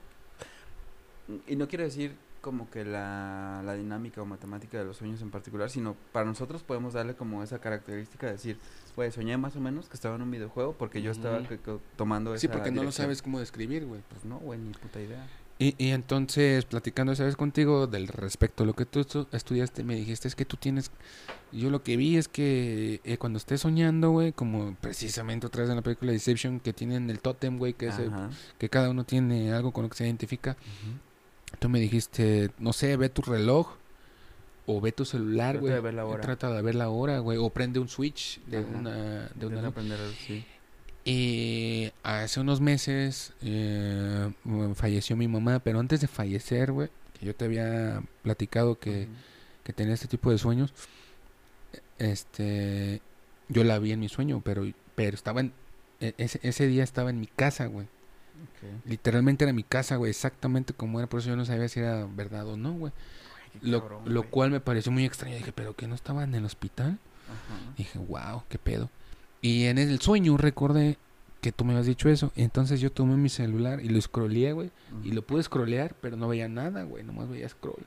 Y 1.47 1.55
no 1.55 1.67
quiero 1.67 1.83
decir 1.83 2.15
como 2.41 2.69
que 2.71 2.85
la, 2.85 3.61
la 3.65 3.73
dinámica 3.75 4.21
o 4.21 4.25
matemática 4.25 4.77
de 4.79 4.85
los 4.85 4.97
sueños 4.97 5.21
en 5.21 5.29
particular, 5.29 5.69
sino 5.69 5.95
para 6.13 6.25
nosotros 6.25 6.63
podemos 6.63 6.93
darle 6.93 7.13
como 7.13 7.43
esa 7.43 7.59
característica 7.59 8.27
de 8.27 8.33
decir, 8.33 8.57
pues 8.95 9.13
soñé 9.13 9.37
más 9.37 9.55
o 9.57 9.59
menos 9.59 9.89
que 9.89 9.95
estaba 9.95 10.15
en 10.15 10.21
un 10.21 10.31
videojuego 10.31 10.73
porque 10.73 11.01
yo 11.01 11.11
estaba 11.11 11.39
Ujú. 11.39 11.49
que- 11.49 11.59
que 11.59 11.77
tomando 11.97 12.33
esa 12.33 12.41
Sí, 12.41 12.47
porque 12.47 12.71
no 12.71 12.81
lo 12.83 12.91
sabes 12.93 13.21
cómo 13.21 13.39
describir, 13.39 13.85
güey. 13.85 14.01
Pues 14.09 14.23
no, 14.25 14.37
güey, 14.39 14.57
ni 14.59 14.71
puta 14.71 15.01
idea. 15.01 15.27
Y, 15.61 15.75
y 15.77 15.89
entonces, 15.91 16.63
platicando 16.63 17.11
esa 17.11 17.25
vez 17.25 17.35
contigo 17.35 17.85
del 17.85 18.07
respecto 18.07 18.63
a 18.63 18.65
lo 18.65 18.73
que 18.75 18.85
tú 18.85 19.01
estu- 19.01 19.27
estudiaste, 19.33 19.83
me 19.83 19.93
dijiste, 19.95 20.29
es 20.29 20.35
que 20.35 20.45
tú 20.45 20.55
tienes... 20.55 20.89
Yo 21.51 21.69
lo 21.69 21.83
que 21.83 21.97
vi 21.97 22.15
es 22.15 22.29
que 22.29 23.01
eh, 23.03 23.17
cuando 23.17 23.37
estés 23.37 23.59
soñando, 23.61 24.11
güey, 24.11 24.31
como 24.31 24.75
precisamente 24.79 25.47
otra 25.47 25.63
vez 25.63 25.69
en 25.69 25.75
la 25.75 25.81
película 25.81 26.13
Deception, 26.13 26.61
que 26.61 26.71
tienen 26.71 27.09
el 27.09 27.19
tótem, 27.19 27.57
güey, 27.57 27.73
que, 27.73 27.87
es 27.87 27.99
el- 27.99 28.07
Ajá. 28.07 28.29
que 28.57 28.69
cada 28.69 28.89
uno 28.89 29.03
tiene 29.03 29.51
algo 29.51 29.73
con 29.73 29.83
lo 29.83 29.89
que 29.89 29.97
se 29.97 30.05
identifica, 30.05 30.51
Ujú. 30.51 31.57
tú 31.59 31.67
me 31.67 31.79
dijiste, 31.81 32.51
no 32.57 32.71
sé, 32.71 32.95
ve 32.95 33.09
tu 33.09 33.21
reloj 33.23 33.75
o 34.65 34.79
ve 34.79 34.93
tu 34.93 35.03
celular, 35.03 35.53
Trata 35.55 35.59
güey. 35.59 35.73
de 35.73 35.79
ver 35.81 35.93
la 35.95 36.05
hora. 36.05 36.21
Trata 36.21 36.53
de 36.53 36.61
ver 36.61 36.75
la 36.75 36.87
hora, 36.89 37.19
güey, 37.19 37.37
o 37.37 37.49
prende 37.49 37.79
un 37.79 37.89
switch 37.89 38.39
de 38.45 38.59
Ajá. 38.59 38.67
una... 38.77 39.29
De 39.35 39.45
una 39.47 39.73
sí. 40.25 40.45
Y 41.11 41.91
hace 42.03 42.39
unos 42.39 42.61
meses 42.61 43.33
eh, 43.41 44.31
mm, 44.43 44.73
falleció 44.73 45.15
mi 45.15 45.27
mamá, 45.27 45.59
pero 45.59 45.79
antes 45.79 46.01
de 46.01 46.07
fallecer, 46.07 46.71
güey, 46.71 46.89
que 47.19 47.25
yo 47.25 47.35
te 47.35 47.45
había 47.45 48.03
platicado 48.21 48.77
que, 48.77 49.07
que 49.63 49.73
tenía 49.73 49.95
este 49.95 50.07
tipo 50.07 50.29
de 50.29 50.37
sueños, 50.37 50.71
este, 51.97 53.01
yo 53.47 53.63
la 53.63 53.79
vi 53.79 53.91
en 53.91 53.99
mi 53.99 54.09
sueño, 54.09 54.41
pero, 54.43 54.65
pero 54.95 55.15
estaba 55.15 55.41
en, 55.41 55.53
e- 55.99 56.13
ese, 56.17 56.39
ese 56.43 56.67
día 56.67 56.83
estaba 56.83 57.09
en 57.09 57.19
mi 57.19 57.27
casa, 57.27 57.65
güey. 57.65 57.87
Literalmente 58.85 59.43
era 59.43 59.51
mi 59.53 59.63
casa, 59.63 59.95
güey, 59.97 60.11
exactamente 60.11 60.73
como 60.73 60.99
era, 60.99 61.09
por 61.09 61.19
eso 61.19 61.29
yo 61.29 61.35
no 61.35 61.45
sabía 61.45 61.67
si 61.67 61.79
era 61.79 62.05
verdad 62.05 62.47
o 62.47 62.55
no, 62.55 62.73
güey. 62.73 62.93
Lo, 63.61 63.81
cabrón, 63.81 64.13
lo 64.13 64.29
cual 64.29 64.51
me 64.51 64.59
pareció 64.59 64.91
muy 64.91 65.05
extraño. 65.05 65.35
Dije, 65.35 65.51
¿pero 65.51 65.75
que 65.75 65.87
no 65.87 65.95
estaba 65.95 66.23
en 66.23 66.35
el 66.35 66.45
hospital? 66.45 66.99
Ajá. 67.27 67.73
Dije, 67.77 67.97
wow, 67.99 68.43
qué 68.47 68.57
pedo. 68.59 68.89
Y 69.41 69.65
en 69.65 69.77
el 69.77 69.99
sueño 70.01 70.37
recordé 70.37 70.97
que 71.41 71.51
tú 71.51 71.63
me 71.63 71.71
habías 71.71 71.85
dicho 71.87 72.09
eso. 72.09 72.31
Entonces 72.35 72.81
yo 72.81 72.91
tomé 72.91 73.15
mi 73.15 73.29
celular 73.29 73.79
y 73.83 73.89
lo 73.89 74.01
scrolleé, 74.01 74.51
güey. 74.53 74.71
Y 75.03 75.11
lo 75.11 75.21
pude 75.21 75.43
scrollear, 75.43 75.95
pero 76.01 76.17
no 76.17 76.27
veía 76.27 76.49
nada, 76.49 76.83
güey. 76.83 77.03
Nomás 77.03 77.29
veía 77.29 77.47
scroll. 77.47 77.85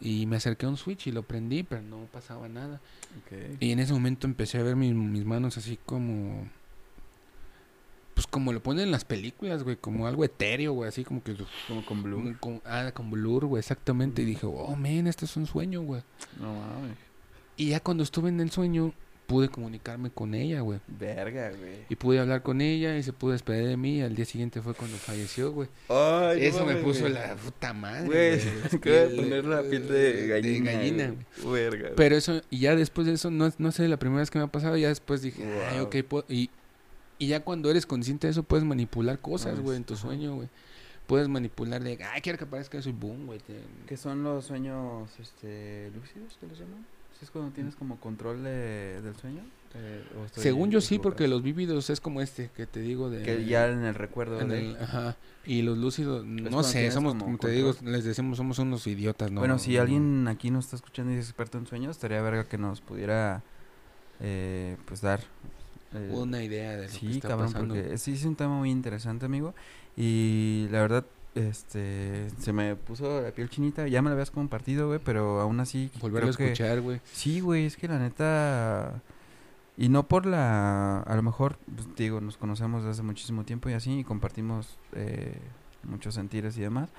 Y 0.00 0.26
me 0.26 0.36
acerqué 0.36 0.66
a 0.66 0.68
un 0.68 0.76
switch 0.76 1.08
y 1.08 1.12
lo 1.12 1.22
prendí, 1.22 1.62
pero 1.64 1.82
no 1.82 1.98
pasaba 2.12 2.48
nada. 2.48 2.80
Y 3.60 3.70
en 3.72 3.78
ese 3.80 3.92
momento 3.92 4.26
empecé 4.26 4.58
a 4.58 4.62
ver 4.62 4.76
mis, 4.76 4.94
mis 4.94 5.24
manos 5.24 5.56
así 5.56 5.78
como... 5.84 6.48
Pues 8.14 8.26
como 8.26 8.52
lo 8.52 8.60
ponen 8.60 8.84
en 8.86 8.90
las 8.90 9.04
películas, 9.04 9.62
güey. 9.62 9.76
Como 9.76 10.08
algo 10.08 10.24
etéreo, 10.24 10.72
güey. 10.72 10.88
Así 10.88 11.04
como 11.04 11.22
que... 11.22 11.36
Como 11.68 11.84
con 11.86 12.34
como- 12.34 12.62
ah, 12.64 12.90
con 12.92 13.10
blur, 13.12 13.46
güey. 13.46 13.60
Exactamente. 13.60 14.22
Y 14.22 14.24
dije, 14.24 14.44
oh, 14.46 14.74
man, 14.74 15.06
este 15.06 15.24
es 15.24 15.36
un 15.36 15.46
sueño, 15.46 15.82
güey. 15.82 16.02
No 16.40 16.52
mames. 16.52 16.96
Y 17.56 17.68
ya 17.70 17.80
cuando 17.80 18.02
estuve 18.02 18.28
en 18.28 18.40
el 18.40 18.50
sueño, 18.50 18.92
pude 19.28 19.50
comunicarme 19.50 20.10
con 20.10 20.34
ella, 20.34 20.62
güey. 20.62 20.80
Verga, 20.88 21.50
güey. 21.50 21.84
Y 21.90 21.96
pude 21.96 22.18
hablar 22.18 22.42
con 22.42 22.62
ella 22.62 22.96
y 22.96 23.02
se 23.02 23.12
pudo 23.12 23.32
despedir 23.32 23.66
de 23.68 23.76
mí. 23.76 24.00
Al 24.00 24.14
día 24.16 24.24
siguiente 24.24 24.62
fue 24.62 24.72
cuando 24.72 24.96
falleció, 24.96 25.52
güey. 25.52 25.68
Ay, 25.90 26.46
Eso 26.46 26.64
me 26.64 26.76
puso 26.76 27.06
la 27.10 27.36
puta 27.36 27.74
madre. 27.74 28.06
Güey, 28.06 28.40
piel- 28.80 29.16
poner 29.16 29.44
la 29.44 29.62
piel 29.62 29.86
de 29.86 30.26
gallina. 30.28 30.72
gallina, 30.72 31.14
güey. 31.42 31.52
Verga. 31.64 31.82
güey. 31.82 31.94
Pero 31.94 32.16
eso, 32.16 32.40
y 32.48 32.60
ya 32.60 32.74
después 32.74 33.06
de 33.06 33.12
eso, 33.12 33.30
no, 33.30 33.52
no 33.58 33.70
sé, 33.70 33.86
la 33.86 33.98
primera 33.98 34.20
vez 34.20 34.30
que 34.30 34.38
me 34.38 34.44
ha 34.44 34.48
pasado, 34.48 34.78
ya 34.78 34.88
después 34.88 35.20
dije, 35.20 35.44
ay, 35.70 35.76
Wow. 35.80 35.86
ok, 35.88 35.96
puedo- 36.08 36.24
y, 36.30 36.48
y 37.18 37.26
ya 37.26 37.44
cuando 37.44 37.70
eres 37.70 37.84
consciente 37.84 38.28
de 38.28 38.30
eso, 38.30 38.42
puedes 38.44 38.64
manipular 38.64 39.18
cosas, 39.18 39.60
güey, 39.60 39.76
en 39.76 39.84
tu 39.84 39.92
ajá. 39.92 40.02
sueño, 40.04 40.36
güey. 40.36 40.48
Puedes 41.06 41.28
manipular 41.28 41.82
de, 41.82 41.98
ay, 42.02 42.22
quiero 42.22 42.38
que 42.38 42.46
parezca 42.46 42.78
eso 42.78 42.88
y 42.88 42.92
boom, 42.92 43.26
güey. 43.26 43.40
te- 43.40 43.60
¿Qué 43.86 43.96
son 43.98 44.22
los 44.22 44.46
sueños 44.46 45.10
este, 45.20 45.90
lúcidos 45.94 46.36
que 46.40 46.46
los 46.46 46.58
llaman? 46.58 46.86
¿Sí 47.18 47.24
¿Es 47.24 47.30
cuando 47.30 47.50
tienes 47.52 47.74
como 47.74 47.98
control 47.98 48.42
de, 48.44 49.00
del 49.02 49.16
sueño? 49.16 49.42
Eh, 49.74 50.02
¿o 50.20 50.24
estoy 50.24 50.42
Según 50.42 50.70
yo 50.70 50.80
sí, 50.80 50.98
porque 50.98 51.28
los 51.28 51.42
vívidos 51.42 51.90
es 51.90 52.00
como 52.00 52.20
este 52.20 52.50
que 52.56 52.66
te 52.66 52.80
digo 52.80 53.10
de... 53.10 53.22
Que 53.22 53.44
ya 53.44 53.68
en 53.68 53.84
el 53.84 53.94
recuerdo 53.94 54.40
en 54.40 54.48
de... 54.48 54.70
el- 54.70 54.76
ajá. 54.76 55.16
Y 55.44 55.62
los 55.62 55.78
lúcidos, 55.78 56.24
no 56.24 56.62
sé, 56.62 56.90
somos, 56.90 57.14
como 57.14 57.24
te 57.24 57.30
control. 57.32 57.52
digo, 57.52 57.74
les 57.82 58.04
decimos, 58.04 58.36
somos 58.36 58.58
unos 58.58 58.86
idiotas, 58.86 59.30
¿no? 59.32 59.40
bueno, 59.40 59.58
si 59.58 59.74
no- 59.76 59.82
alguien 59.82 60.28
aquí 60.28 60.50
nos 60.50 60.66
está 60.66 60.76
escuchando 60.76 61.12
y 61.12 61.16
es 61.16 61.24
experto 61.26 61.58
en 61.58 61.66
sueños, 61.66 61.96
estaría 61.96 62.20
verga 62.22 62.44
que 62.44 62.58
nos 62.58 62.80
pudiera, 62.82 63.42
eh, 64.20 64.76
pues, 64.86 65.00
dar... 65.00 65.20
eh, 65.94 66.10
Una 66.12 66.42
idea 66.42 66.72
de 66.76 66.86
lo 66.86 66.92
que 66.92 66.98
Sí, 66.98 67.10
está 67.12 67.28
cabrón, 67.28 67.52
pasando. 67.52 67.74
porque 67.74 67.96
sí 67.98 68.12
es 68.12 68.24
un 68.24 68.36
tema 68.36 68.56
muy 68.58 68.70
interesante, 68.70 69.24
amigo. 69.26 69.54
Y 69.96 70.68
la 70.70 70.80
verdad, 70.82 71.04
este, 71.38 72.28
se 72.38 72.52
me 72.52 72.74
puso 72.74 73.22
la 73.22 73.30
piel 73.30 73.48
chinita. 73.48 73.86
Ya 73.86 74.02
me 74.02 74.08
lo 74.08 74.14
habías 74.14 74.30
compartido, 74.30 74.88
güey, 74.88 75.00
pero 75.02 75.40
aún 75.40 75.60
así. 75.60 75.90
Volverlo 76.00 76.28
a 76.28 76.30
escuchar, 76.30 76.80
güey. 76.80 77.00
Sí, 77.12 77.40
güey, 77.40 77.66
es 77.66 77.76
que 77.76 77.88
la 77.88 77.98
neta. 77.98 79.02
Y 79.76 79.88
no 79.88 80.08
por 80.08 80.26
la. 80.26 81.00
A 81.00 81.16
lo 81.16 81.22
mejor, 81.22 81.58
pues, 81.74 81.88
digo, 81.96 82.20
nos 82.20 82.36
conocemos 82.36 82.82
desde 82.82 82.92
hace 82.92 83.02
muchísimo 83.02 83.44
tiempo 83.44 83.68
y 83.68 83.74
así, 83.74 84.00
y 84.00 84.04
compartimos 84.04 84.78
eh, 84.92 85.38
muchos 85.84 86.14
sentires 86.14 86.56
y 86.58 86.62
demás. 86.62 86.90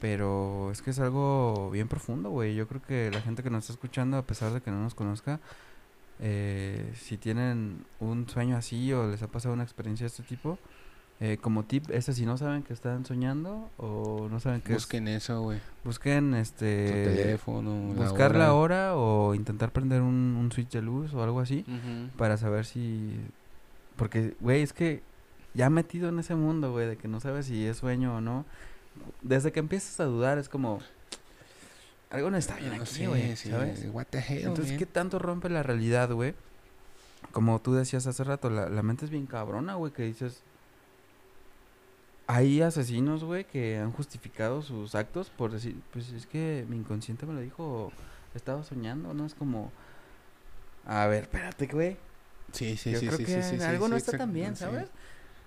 Pero 0.00 0.70
es 0.70 0.82
que 0.82 0.90
es 0.90 0.98
algo 1.00 1.70
bien 1.70 1.88
profundo, 1.88 2.30
güey. 2.30 2.54
Yo 2.54 2.68
creo 2.68 2.82
que 2.82 3.10
la 3.10 3.20
gente 3.20 3.42
que 3.42 3.50
nos 3.50 3.64
está 3.64 3.72
escuchando, 3.72 4.16
a 4.16 4.22
pesar 4.22 4.52
de 4.52 4.60
que 4.60 4.70
no 4.70 4.80
nos 4.80 4.94
conozca, 4.94 5.40
eh, 6.20 6.92
si 6.94 7.16
tienen 7.16 7.84
un 8.00 8.28
sueño 8.28 8.56
así 8.56 8.92
o 8.92 9.08
les 9.08 9.22
ha 9.22 9.28
pasado 9.28 9.54
una 9.54 9.64
experiencia 9.64 10.04
de 10.04 10.08
este 10.08 10.22
tipo, 10.22 10.58
eh, 11.20 11.36
como 11.40 11.64
tip, 11.64 11.90
ese 11.90 12.12
si 12.12 12.24
no 12.26 12.36
saben 12.36 12.62
que 12.62 12.72
están 12.72 13.04
soñando 13.04 13.68
o 13.76 14.28
no 14.30 14.38
saben 14.38 14.60
que 14.60 14.74
Busquen 14.74 15.08
eso, 15.08 15.42
güey. 15.42 15.58
busquen 15.82 16.34
este 16.34 16.92
teléfono, 17.04 17.92
buscar 17.94 18.36
la 18.36 18.54
hora. 18.54 18.94
hora 18.94 18.96
o 18.96 19.34
intentar 19.34 19.72
prender 19.72 20.00
un, 20.02 20.36
un 20.38 20.52
switch 20.52 20.70
de 20.70 20.82
luz 20.82 21.12
o 21.14 21.22
algo 21.22 21.40
así 21.40 21.64
para 22.16 22.36
saber 22.36 22.64
si 22.66 23.16
porque 23.96 24.36
güey 24.40 24.62
es 24.62 24.72
que 24.72 25.02
ya 25.54 25.70
metido 25.70 26.08
en 26.08 26.20
ese 26.20 26.36
mundo 26.36 26.70
güey 26.70 26.86
de 26.86 26.96
que 26.96 27.08
no 27.08 27.18
sabes 27.18 27.46
si 27.46 27.66
es 27.66 27.78
sueño 27.78 28.16
o 28.16 28.20
no 28.20 28.44
desde 29.22 29.50
que 29.50 29.58
empiezas 29.58 29.98
a 29.98 30.04
dudar 30.04 30.38
es 30.38 30.48
como 30.48 30.78
algo 32.10 32.30
no 32.30 32.36
está 32.36 32.54
bien 32.56 32.74
aquí 32.74 33.06
güey 33.06 33.34
sí, 33.36 33.50
sabes 33.50 33.84
What 33.92 34.06
the 34.10 34.18
hell, 34.20 34.38
entonces 34.46 34.70
man? 34.70 34.78
qué 34.78 34.86
tanto 34.86 35.18
rompe 35.18 35.48
la 35.48 35.64
realidad 35.64 36.12
güey 36.12 36.34
como 37.32 37.58
tú 37.60 37.74
decías 37.74 38.06
hace 38.06 38.22
rato 38.22 38.50
la, 38.50 38.68
la 38.68 38.82
mente 38.82 39.04
es 39.04 39.10
bien 39.10 39.26
cabrona 39.26 39.74
güey 39.74 39.92
que 39.92 40.04
dices 40.04 40.42
hay 42.28 42.60
asesinos, 42.60 43.24
güey, 43.24 43.44
que 43.44 43.78
han 43.78 43.90
justificado 43.90 44.60
sus 44.60 44.94
actos 44.94 45.30
por 45.30 45.50
decir, 45.50 45.80
pues 45.90 46.10
es 46.12 46.26
que 46.26 46.66
mi 46.68 46.76
inconsciente 46.76 47.24
me 47.24 47.32
lo 47.32 47.40
dijo, 47.40 47.90
estaba 48.34 48.62
soñando, 48.62 49.14
¿no? 49.14 49.24
Es 49.24 49.34
como, 49.34 49.72
a 50.86 51.06
ver, 51.06 51.22
espérate, 51.22 51.66
güey. 51.66 51.96
Sí, 52.52 52.76
sí, 52.76 52.92
Yo 52.92 53.00
sí, 53.00 53.06
creo 53.06 53.18
sí, 53.18 53.24
que 53.24 53.42
sí, 53.42 53.56
sí, 53.58 53.64
algo 53.64 53.88
no 53.88 53.96
está 53.96 54.16
tan 54.16 54.32
bien. 54.34 54.56
¿sabes? 54.56 54.90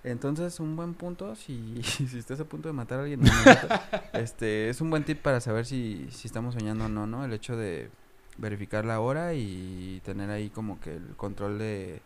Entonces, 0.02 0.58
un 0.58 0.74
buen 0.74 0.94
punto, 0.94 1.36
si, 1.36 1.80
si 1.84 2.18
estás 2.18 2.40
a 2.40 2.44
punto 2.44 2.68
de 2.68 2.72
matar 2.72 2.98
a 2.98 3.02
alguien, 3.02 3.20
no, 3.20 3.30
este, 4.12 4.68
es 4.68 4.80
un 4.80 4.90
buen 4.90 5.04
tip 5.04 5.22
para 5.22 5.40
saber 5.40 5.66
si, 5.66 6.08
si 6.10 6.26
estamos 6.26 6.54
soñando 6.54 6.86
o 6.86 6.88
no, 6.88 7.06
¿no? 7.06 7.24
El 7.24 7.32
hecho 7.32 7.56
de 7.56 7.90
verificar 8.38 8.84
la 8.84 8.98
hora 8.98 9.34
y 9.34 10.02
tener 10.04 10.30
ahí 10.30 10.50
como 10.50 10.80
que 10.80 10.96
el 10.96 11.14
control 11.14 11.60
de, 11.60 12.02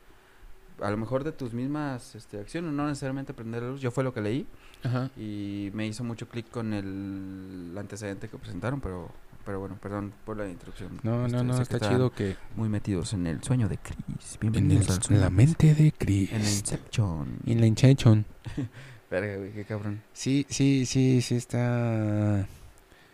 a 0.80 0.90
lo 0.90 0.96
mejor 0.96 1.24
de 1.24 1.32
tus 1.32 1.52
mismas 1.54 2.14
este, 2.14 2.38
acciones, 2.38 2.72
no 2.72 2.86
necesariamente 2.86 3.32
prender 3.34 3.62
la 3.62 3.70
luz. 3.70 3.80
Yo 3.80 3.90
fue 3.90 4.04
lo 4.04 4.12
que 4.12 4.20
leí 4.20 4.46
Ajá. 4.84 5.10
y 5.16 5.70
me 5.74 5.86
hizo 5.86 6.04
mucho 6.04 6.28
clic 6.28 6.50
con 6.50 6.72
el 6.74 7.74
antecedente 7.78 8.28
que 8.28 8.38
presentaron, 8.38 8.80
pero 8.80 9.10
pero 9.44 9.60
bueno, 9.60 9.78
perdón 9.80 10.12
por 10.24 10.36
la 10.36 10.48
introducción. 10.48 10.98
No, 11.04 11.24
Este, 11.26 11.36
no, 11.38 11.44
no, 11.44 11.52
sé 11.52 11.58
que 11.58 11.76
está 11.76 11.88
chido 11.88 12.10
que 12.10 12.36
Muy 12.56 12.68
metidos 12.68 13.12
en 13.12 13.28
el 13.28 13.40
sueño 13.44 13.68
de 13.68 13.78
Chris. 13.78 14.34
en, 14.34 14.40
Bienvenidos 14.40 14.88
el- 14.88 14.92
al 14.94 15.02
sueño 15.04 15.20
la 15.22 15.30
mente 15.30 15.72
de 15.72 15.92
Chris. 15.92 16.32
En 16.32 16.40
el 16.40 16.48
Inception. 16.48 17.38
En 17.46 17.60
la 17.60 17.66
Inception. 17.66 18.24
Verga, 19.10 19.36
güey, 19.36 19.52
qué 19.52 19.64
cabrón. 19.64 20.02
Sí, 20.12 20.46
sí, 20.48 20.84
sí, 20.84 21.20
sí 21.22 21.36
está. 21.36 22.44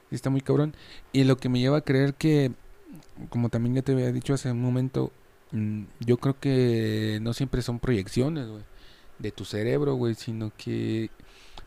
sí 0.09 0.15
está 0.15 0.31
muy 0.31 0.41
cabrón. 0.41 0.75
Y 1.13 1.25
lo 1.25 1.37
que 1.37 1.51
me 1.51 1.61
lleva 1.61 1.77
a 1.77 1.81
creer 1.83 2.15
que, 2.15 2.51
como 3.29 3.51
también 3.51 3.75
ya 3.75 3.83
te 3.83 3.93
había 3.93 4.11
dicho 4.11 4.33
hace 4.33 4.51
un 4.51 4.63
momento, 4.63 5.13
yo 6.01 6.17
creo 6.17 6.39
que 6.39 7.19
no 7.23 7.35
siempre 7.35 7.63
son 7.63 7.79
proyecciones, 7.79 8.49
güey, 8.49 8.63
de 9.19 9.33
tu 9.33 9.45
cerebro, 9.45 9.95
güey, 9.95 10.15
sino 10.15 10.53
que 10.57 11.11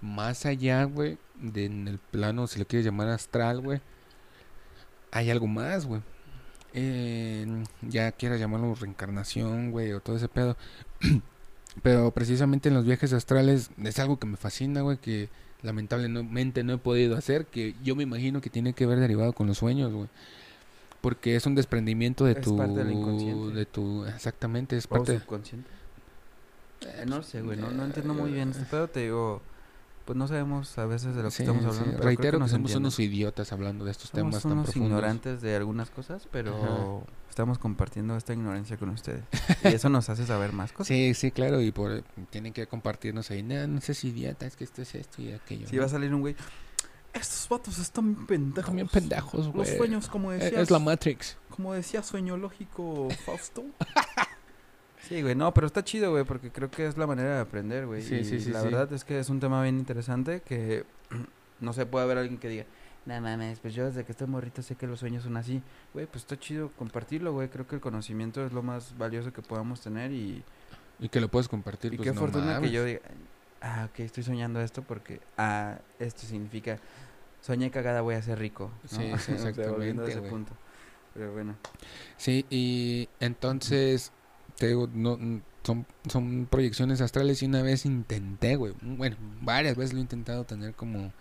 más 0.01 0.45
allá, 0.45 0.83
güey, 0.85 1.17
de 1.41 1.65
en 1.65 1.87
el 1.87 1.99
plano, 1.99 2.47
si 2.47 2.59
lo 2.59 2.65
quieres 2.65 2.85
llamar 2.85 3.09
astral, 3.09 3.61
güey, 3.61 3.81
hay 5.11 5.29
algo 5.29 5.47
más, 5.47 5.85
güey. 5.85 6.01
Eh, 6.73 7.63
ya 7.81 8.11
quieras 8.11 8.39
llamarlo 8.39 8.75
reencarnación, 8.75 9.71
güey, 9.71 9.93
o 9.93 10.01
todo 10.01 10.17
ese 10.17 10.27
pedo. 10.27 10.57
Pero 11.83 12.11
precisamente 12.11 12.69
en 12.69 12.75
los 12.75 12.85
viajes 12.85 13.13
astrales 13.13 13.69
es 13.83 13.99
algo 13.99 14.19
que 14.19 14.27
me 14.27 14.37
fascina, 14.37 14.81
güey, 14.81 14.97
que 14.97 15.29
lamentablemente 15.61 16.63
no 16.63 16.73
he 16.73 16.77
podido 16.77 17.17
hacer, 17.17 17.45
que 17.45 17.75
yo 17.83 17.95
me 17.95 18.03
imagino 18.03 18.41
que 18.41 18.49
tiene 18.49 18.73
que 18.73 18.85
ver 18.85 18.99
derivado 18.99 19.33
con 19.33 19.47
los 19.47 19.57
sueños, 19.57 19.93
güey. 19.93 20.09
Porque 21.05 21.35
es 21.35 21.45
un 21.45 21.53
desprendimiento 21.53 22.25
de 22.25 22.31
Es 22.31 22.41
tu... 22.41 22.57
parte 22.57 22.73
del 22.83 22.91
inconsciente. 22.91 23.53
De 23.55 23.65
tu 23.67 24.05
exactamente, 24.05 24.75
es 24.75 24.85
¿O 24.85 24.89
parte... 24.89 25.19
subconsciente? 25.19 25.69
Eh, 26.81 27.05
no 27.07 27.21
sé, 27.21 27.41
güey, 27.43 27.57
no, 27.59 27.69
no 27.69 27.85
entiendo 27.85 28.15
muy 28.15 28.31
bien 28.31 28.49
este 28.49 28.63
pedo, 28.65 28.87
te 28.87 29.01
digo, 29.01 29.41
pues 30.05 30.17
no 30.17 30.27
sabemos 30.27 30.75
a 30.79 30.85
veces 30.85 31.15
de 31.15 31.21
lo 31.23 31.29
que 31.29 31.35
Sí, 31.35 31.43
estamos 31.43 31.61
sí, 31.61 31.67
hablando, 31.67 31.85
pero 31.91 31.97
creo 31.97 32.05
Reitero 32.07 32.31
que, 32.37 32.39
nos 32.39 32.51
somos 32.51 32.71
entienden. 32.71 32.83
unos 32.83 32.99
idiotas 32.99 33.51
hablando 33.53 33.85
de 33.85 33.91
estos 33.91 34.09
Somos 34.09 34.31
temas 34.31 34.41
tan 34.43 34.51
unos 34.53 34.65
profundos. 34.65 34.89
ignorantes 34.89 35.41
de 35.41 35.55
algunas 35.55 35.89
cosas, 35.91 36.27
pero 36.31 36.55
Ajá. 37.03 37.11
estamos 37.29 37.59
compartiendo 37.59 38.17
esta 38.17 38.33
ignorancia 38.33 38.77
con 38.77 38.89
ustedes. 38.89 39.23
y 39.63 39.67
eso 39.67 39.89
nos 39.89 40.09
hace 40.09 40.25
saber 40.25 40.53
más 40.53 40.71
cosas. 40.71 40.87
Sí, 40.95 41.13
sí, 41.13 41.31
claro, 41.31 41.61
y 41.61 41.71
por 41.71 42.03
tienen 42.31 42.51
que 42.51 42.65
compartirnos 42.67 43.29
ahí, 43.31 43.43
no, 43.43 43.67
no 43.67 43.79
seas 43.81 44.03
idiota, 44.03 44.45
es 44.47 44.55
que 44.55 44.63
esto 44.63 44.81
es 44.81 44.93
esto 44.95 45.21
y 45.21 45.31
aquello. 45.31 45.67
Si 45.67 45.75
¿no? 45.75 45.81
va 45.81 45.85
a 45.87 45.89
salir 45.89 46.13
un 46.13 46.21
güey, 46.21 46.35
estos 47.25 47.49
vatos 47.49 47.77
están 47.79 48.13
bien 48.15 48.25
pendejos. 48.27 48.59
Están 48.59 48.75
bien 48.75 48.87
pendejos, 48.87 49.47
güey. 49.49 49.67
Los 49.67 49.77
sueños, 49.77 50.07
como 50.09 50.31
Eh, 50.31 50.37
decías, 50.37 50.61
Es 50.63 50.71
la 50.71 50.79
Matrix. 50.79 51.37
como 51.49 51.73
decía 51.73 52.01
sueño 52.03 52.37
lógico 52.37 53.07
Fausto. 53.25 53.63
Sí, 55.07 55.21
güey, 55.21 55.35
no, 55.35 55.53
pero 55.53 55.67
está 55.67 55.83
chido, 55.83 56.09
güey, 56.11 56.23
porque 56.23 56.49
creo 56.51 56.71
que 56.71 56.87
es 56.87 56.97
la 56.97 57.05
manera 57.05 57.35
de 57.35 57.41
aprender, 57.41 57.85
güey. 57.85 58.01
Sí, 58.01 58.15
y 58.15 58.25
sí, 58.25 58.39
sí, 58.41 58.49
La 58.49 58.61
sí. 58.61 58.65
verdad 58.69 58.91
es 58.91 59.03
que 59.03 59.19
es 59.19 59.29
un 59.29 59.39
tema 59.39 59.61
bien 59.61 59.77
interesante 59.77 60.41
que, 60.41 60.83
no 61.59 61.73
sé, 61.73 61.85
puede 61.85 62.05
haber 62.05 62.17
alguien 62.17 62.39
que 62.39 62.49
diga, 62.49 62.65
no 63.05 63.21
mames, 63.21 63.59
pues 63.59 63.75
yo 63.75 63.85
desde 63.85 64.03
que 64.03 64.13
estoy 64.13 64.25
morrito 64.25 64.63
sé 64.63 64.73
que 64.75 64.87
los 64.87 64.99
sueños 64.99 65.21
son 65.23 65.37
así. 65.37 65.61
Güey, 65.93 66.07
pues 66.07 66.23
está 66.23 66.39
chido 66.39 66.71
compartirlo, 66.71 67.33
güey. 67.33 67.49
Creo 67.49 67.67
que 67.67 67.75
el 67.75 67.81
conocimiento 67.81 68.43
es 68.43 68.51
lo 68.51 68.63
más 68.63 68.97
valioso 68.97 69.31
que 69.31 69.43
podamos 69.43 69.79
tener 69.81 70.11
y, 70.11 70.43
Y 70.99 71.09
que 71.09 71.21
lo 71.21 71.27
puedes 71.27 71.47
compartir. 71.47 71.93
y 71.93 71.97
pues, 71.97 72.09
qué 72.09 72.15
no 72.15 72.19
fortuna 72.21 72.45
mames. 72.53 72.61
que 72.71 72.71
yo 72.75 72.83
diga, 72.83 73.01
ah, 73.61 73.87
ok, 73.91 73.99
estoy 73.99 74.23
soñando 74.23 74.59
esto 74.59 74.81
porque, 74.81 75.21
ah, 75.37 75.77
esto 75.99 76.21
significa, 76.25 76.79
soñé 77.45 77.69
cagada, 77.69 78.01
voy 78.01 78.15
a 78.15 78.21
ser 78.21 78.39
rico. 78.39 78.71
¿no? 78.83 78.89
Sí, 78.89 78.97
sí, 78.97 79.11
O 79.13 79.17
sea, 79.19 79.35
exactamente, 79.35 80.09
ese 80.09 80.21
punto. 80.21 80.53
Pero 81.13 81.31
bueno. 81.31 81.55
Sí, 82.17 82.45
y 82.49 83.07
entonces, 83.19 84.11
te 84.57 84.67
digo, 84.67 84.89
no, 84.91 85.17
son, 85.63 85.85
son 86.09 86.47
proyecciones 86.49 87.01
astrales 87.01 87.43
y 87.43 87.45
una 87.45 87.61
vez 87.61 87.85
intenté, 87.85 88.55
güey, 88.55 88.73
bueno, 88.81 89.15
varias 89.41 89.77
veces 89.77 89.93
lo 89.93 89.99
he 89.99 90.01
intentado 90.01 90.43
tener 90.43 90.73
como 90.73 91.13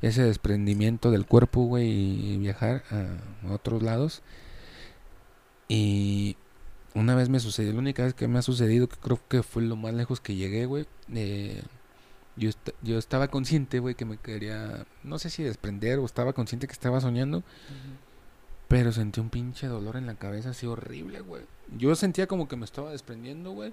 ese 0.00 0.22
desprendimiento 0.22 1.10
del 1.10 1.26
cuerpo, 1.26 1.64
güey, 1.64 1.88
y 1.88 2.38
viajar 2.38 2.82
a 2.90 3.52
otros 3.52 3.82
lados. 3.82 4.22
Y 5.68 6.36
una 6.94 7.14
vez 7.14 7.28
me 7.28 7.38
sucedió, 7.38 7.72
la 7.72 7.80
única 7.80 8.02
vez 8.02 8.14
que 8.14 8.28
me 8.28 8.38
ha 8.38 8.42
sucedido, 8.42 8.88
que 8.88 8.96
creo 8.96 9.20
que 9.28 9.42
fue 9.42 9.62
lo 9.62 9.76
más 9.76 9.92
lejos 9.92 10.20
que 10.20 10.34
llegué, 10.34 10.64
güey, 10.64 10.86
eh, 11.14 11.62
yo, 12.36 12.50
yo 12.82 12.98
estaba 12.98 13.28
consciente, 13.28 13.78
güey, 13.78 13.94
que 13.94 14.04
me 14.04 14.18
quería, 14.18 14.86
no 15.02 15.18
sé 15.18 15.30
si 15.30 15.42
desprender 15.42 15.98
o 15.98 16.04
estaba 16.04 16.32
consciente 16.32 16.66
que 16.66 16.72
estaba 16.72 17.00
soñando, 17.00 17.42
pero 18.68 18.92
sentí 18.92 19.20
un 19.20 19.30
pinche 19.30 19.66
dolor 19.68 19.96
en 19.96 20.06
la 20.06 20.16
cabeza 20.16 20.50
así 20.50 20.66
horrible, 20.66 21.20
güey. 21.20 21.42
Yo 21.76 21.94
sentía 21.94 22.26
como 22.26 22.46
que 22.48 22.56
me 22.56 22.64
estaba 22.64 22.90
desprendiendo, 22.92 23.52
güey. 23.52 23.72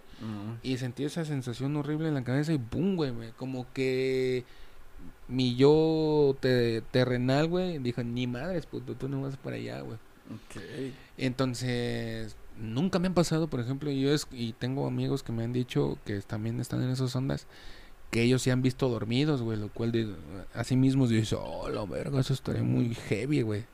Y 0.63 0.77
sentí 0.77 1.03
esa 1.03 1.25
sensación 1.25 1.75
horrible 1.75 2.07
en 2.07 2.13
la 2.15 2.23
cabeza 2.23 2.53
y 2.53 2.57
¡pum, 2.57 2.95
güey! 2.95 3.13
Como 3.37 3.71
que 3.73 4.45
mi 5.27 5.55
yo 5.55 6.35
terrenal, 6.91 7.47
güey, 7.47 7.79
dijo, 7.79 8.03
ni 8.03 8.27
madres, 8.27 8.65
puto, 8.65 8.95
tú 8.95 9.09
no 9.09 9.21
vas 9.21 9.37
para 9.37 9.57
allá, 9.57 9.81
güey. 9.81 9.97
Entonces, 11.17 12.35
nunca 12.57 12.99
me 12.99 13.07
han 13.07 13.13
pasado, 13.13 13.47
por 13.47 13.59
ejemplo, 13.59 13.91
yo 13.91 14.13
es, 14.13 14.27
y 14.31 14.53
tengo 14.53 14.87
amigos 14.87 15.23
que 15.23 15.31
me 15.31 15.43
han 15.43 15.53
dicho 15.53 15.97
que 16.05 16.19
también 16.21 16.59
están 16.59 16.83
en 16.83 16.89
esas 16.89 17.15
ondas, 17.15 17.47
que 18.13 18.21
ellos 18.21 18.43
se 18.43 18.51
han 18.51 18.61
visto 18.61 18.89
dormidos, 18.89 19.41
güey, 19.41 19.57
lo 19.57 19.69
cual 19.69 19.91
de, 19.91 20.13
así 20.53 20.75
mismos 20.75 21.09
dices, 21.09 21.33
oh, 21.33 21.67
la 21.69 21.83
verga, 21.83 22.19
eso 22.19 22.33
estaría 22.33 22.61
muy 22.61 22.93
heavy, 22.93 23.41
güey. 23.41 23.65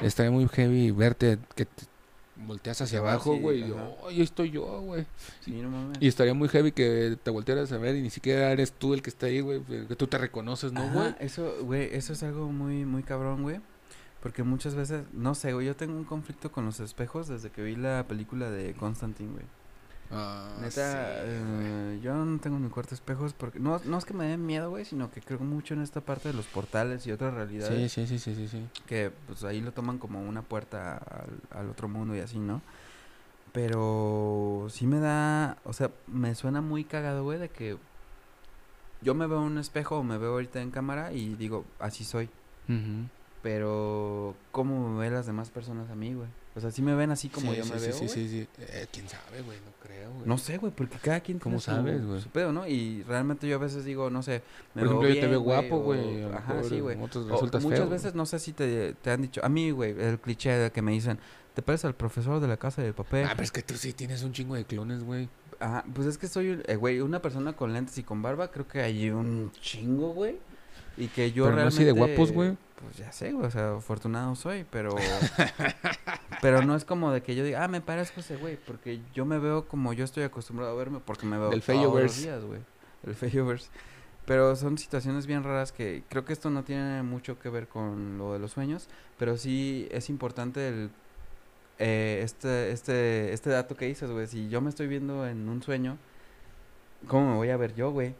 Estaría 0.00 0.32
muy 0.32 0.48
heavy 0.48 0.90
verte 0.90 1.38
que 1.54 1.64
te 1.64 1.84
volteas 2.34 2.80
hacia 2.80 2.98
abajo, 2.98 3.36
güey, 3.36 3.60
y 3.60 3.70
oh, 3.70 4.08
ahí 4.08 4.20
estoy 4.20 4.50
yo, 4.50 4.80
güey. 4.80 5.06
Y 6.00 6.08
estaría 6.08 6.34
muy 6.34 6.48
heavy 6.48 6.72
que 6.72 7.16
te 7.22 7.30
voltearas 7.30 7.70
a 7.70 7.78
ver 7.78 7.94
y 7.94 8.02
ni 8.02 8.10
siquiera 8.10 8.50
eres 8.50 8.72
tú 8.72 8.94
el 8.94 9.02
que 9.02 9.10
está 9.10 9.26
ahí, 9.26 9.40
güey, 9.40 9.62
que 9.62 9.94
tú 9.94 10.08
te 10.08 10.18
reconoces, 10.18 10.72
¿no, 10.72 10.90
güey? 10.92 11.14
Eso, 11.20 11.54
güey, 11.62 11.88
eso 11.92 12.12
es 12.12 12.24
algo 12.24 12.50
muy, 12.50 12.84
muy 12.84 13.04
cabrón, 13.04 13.42
güey. 13.42 13.60
Porque 14.20 14.42
muchas 14.42 14.74
veces, 14.74 15.04
no 15.12 15.36
sé, 15.36 15.52
güey, 15.52 15.68
yo 15.68 15.76
tengo 15.76 15.96
un 15.96 16.04
conflicto 16.04 16.50
con 16.50 16.64
los 16.64 16.80
espejos 16.80 17.28
desde 17.28 17.50
que 17.50 17.62
vi 17.62 17.76
la 17.76 18.04
película 18.08 18.50
de 18.50 18.74
Constantine, 18.74 19.30
güey. 19.30 19.44
Ah, 20.10 20.56
Neta, 20.60 21.22
eh, 21.24 22.00
yo 22.02 22.14
no 22.14 22.38
tengo 22.40 22.56
en 22.56 22.62
mi 22.64 22.70
cuarto 22.70 22.94
espejos 22.94 23.34
porque 23.34 23.60
no, 23.60 23.78
no 23.84 23.98
es 23.98 24.04
que 24.04 24.14
me 24.14 24.26
den 24.26 24.46
miedo, 24.46 24.70
güey, 24.70 24.84
sino 24.84 25.10
que 25.10 25.20
creo 25.20 25.40
mucho 25.40 25.74
en 25.74 25.82
esta 25.82 26.00
parte 26.00 26.28
de 26.28 26.34
los 26.34 26.46
portales 26.46 27.06
y 27.06 27.12
otras 27.12 27.34
realidades. 27.34 27.92
Sí, 27.92 28.06
sí, 28.06 28.18
sí, 28.18 28.34
sí, 28.34 28.48
sí. 28.48 28.66
Que 28.86 29.12
pues 29.26 29.44
ahí 29.44 29.60
lo 29.60 29.72
toman 29.72 29.98
como 29.98 30.20
una 30.22 30.42
puerta 30.42 30.96
al, 30.96 31.58
al 31.58 31.68
otro 31.70 31.88
mundo 31.88 32.16
y 32.16 32.20
así, 32.20 32.38
¿no? 32.38 32.62
Pero 33.52 34.66
sí 34.70 34.86
me 34.86 34.98
da, 35.00 35.58
o 35.64 35.72
sea, 35.72 35.90
me 36.06 36.34
suena 36.34 36.60
muy 36.60 36.84
cagado, 36.84 37.24
güey, 37.24 37.38
de 37.38 37.48
que 37.48 37.76
yo 39.00 39.14
me 39.14 39.26
veo 39.26 39.38
en 39.38 39.44
un 39.44 39.58
espejo 39.58 39.98
o 39.98 40.02
me 40.02 40.18
veo 40.18 40.32
ahorita 40.32 40.60
en 40.60 40.70
cámara 40.70 41.12
y 41.12 41.34
digo, 41.34 41.64
así 41.78 42.04
soy. 42.04 42.28
Pero, 43.42 44.34
¿cómo 44.52 44.90
me 44.90 45.00
ven 45.00 45.14
las 45.14 45.26
demás 45.26 45.50
personas 45.50 45.88
a 45.90 45.94
mí, 45.94 46.12
güey? 46.12 46.28
O 46.58 46.60
sea, 46.60 46.72
si 46.72 46.82
me 46.82 46.94
ven 46.96 47.12
así 47.12 47.28
como 47.28 47.54
yo 47.54 47.64
me 47.64 47.78
veo. 47.78 47.92
Sí, 47.92 48.08
sí, 48.08 48.28
sí. 48.28 48.48
Eh, 48.58 48.86
¿Quién 48.92 49.08
sabe, 49.08 49.42
güey? 49.42 49.58
No 49.58 49.72
creo, 49.80 50.12
güey. 50.12 50.26
No 50.26 50.38
sé, 50.38 50.58
güey, 50.58 50.72
porque 50.72 50.98
cada 50.98 51.20
quien 51.20 51.38
¿Cómo 51.38 51.60
sabes, 51.60 52.04
güey? 52.04 52.20
Su 52.20 52.28
pedo, 52.30 52.52
¿no? 52.52 52.66
Y 52.66 53.04
realmente 53.04 53.46
yo 53.46 53.54
a 53.54 53.60
veces 53.60 53.84
digo, 53.84 54.10
no 54.10 54.24
sé. 54.24 54.42
Me 54.74 54.82
Por 54.82 54.88
ejemplo, 54.88 55.08
yo 55.08 55.20
te 55.20 55.26
veo 55.28 55.40
guapo, 55.40 55.78
güey. 55.78 56.24
Ajá, 56.24 56.62
sí, 56.64 56.80
güey. 56.80 56.96
Muchas 56.96 57.88
veces, 57.88 58.14
no 58.16 58.26
sé 58.26 58.40
si 58.40 58.52
te, 58.52 58.94
te 58.94 59.10
han 59.12 59.22
dicho. 59.22 59.40
A 59.44 59.48
mí, 59.48 59.70
güey, 59.70 59.94
el 60.00 60.18
cliché 60.18 60.50
de 60.50 60.72
que 60.72 60.82
me 60.82 60.90
dicen, 60.90 61.20
¿te 61.54 61.62
pareces 61.62 61.84
al 61.84 61.94
profesor 61.94 62.40
de 62.40 62.48
la 62.48 62.56
casa 62.56 62.82
del 62.82 62.94
papel? 62.94 63.24
Ah, 63.26 63.30
pero 63.34 63.44
es 63.44 63.52
que 63.52 63.62
tú 63.62 63.74
sí 63.74 63.92
tienes 63.92 64.24
un 64.24 64.32
chingo 64.32 64.56
de 64.56 64.64
clones, 64.64 65.04
güey. 65.04 65.28
Ajá, 65.60 65.84
pues 65.94 66.08
es 66.08 66.18
que 66.18 66.26
soy, 66.26 66.60
eh, 66.66 66.76
güey, 66.76 67.00
una 67.00 67.22
persona 67.22 67.52
con 67.52 67.72
lentes 67.72 67.96
y 67.98 68.02
con 68.02 68.20
barba, 68.20 68.50
creo 68.50 68.66
que 68.66 68.80
hay 68.80 69.10
un 69.10 69.52
chingo, 69.60 70.08
güey. 70.12 70.36
Y 70.96 71.06
que 71.06 71.30
yo 71.30 71.44
pero 71.44 71.56
realmente... 71.56 71.62
No 71.62 71.68
así 71.68 71.84
de 71.84 71.92
guapos, 71.92 72.32
güey. 72.32 72.56
Pues 72.80 72.96
ya 72.96 73.10
sé, 73.12 73.32
güey, 73.32 73.46
o 73.46 73.50
sea, 73.50 73.76
afortunado 73.76 74.34
soy, 74.34 74.64
pero... 74.70 74.94
pero 76.40 76.62
no 76.62 76.76
es 76.76 76.84
como 76.84 77.10
de 77.10 77.22
que 77.22 77.34
yo 77.34 77.44
diga, 77.44 77.64
ah, 77.64 77.68
me 77.68 77.80
parezco 77.80 78.20
ese 78.20 78.36
güey, 78.36 78.56
porque 78.56 79.00
yo 79.14 79.24
me 79.24 79.38
veo 79.38 79.66
como 79.66 79.92
yo 79.92 80.04
estoy 80.04 80.22
acostumbrado 80.22 80.72
a 80.72 80.76
verme, 80.76 81.00
porque 81.04 81.26
me 81.26 81.38
veo 81.38 81.50
Del 81.50 81.62
todos 81.62 82.02
los 82.02 82.22
días, 82.22 82.44
güey. 82.44 82.60
El 83.04 83.14
Feyovers. 83.14 83.70
Pero 84.26 84.54
son 84.56 84.76
situaciones 84.76 85.26
bien 85.26 85.42
raras 85.42 85.72
que 85.72 86.02
creo 86.08 86.24
que 86.24 86.34
esto 86.34 86.50
no 86.50 86.62
tiene 86.62 87.02
mucho 87.02 87.38
que 87.38 87.48
ver 87.48 87.66
con 87.66 88.18
lo 88.18 88.34
de 88.34 88.38
los 88.38 88.52
sueños, 88.52 88.88
pero 89.18 89.38
sí 89.38 89.88
es 89.90 90.10
importante 90.10 90.68
el 90.68 90.90
eh, 91.78 92.20
este, 92.22 92.72
este, 92.72 93.32
este 93.32 93.50
dato 93.50 93.76
que 93.76 93.86
dices, 93.86 94.10
güey. 94.10 94.26
Si 94.26 94.48
yo 94.48 94.60
me 94.60 94.68
estoy 94.68 94.86
viendo 94.88 95.26
en 95.26 95.48
un 95.48 95.62
sueño, 95.62 95.96
¿cómo 97.06 97.30
me 97.30 97.36
voy 97.36 97.50
a 97.50 97.56
ver 97.56 97.74
yo, 97.74 97.90
güey? 97.90 98.14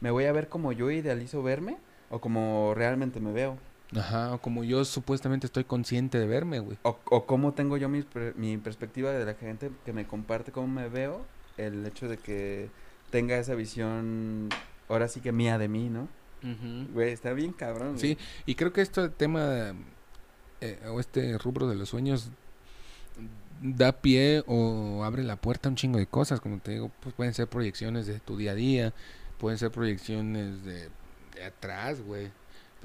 ¿Me 0.00 0.10
voy 0.10 0.24
a 0.24 0.32
ver 0.32 0.48
como 0.48 0.72
yo 0.72 0.90
idealizo 0.90 1.42
verme 1.42 1.78
o 2.10 2.20
como 2.20 2.74
realmente 2.74 3.20
me 3.20 3.32
veo? 3.32 3.58
Ajá, 3.94 4.34
o 4.34 4.40
como 4.40 4.64
yo 4.64 4.84
supuestamente 4.84 5.46
estoy 5.46 5.64
consciente 5.64 6.18
de 6.18 6.26
verme, 6.26 6.58
güey. 6.58 6.78
O, 6.82 6.98
o 7.04 7.26
cómo 7.26 7.54
tengo 7.54 7.76
yo 7.76 7.88
mi, 7.88 8.04
mi 8.34 8.58
perspectiva 8.58 9.12
de 9.12 9.24
la 9.24 9.34
gente 9.34 9.70
que 9.84 9.92
me 9.92 10.06
comparte 10.06 10.50
cómo 10.50 10.66
me 10.66 10.88
veo, 10.88 11.24
el 11.56 11.86
hecho 11.86 12.08
de 12.08 12.16
que 12.16 12.68
tenga 13.10 13.38
esa 13.38 13.54
visión, 13.54 14.48
ahora 14.88 15.08
sí 15.08 15.20
que 15.20 15.30
mía 15.32 15.58
de 15.58 15.68
mí, 15.68 15.88
¿no? 15.88 16.08
Güey, 16.92 17.12
está 17.12 17.32
bien 17.32 17.52
cabrón. 17.52 17.98
Sí, 17.98 18.18
y 18.44 18.54
creo 18.54 18.72
que 18.72 18.80
este 18.80 19.08
tema, 19.08 19.74
eh, 20.60 20.80
o 20.88 21.00
este 21.00 21.38
rubro 21.38 21.68
de 21.68 21.74
los 21.74 21.88
sueños, 21.88 22.30
da 23.60 24.00
pie 24.00 24.44
o 24.46 25.02
abre 25.02 25.24
la 25.24 25.36
puerta 25.36 25.68
a 25.68 25.70
un 25.70 25.76
chingo 25.76 25.98
de 25.98 26.06
cosas, 26.06 26.40
como 26.40 26.58
te 26.58 26.72
digo, 26.72 26.92
pues 27.00 27.14
pueden 27.14 27.34
ser 27.34 27.48
proyecciones 27.48 28.06
de 28.06 28.20
tu 28.20 28.36
día 28.36 28.52
a 28.52 28.54
día, 28.54 28.94
pueden 29.38 29.58
ser 29.58 29.70
proyecciones 29.72 30.64
de, 30.64 30.88
de 31.34 31.44
atrás, 31.44 32.00
güey 32.00 32.30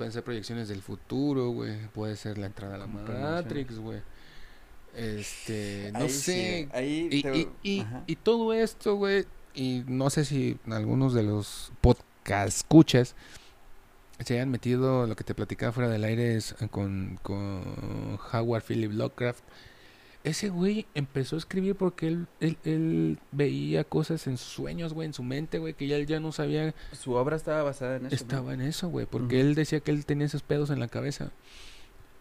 Pueden 0.02 0.14
ser 0.14 0.24
proyecciones 0.24 0.68
del 0.68 0.82
futuro, 0.82 1.52
güey. 1.52 1.78
Puede 1.90 2.16
ser 2.16 2.40
la 2.40 2.48
entrada 2.48 2.74
a 2.74 2.78
la 2.80 2.88
Matrix, 2.88 3.78
güey. 3.78 4.02
Este, 4.96 5.92
no 5.94 6.10
sé. 6.10 6.68
y, 6.82 7.48
y, 7.62 7.86
y, 8.08 8.16
todo 8.16 8.52
esto, 8.52 8.96
güey. 8.96 9.28
Y 9.54 9.84
no 9.86 10.10
sé 10.10 10.26
si 10.26 10.58
algunos 10.72 11.14
de 11.14 11.22
los 11.22 11.72
podcast 11.82 12.48
escuchas 12.48 13.14
se 14.26 14.34
hayan 14.34 14.50
metido 14.50 15.06
lo 15.06 15.16
que 15.16 15.24
te 15.24 15.36
platicaba 15.36 15.72
fuera 15.72 15.88
del 15.88 16.04
aire 16.04 16.40
con, 16.72 17.20
con 17.22 18.18
Howard 18.34 18.64
Philip 18.64 18.94
Lovecraft 18.94 19.44
ese 20.24 20.50
güey 20.50 20.86
empezó 20.94 21.36
a 21.36 21.40
escribir 21.40 21.76
porque 21.76 22.08
él, 22.08 22.28
él, 22.40 23.18
veía 23.32 23.84
cosas 23.84 24.28
en 24.28 24.38
sueños, 24.38 24.94
güey, 24.94 25.08
en 25.08 25.14
su 25.14 25.24
mente, 25.24 25.58
güey, 25.58 25.74
que 25.74 25.88
ya 25.88 25.96
él 25.96 26.06
ya 26.06 26.20
no 26.20 26.32
sabía. 26.32 26.76
Su 26.92 27.14
obra 27.14 27.36
estaba 27.36 27.64
basada 27.64 27.98
en 27.98 28.06
eso. 28.06 28.16
Estaba 28.16 28.54
en 28.54 28.62
eso, 28.62 28.90
güey, 28.90 29.06
porque 29.06 29.42
él 29.42 29.56
decía 29.56 29.80
que 29.80 29.92
él 29.92 30.06
tenía 30.06 30.28
esos 30.28 30.44
pedos 30.44 30.70
en 30.70 30.80
la 30.80 30.88
cabeza. 30.88 31.32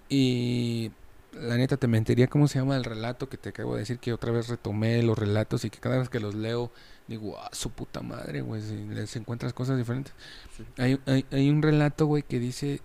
Y 0.08 0.92
la 1.32 1.56
neta 1.56 1.76
te 1.76 1.86
mentiría 1.86 2.26
cómo 2.28 2.48
se 2.48 2.58
llama 2.58 2.76
el 2.76 2.84
relato 2.84 3.28
que 3.28 3.36
te 3.36 3.50
acabo 3.50 3.74
de 3.74 3.80
decir, 3.80 3.98
que 3.98 4.12
otra 4.12 4.32
vez 4.32 4.48
retomé 4.48 5.02
los 5.02 5.18
relatos 5.18 5.64
y 5.64 5.70
que 5.70 5.78
cada 5.78 5.98
vez 5.98 6.08
que 6.08 6.20
los 6.20 6.34
leo 6.34 6.72
digo, 7.06 7.38
ah, 7.38 7.50
su 7.52 7.70
puta 7.70 8.00
madre, 8.02 8.40
güey, 8.40 8.62
si 8.62 8.76
les 8.86 9.14
encuentras 9.16 9.52
cosas 9.52 9.76
diferentes. 9.76 10.14
Hay, 10.78 10.98
hay, 11.06 11.26
hay, 11.30 11.50
un 11.50 11.60
relato, 11.60 12.06
güey, 12.06 12.22
que 12.22 12.38
dice 12.38 12.80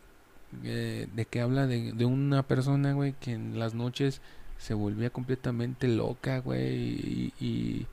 eh, 0.63 1.07
de 1.13 1.26
que 1.26 1.41
habla 1.41 1.68
de, 1.68 1.93
de 1.93 2.05
una 2.05 2.43
persona, 2.43 2.93
güey, 2.93 3.13
que 3.20 3.34
en 3.34 3.59
las 3.59 3.76
noches 3.76 4.22
se 4.66 4.74
volvía 4.74 5.11
completamente 5.11 5.88
loca, 5.88 6.39
güey, 6.39 7.32
y, 7.39 7.86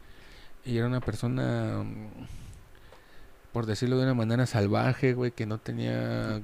era 0.64 0.86
una 0.86 1.00
persona, 1.00 1.84
por 3.52 3.66
decirlo 3.66 3.98
de 3.98 4.04
una 4.04 4.14
manera, 4.14 4.46
salvaje, 4.46 5.12
güey, 5.12 5.32
que 5.32 5.44
no 5.44 5.58
tenía... 5.58 6.40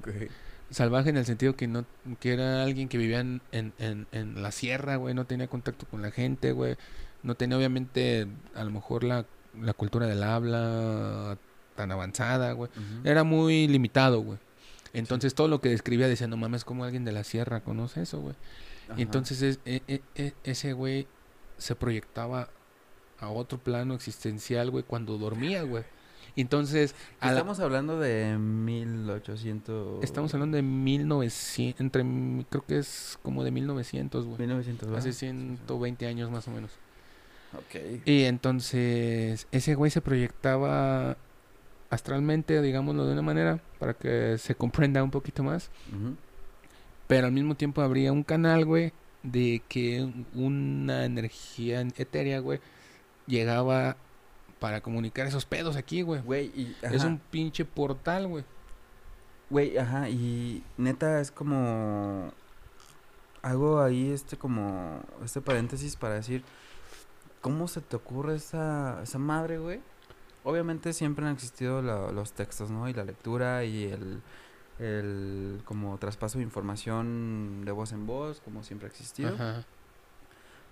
Salvaje 0.70 1.08
en 1.08 1.16
el 1.16 1.24
sentido 1.24 1.56
que 1.56 1.66
no 1.66 1.86
que 2.20 2.34
era 2.34 2.62
alguien 2.62 2.90
que 2.90 2.98
vivía 2.98 3.20
en, 3.20 3.40
en, 3.52 4.06
en, 4.12 4.42
la 4.42 4.52
sierra, 4.52 4.96
güey, 4.96 5.14
no 5.14 5.24
tenía 5.24 5.48
contacto 5.48 5.86
con 5.86 6.02
la 6.02 6.10
gente, 6.10 6.52
güey, 6.52 6.76
no 7.22 7.36
tenía 7.36 7.56
obviamente 7.56 8.26
a 8.54 8.64
lo 8.64 8.70
mejor 8.70 9.02
la, 9.02 9.24
la 9.58 9.72
cultura 9.72 10.06
del 10.06 10.22
habla 10.22 11.38
tan 11.74 11.90
avanzada, 11.90 12.52
güey. 12.52 12.70
Era 13.02 13.24
muy 13.24 13.66
limitado, 13.66 14.20
güey. 14.20 14.38
Entonces 14.92 15.34
todo 15.34 15.48
lo 15.48 15.62
que 15.62 15.70
describía 15.70 16.06
decía, 16.06 16.26
no 16.26 16.36
mames, 16.36 16.66
como 16.66 16.84
alguien 16.84 17.06
de 17.06 17.12
la 17.12 17.24
sierra 17.24 17.60
conoce 17.60 18.02
eso, 18.02 18.20
güey. 18.20 18.34
Y 18.97 19.03
entonces 19.03 19.43
es, 19.43 19.61
e, 19.64 19.82
e, 19.86 20.03
e, 20.14 20.34
ese 20.45 20.72
güey 20.72 21.07
se 21.57 21.74
proyectaba 21.74 22.51
a 23.18 23.28
otro 23.28 23.59
plano 23.59 23.95
existencial, 23.95 24.70
güey, 24.70 24.84
cuando 24.84 25.18
dormía, 25.18 25.62
güey. 25.62 25.84
Entonces... 26.36 26.95
Estamos 27.20 27.59
hablando 27.59 27.99
de 27.99 28.39
1800... 28.39 30.05
Estamos 30.05 30.32
hablando 30.34 30.57
de 30.57 30.62
1900, 30.62 31.80
entre, 31.80 32.05
creo 32.49 32.64
que 32.64 32.78
es 32.78 33.18
como 33.22 33.43
de 33.43 33.51
1900, 33.51 34.24
güey. 34.24 34.39
1900, 34.39 34.93
Hace 34.93 35.12
120 35.12 36.07
años 36.07 36.30
más 36.30 36.47
o 36.47 36.53
menos. 36.53 36.70
Ok. 37.55 38.05
Y 38.05 38.24
entonces 38.24 39.49
ese 39.51 39.74
güey 39.74 39.91
se 39.91 40.01
proyectaba 40.01 41.16
astralmente, 41.91 42.61
digámoslo 42.62 43.07
de 43.07 43.12
una 43.14 43.22
manera, 43.22 43.61
para 43.78 43.95
que 43.95 44.39
se 44.39 44.55
comprenda 44.57 45.03
un 45.03 45.11
poquito 45.11 45.43
más. 45.43 45.70
Pero 47.09 47.26
al 47.26 47.32
mismo 47.32 47.56
tiempo 47.56 47.82
habría 47.82 48.12
un 48.12 48.22
canal, 48.22 48.64
güey, 48.64 48.92
de 49.24 49.62
que 49.68 50.09
una 50.34 51.04
energía 51.04 51.80
etérea, 51.80 52.38
güey, 52.38 52.61
llegaba 53.26 53.96
para 54.61 54.80
comunicar 54.80 55.26
esos 55.26 55.44
pedos 55.44 55.74
aquí, 55.76 56.02
güey. 56.02 56.20
Güey, 56.22 56.46
y... 56.54 56.76
Es 56.82 57.02
un 57.04 57.18
pinche 57.18 57.64
portal, 57.64 58.28
güey. 58.28 58.44
Güey, 59.50 59.78
ajá, 59.78 60.09
y 60.09 60.62
neta 60.76 61.20
es 61.20 61.30
como... 61.32 62.32
Hago 63.42 63.80
ahí 63.80 64.11
este 64.12 64.36
como... 64.36 65.00
Este 65.24 65.40
paréntesis 65.40 65.96
para 65.96 66.14
decir... 66.14 66.44
¿Cómo 67.40 67.68
se 67.68 67.80
te 67.80 67.94
ocurre 67.96 68.34
esa, 68.34 69.00
esa 69.02 69.18
madre, 69.18 69.59
güey? 69.59 69.80
Obviamente 70.42 70.92
siempre 70.92 71.24
han 71.24 71.32
existido 71.32 71.80
la- 71.82 72.11
los 72.11 72.32
textos, 72.32 72.68
¿no? 72.70 72.88
Y 72.88 72.92
la 72.94 73.04
lectura 73.04 73.64
y 73.64 73.84
el... 73.84 74.20
El 74.78 75.60
como 75.64 75.98
traspaso 75.98 76.38
de 76.38 76.44
información 76.44 77.64
de 77.64 77.72
voz 77.72 77.92
en 77.92 78.06
voz, 78.06 78.40
como 78.40 78.62
siempre 78.62 78.86
ha 78.86 78.90
existido. 78.90 79.34
Ajá. 79.34 79.64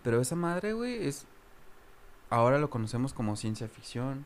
Pero 0.03 0.21
esa 0.21 0.37
madre, 0.37 0.73
güey, 0.73 1.07
es... 1.07 1.27
Ahora 2.31 2.59
lo 2.59 2.71
conocemos 2.71 3.13
como 3.13 3.37
ciencia 3.37 3.69
ficción, 3.69 4.25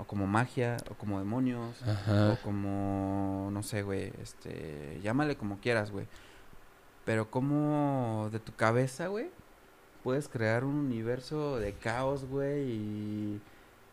o 0.00 0.04
como 0.04 0.26
magia, 0.26 0.78
o 0.90 0.94
como 0.94 1.18
demonios, 1.18 1.82
Ajá. 1.82 2.32
o 2.32 2.42
como, 2.42 3.50
no 3.52 3.62
sé, 3.62 3.82
güey, 3.82 4.12
este, 4.22 4.98
llámale 5.02 5.36
como 5.36 5.58
quieras, 5.58 5.90
güey. 5.90 6.06
Pero 7.04 7.30
como 7.30 8.28
de 8.32 8.40
tu 8.40 8.54
cabeza, 8.54 9.08
güey, 9.08 9.30
puedes 10.02 10.28
crear 10.28 10.64
un 10.64 10.76
universo 10.76 11.58
de 11.58 11.72
caos, 11.74 12.24
güey, 12.24 12.70
y, 12.70 13.40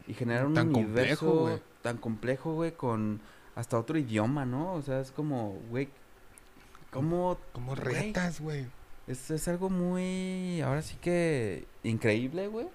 y 0.07 0.13
generar 0.13 0.45
un 0.45 0.53
Tan 0.53 0.69
universo 0.69 1.25
complejo, 1.25 1.59
tan 1.81 1.97
complejo, 1.97 2.53
güey, 2.53 2.71
con 2.71 3.19
hasta 3.57 3.79
otro 3.79 3.97
idioma, 3.97 4.45
¿no? 4.45 4.73
O 4.73 4.81
sea, 4.83 5.01
es 5.01 5.11
como, 5.11 5.57
güey, 5.71 5.89
¿cómo 6.91 7.39
Como 7.53 7.73
retas, 7.73 8.39
güey. 8.39 8.67
es, 9.07 9.31
es 9.31 9.47
algo 9.47 9.71
muy, 9.71 10.61
ahora 10.61 10.83
sí 10.83 10.95
que 11.01 11.65
increíble, 11.81 12.49
güey. 12.49 12.67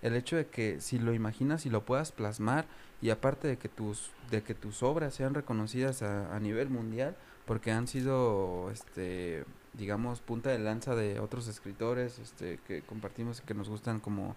El 0.00 0.16
hecho 0.16 0.36
de 0.36 0.46
que 0.46 0.80
si 0.80 0.98
lo 0.98 1.12
imaginas 1.12 1.66
y 1.66 1.70
lo 1.70 1.84
puedas 1.84 2.10
plasmar 2.10 2.64
y 3.02 3.10
aparte 3.10 3.48
de 3.48 3.58
que 3.58 3.68
tus, 3.68 4.12
de 4.30 4.42
que 4.42 4.54
tus 4.54 4.82
obras 4.82 5.12
sean 5.14 5.34
reconocidas 5.34 6.00
a, 6.02 6.34
a 6.34 6.40
nivel 6.40 6.70
mundial, 6.70 7.14
porque 7.44 7.70
han 7.70 7.86
sido, 7.86 8.70
este, 8.70 9.44
digamos, 9.74 10.22
punta 10.22 10.48
de 10.48 10.58
lanza 10.58 10.94
de 10.94 11.20
otros 11.20 11.48
escritores, 11.48 12.18
este, 12.18 12.58
que 12.66 12.80
compartimos 12.80 13.40
y 13.40 13.42
que 13.42 13.52
nos 13.52 13.68
gustan 13.68 14.00
como 14.00 14.36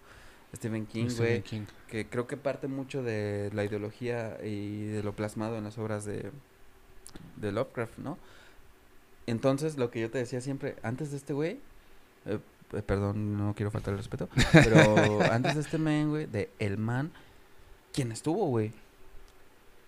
Stephen 0.56 0.86
King, 0.86 1.10
güey, 1.18 1.44
que 1.90 2.08
creo 2.08 2.26
que 2.28 2.38
parte 2.38 2.68
mucho 2.68 3.04
de 3.04 3.50
la 3.54 3.64
ideología 3.66 4.38
y 4.44 4.86
de 4.86 5.04
lo 5.04 5.14
plasmado 5.16 5.58
en 5.58 5.64
las 5.66 5.78
obras 5.78 6.06
de, 6.06 6.32
de 7.36 7.52
Lovecraft, 7.52 7.98
¿no? 8.00 8.18
Entonces, 9.28 9.78
lo 9.78 9.92
que 9.92 10.00
yo 10.00 10.10
te 10.10 10.18
decía 10.20 10.40
siempre, 10.42 10.76
antes 10.84 11.12
de 11.12 11.18
este 11.18 11.34
güey, 11.34 11.60
eh, 12.26 12.40
eh, 12.74 12.82
perdón, 12.82 13.38
no 13.38 13.54
quiero 13.56 13.72
faltar 13.72 13.94
el 13.94 13.98
respeto, 13.98 14.30
pero 14.54 15.22
antes 15.32 15.56
de 15.56 15.62
este 15.62 15.78
men, 15.78 16.10
güey, 16.10 16.26
de 16.28 16.50
El 16.60 16.78
Man, 16.78 17.12
¿quién 17.94 18.12
estuvo, 18.12 18.46
güey? 18.48 18.72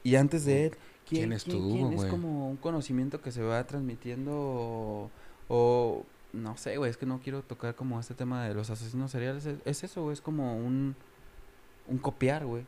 Y 0.04 0.16
antes 0.16 0.44
de 0.46 0.66
él, 0.68 0.72
¿quién, 0.72 0.80
¿Quién 1.08 1.22
quién- 1.30 1.34
estuvo, 1.34 1.72
quién 1.72 1.88
es 1.94 1.96
güey? 1.96 2.10
como 2.10 2.50
un 2.50 2.58
conocimiento 2.58 3.22
que 3.22 3.32
se 3.32 3.42
va 3.42 3.64
transmitiendo 3.66 4.32
o, 4.36 5.10
o 5.48 6.06
no 6.34 6.58
sé, 6.58 6.78
güey, 6.78 6.92
es 6.92 6.98
que 6.98 7.06
no 7.06 7.20
quiero 7.24 7.42
tocar 7.42 7.76
como 7.76 8.00
este 8.00 8.14
tema 8.14 8.46
de 8.46 8.54
los 8.54 8.70
asesinos 8.70 9.12
seriales, 9.12 9.46
es, 9.46 9.58
es 9.66 9.84
eso, 9.84 10.04
güey, 10.04 10.14
es 10.14 10.22
como 10.22 10.58
un, 10.58 10.96
un 11.88 11.98
copiar, 11.98 12.46
güey. 12.46 12.66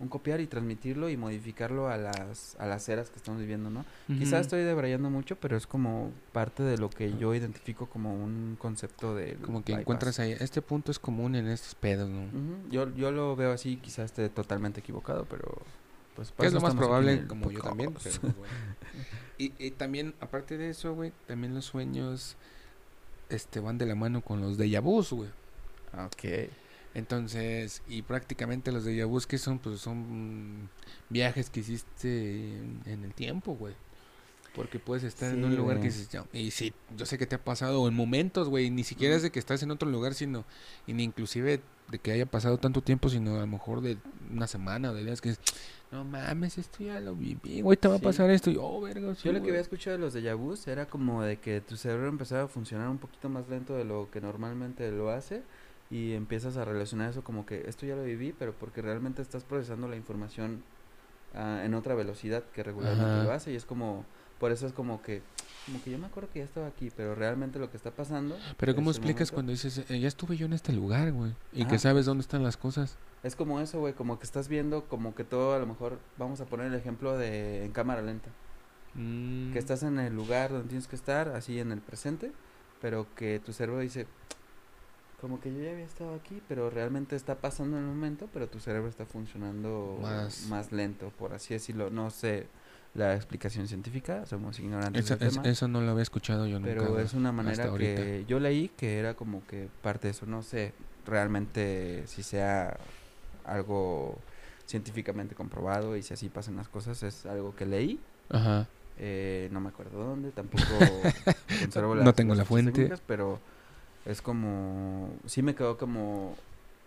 Un 0.00 0.08
copiar 0.08 0.40
y 0.40 0.48
transmitirlo 0.48 1.08
y 1.08 1.16
modificarlo 1.16 1.88
a 1.88 1.96
las, 1.96 2.56
a 2.58 2.66
las 2.66 2.88
eras 2.88 3.10
que 3.10 3.16
estamos 3.16 3.40
viviendo, 3.40 3.70
¿no? 3.70 3.84
Quizás 4.08 4.40
estoy 4.40 4.62
debrayando 4.62 5.08
mucho, 5.08 5.36
pero 5.36 5.56
es 5.56 5.68
como 5.68 6.10
parte 6.32 6.64
de 6.64 6.76
lo 6.78 6.90
que 6.90 7.16
yo 7.16 7.32
identifico 7.32 7.86
como 7.86 8.12
un 8.12 8.56
concepto 8.58 9.14
de... 9.14 9.36
Como 9.36 9.62
que 9.62 9.72
encuentras 9.72 10.18
ahí. 10.18 10.32
Este 10.32 10.60
punto 10.60 10.90
es 10.90 10.98
común 10.98 11.36
en 11.36 11.46
estos 11.46 11.76
pedos, 11.76 12.10
¿no? 12.10 12.24
yo, 12.70 12.92
yo 12.96 13.12
lo 13.12 13.36
veo 13.36 13.52
así, 13.52 13.76
quizás 13.76 14.06
esté 14.06 14.28
totalmente 14.28 14.80
equivocado, 14.80 15.26
pero... 15.30 15.62
Pues 16.16 16.32
Que 16.32 16.46
es 16.46 16.52
lo 16.52 16.60
más 16.60 16.74
probable, 16.74 17.26
como 17.28 17.50
yo 17.52 17.60
también. 17.60 17.94
pero 18.02 18.20
bueno. 18.20 18.34
y, 19.38 19.52
y 19.64 19.70
también, 19.70 20.14
aparte 20.20 20.58
de 20.58 20.70
eso, 20.70 20.94
güey, 20.94 21.12
también 21.26 21.54
los 21.54 21.66
sueños 21.66 22.36
este, 23.28 23.60
van 23.60 23.78
de 23.78 23.86
la 23.86 23.94
mano 23.94 24.22
con 24.22 24.40
los 24.40 24.58
déjà 24.58 24.80
vus, 24.80 25.12
güey. 25.12 25.30
Ok. 25.92 26.50
Entonces, 26.94 27.82
y 27.88 28.02
prácticamente 28.02 28.70
los 28.72 28.84
déjà 28.84 29.06
vus 29.06 29.26
que 29.26 29.38
son, 29.38 29.58
pues 29.58 29.80
son 29.80 30.70
viajes 31.08 31.50
que 31.50 31.60
hiciste 31.60 32.56
en, 32.58 32.82
en 32.86 33.04
el 33.04 33.14
tiempo, 33.14 33.54
güey. 33.54 33.74
Porque 34.54 34.78
puedes 34.78 35.02
estar 35.04 35.34
en 35.34 35.44
un 35.44 35.56
lugar 35.56 35.80
que 35.80 35.88
dices, 35.88 36.08
y 36.32 36.50
sí, 36.52 36.72
yo 36.96 37.06
sé 37.06 37.18
que 37.18 37.26
te 37.26 37.34
ha 37.34 37.42
pasado, 37.44 37.82
o 37.82 37.88
en 37.88 37.94
momentos, 37.94 38.48
güey, 38.48 38.70
ni 38.70 38.84
siquiera 38.84 39.16
es 39.16 39.22
de 39.22 39.30
que 39.30 39.40
estás 39.40 39.62
en 39.64 39.70
otro 39.72 39.90
lugar, 39.90 40.14
sino, 40.14 40.44
y 40.86 40.92
ni 40.92 41.02
inclusive 41.02 41.60
de 41.88 41.98
que 41.98 42.12
haya 42.12 42.24
pasado 42.26 42.56
tanto 42.58 42.80
tiempo, 42.80 43.08
sino 43.08 43.34
a 43.36 43.40
lo 43.40 43.46
mejor 43.48 43.80
de 43.80 43.96
una 44.30 44.46
semana 44.46 44.90
o 44.92 44.94
de 44.94 45.04
días 45.04 45.20
que 45.20 45.30
dices, 45.30 45.44
no 45.90 46.04
mames, 46.04 46.56
esto 46.58 46.84
ya 46.84 47.00
lo 47.00 47.16
viví, 47.16 47.62
güey, 47.62 47.76
te 47.76 47.88
va 47.88 47.98
Sí. 47.98 48.00
a 48.04 48.04
pasar 48.04 48.30
esto, 48.30 48.50
y 48.50 48.56
oh, 48.60 48.80
verga, 48.80 49.14
sí, 49.16 49.22
Yo 49.24 49.32
lo 49.32 49.38
que 49.38 49.40
güey". 49.40 49.50
había 49.50 49.60
escuchado 49.62 49.96
de 49.96 50.02
los 50.04 50.14
déjà 50.14 50.36
vus 50.36 50.68
era 50.68 50.86
como 50.86 51.22
de 51.24 51.38
que 51.40 51.60
tu 51.60 51.76
cerebro 51.76 52.08
empezaba 52.08 52.44
a 52.44 52.48
funcionar 52.48 52.88
un 52.88 52.98
poquito 52.98 53.28
más 53.28 53.48
lento 53.48 53.74
de 53.74 53.84
lo 53.84 54.08
que 54.12 54.20
normalmente 54.20 54.90
lo 54.92 55.10
hace 55.10 55.42
y 55.90 56.12
empiezas 56.12 56.56
a 56.56 56.64
relacionar 56.64 57.10
eso 57.10 57.24
como 57.24 57.44
que 57.44 57.64
esto 57.68 57.86
ya 57.86 57.96
lo 57.96 58.04
viví, 58.04 58.32
pero 58.32 58.52
porque 58.56 58.82
realmente 58.82 59.20
estás 59.20 59.42
procesando 59.44 59.88
la 59.88 59.96
información 59.96 60.62
ah, 61.34 61.62
en 61.64 61.74
otra 61.74 61.94
velocidad 61.96 62.44
que 62.54 62.62
regularmente 62.62 63.16
Ajá. 63.16 63.24
lo 63.24 63.32
hace 63.32 63.52
y 63.52 63.56
es 63.56 63.64
como, 63.64 64.04
por 64.38 64.52
eso 64.52 64.66
es 64.66 64.72
como 64.72 65.00
que, 65.02 65.22
como 65.66 65.82
que 65.82 65.90
yo 65.90 65.98
me 65.98 66.06
acuerdo 66.06 66.28
que 66.32 66.40
ya 66.40 66.44
estaba 66.44 66.66
aquí, 66.66 66.90
pero 66.96 67.14
realmente 67.14 67.58
lo 67.58 67.70
que 67.70 67.76
está 67.76 67.90
pasando 67.90 68.36
Pero 68.58 68.74
¿cómo 68.74 68.90
explicas 68.90 69.28
momento- 69.30 69.34
cuando 69.34 69.52
dices, 69.52 69.90
"Eh, 69.90 70.00
ya 70.00 70.08
estuve 70.08 70.36
yo 70.36 70.46
en 70.46 70.52
este 70.52 70.72
lugar, 70.72 71.12
güey? 71.12 71.34
Y 71.52 71.64
que 71.66 71.78
sabes 71.78 72.06
dónde 72.06 72.22
están 72.22 72.42
las 72.42 72.56
cosas. 72.56 72.96
Es 73.22 73.36
como 73.36 73.60
eso, 73.60 73.80
güey, 73.80 73.94
como 73.94 74.18
que 74.18 74.24
estás 74.24 74.48
viendo 74.48 74.84
como 74.84 75.14
que 75.14 75.24
todo 75.24 75.54
a 75.54 75.58
lo 75.58 75.66
mejor, 75.66 75.98
vamos 76.18 76.40
a 76.40 76.44
poner 76.46 76.66
el 76.66 76.74
ejemplo 76.74 77.16
de 77.16 77.64
en 77.64 77.72
cámara 77.72 78.02
lenta. 78.02 78.30
Mm. 78.96 79.52
que 79.52 79.58
estás 79.58 79.82
en 79.82 79.98
el 79.98 80.14
lugar 80.14 80.52
donde 80.52 80.68
tienes 80.68 80.86
que 80.86 80.94
estar, 80.94 81.30
así 81.30 81.58
en 81.58 81.72
el 81.72 81.80
presente, 81.80 82.30
pero 82.80 83.08
que 83.16 83.40
tu 83.40 83.52
cerebro 83.52 83.80
dice, 83.80 84.06
como 85.20 85.40
que 85.40 85.52
yo 85.52 85.60
ya 85.62 85.72
había 85.72 85.84
estado 85.84 86.14
aquí, 86.14 86.40
pero 86.48 86.70
realmente 86.70 87.16
está 87.16 87.36
pasando 87.36 87.76
en 87.78 87.84
el 87.84 87.88
momento, 87.88 88.28
pero 88.32 88.46
tu 88.48 88.60
cerebro 88.60 88.88
está 88.88 89.04
funcionando 89.06 89.98
Más. 90.00 90.46
más, 90.48 90.70
lento, 90.70 91.10
por 91.18 91.32
así 91.32 91.54
decirlo. 91.54 91.90
No 91.90 92.10
sé 92.10 92.46
la 92.94 93.14
explicación 93.16 93.66
científica, 93.66 94.24
somos 94.26 94.58
ignorantes 94.60 95.04
Eso, 95.04 95.16
del 95.16 95.28
es- 95.28 95.34
tema, 95.34 95.48
eso 95.48 95.68
no 95.68 95.80
lo 95.80 95.90
había 95.90 96.02
escuchado 96.02 96.46
yo 96.46 96.58
nunca. 96.60 96.74
pero 96.74 96.98
es 97.00 97.12
una 97.14 97.32
manera 97.32 97.64
ahorita. 97.66 98.02
que 98.02 98.24
yo 98.28 98.38
leí 98.40 98.68
que 98.76 98.98
era 98.98 99.14
como 99.14 99.44
que 99.46 99.68
parte 99.82 100.06
de 100.08 100.12
eso. 100.12 100.26
No 100.26 100.42
sé 100.42 100.72
realmente 101.06 102.04
si 102.06 102.22
sea 102.22 102.76
algo 103.44 104.18
científicamente 104.66 105.34
comprobado 105.34 105.96
y 105.96 106.02
si 106.02 106.14
así 106.14 106.28
pasan 106.28 106.56
las 106.56 106.68
cosas, 106.68 107.02
es 107.02 107.26
algo 107.26 107.54
que 107.54 107.66
leí. 107.66 108.00
Ajá. 108.30 108.66
Eh, 108.98 109.48
no 109.52 109.60
me 109.60 109.68
acuerdo 109.70 110.04
dónde, 110.04 110.30
tampoco 110.30 110.62
conservo 111.60 111.94
No 111.96 112.14
tengo 112.14 112.34
la 112.34 112.44
fuente. 112.44 112.90
pero 113.06 113.38
es 114.06 114.22
como, 114.22 115.10
sí 115.26 115.42
me 115.42 115.54
quedó 115.54 115.76
como, 115.76 116.36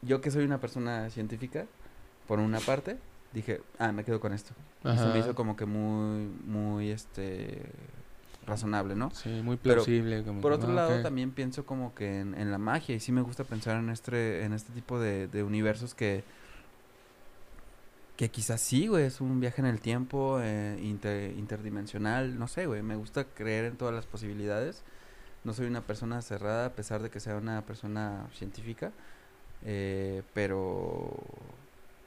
yo 0.02 0.22
que 0.22 0.32
soy 0.32 0.46
una 0.46 0.60
persona 0.60 1.10
científica, 1.10 1.66
por 2.28 2.40
una 2.40 2.60
parte, 2.60 2.98
dije, 3.34 3.62
ah, 3.80 3.92
me 3.92 4.04
quedo 4.04 4.20
con 4.20 4.34
esto. 4.34 4.54
Y 4.84 4.98
se 4.98 5.06
me 5.08 5.20
hizo 5.20 5.36
como 5.36 5.56
que 5.56 5.66
muy, 5.66 6.28
muy, 6.46 6.92
este, 6.92 7.62
razonable, 8.46 8.96
¿no? 8.96 9.12
Sí, 9.12 9.30
muy 9.44 9.58
Pero, 9.58 9.76
plausible. 9.76 10.24
como 10.24 10.42
Por 10.42 10.52
que, 10.52 10.58
otro 10.58 10.72
ah, 10.72 10.76
lado, 10.76 10.96
ok. 10.96 11.04
también 11.04 11.32
pienso 11.32 11.66
como 11.66 11.94
que 11.94 12.20
en, 12.22 12.36
en 12.36 12.52
la 12.52 12.58
magia, 12.58 12.96
y 12.96 13.00
sí 13.00 13.12
me 13.12 13.22
gusta 13.22 13.44
pensar 13.44 13.78
en 13.78 13.90
este, 13.90 14.44
en 14.44 14.54
este 14.54 14.72
tipo 14.74 15.00
de, 15.00 15.28
de 15.28 15.44
universos 15.44 15.94
que, 15.94 16.24
que 18.16 18.30
quizás 18.32 18.62
sí, 18.62 18.88
güey, 18.88 19.06
es 19.06 19.22
un 19.22 19.40
viaje 19.40 19.62
en 19.62 19.68
el 19.68 19.80
tiempo, 19.80 20.40
eh, 20.42 20.80
inter- 20.82 21.34
interdimensional, 21.38 22.40
no 22.40 22.48
sé, 22.48 22.66
güey, 22.66 22.82
me 22.82 22.96
gusta 22.96 23.26
creer 23.26 23.66
en 23.66 23.78
todas 23.78 23.94
las 23.94 24.06
posibilidades. 24.08 24.82
No 25.44 25.54
soy 25.54 25.68
una 25.68 25.82
persona 25.82 26.22
cerrada, 26.22 26.66
a 26.68 26.76
pesar 26.76 27.02
de 27.04 27.10
que 27.10 27.20
sea 27.20 27.38
una 27.38 27.62
persona 27.66 28.28
científica, 28.34 28.92
eh, 29.66 30.24
pero 30.34 31.14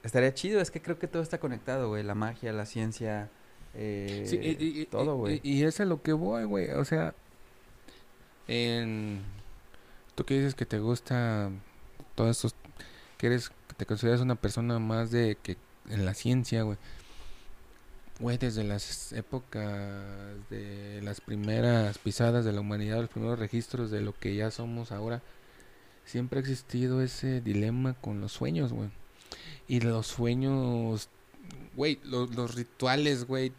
estaría 0.02 0.32
chido, 0.34 0.60
es 0.60 0.70
que 0.70 0.80
creo 0.82 0.98
que 0.98 1.06
todo 1.08 1.22
está 1.22 1.38
conectado, 1.38 1.88
güey, 1.88 2.02
la 2.02 2.14
magia, 2.14 2.52
la 2.52 2.66
ciencia, 2.66 3.28
eh, 3.74 4.24
Sí, 4.26 4.36
y, 4.42 4.62
y- 4.64 4.80
y- 4.82 4.86
todo, 4.86 5.14
y- 5.14 5.18
güey. 5.18 5.40
Y, 5.42 5.62
es 5.64 5.80
a 5.80 5.84
lo 5.84 6.02
que 6.02 6.12
voy, 6.12 6.44
güey. 6.44 6.70
O 6.70 6.84
sea, 6.84 7.14
en... 8.48 9.20
Tú 10.14 10.24
que 10.24 10.34
dices 10.34 10.54
que 10.54 10.66
te 10.66 10.78
gusta 10.78 11.50
todos 12.14 12.30
estos... 12.36 12.54
Que 13.16 13.26
eres... 13.28 13.50
Que 13.68 13.74
te 13.76 13.86
consideras 13.86 14.20
una 14.20 14.34
persona 14.36 14.78
más 14.78 15.10
de... 15.10 15.36
que 15.42 15.56
En 15.88 16.04
la 16.04 16.14
ciencia, 16.14 16.62
güey. 16.62 16.78
Güey, 18.18 18.36
desde 18.36 18.64
las 18.64 19.12
épocas 19.12 19.72
de 20.50 21.00
las 21.02 21.22
primeras 21.22 21.96
pisadas 21.98 22.44
de 22.44 22.52
la 22.52 22.60
humanidad, 22.60 23.00
los 23.00 23.08
primeros 23.08 23.38
registros 23.38 23.90
de 23.90 24.02
lo 24.02 24.12
que 24.12 24.34
ya 24.34 24.50
somos 24.50 24.92
ahora, 24.92 25.22
siempre 26.04 26.38
ha 26.38 26.42
existido 26.42 27.00
ese 27.00 27.40
dilema 27.40 27.94
con 27.94 28.20
los 28.20 28.32
sueños, 28.32 28.74
güey. 28.74 28.90
Y 29.70 29.80
los 29.80 30.08
sueños, 30.08 31.08
güey, 31.76 32.00
los, 32.02 32.34
los 32.34 32.56
rituales, 32.56 33.24
güey, 33.24 33.52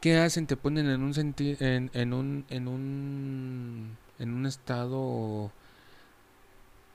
¿qué 0.00 0.16
hacen? 0.18 0.48
Te 0.48 0.56
ponen 0.56 0.88
en 0.88 1.00
un 1.02 1.14
senti 1.14 1.56
en, 1.60 1.90
en 1.94 2.12
un 2.12 2.44
en 2.50 2.66
un 2.66 3.96
en 4.18 4.34
un 4.34 4.46
estado 4.46 5.52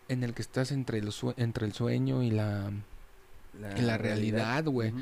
en 0.10 0.24
el 0.24 0.34
que 0.34 0.42
estás 0.42 0.72
entre 0.72 1.02
sue- 1.12 1.36
entre 1.38 1.66
el 1.66 1.74
sueño 1.74 2.22
y 2.22 2.32
la 2.32 2.72
la, 3.60 3.98
realidad, 3.98 4.66
güey. 4.66 4.94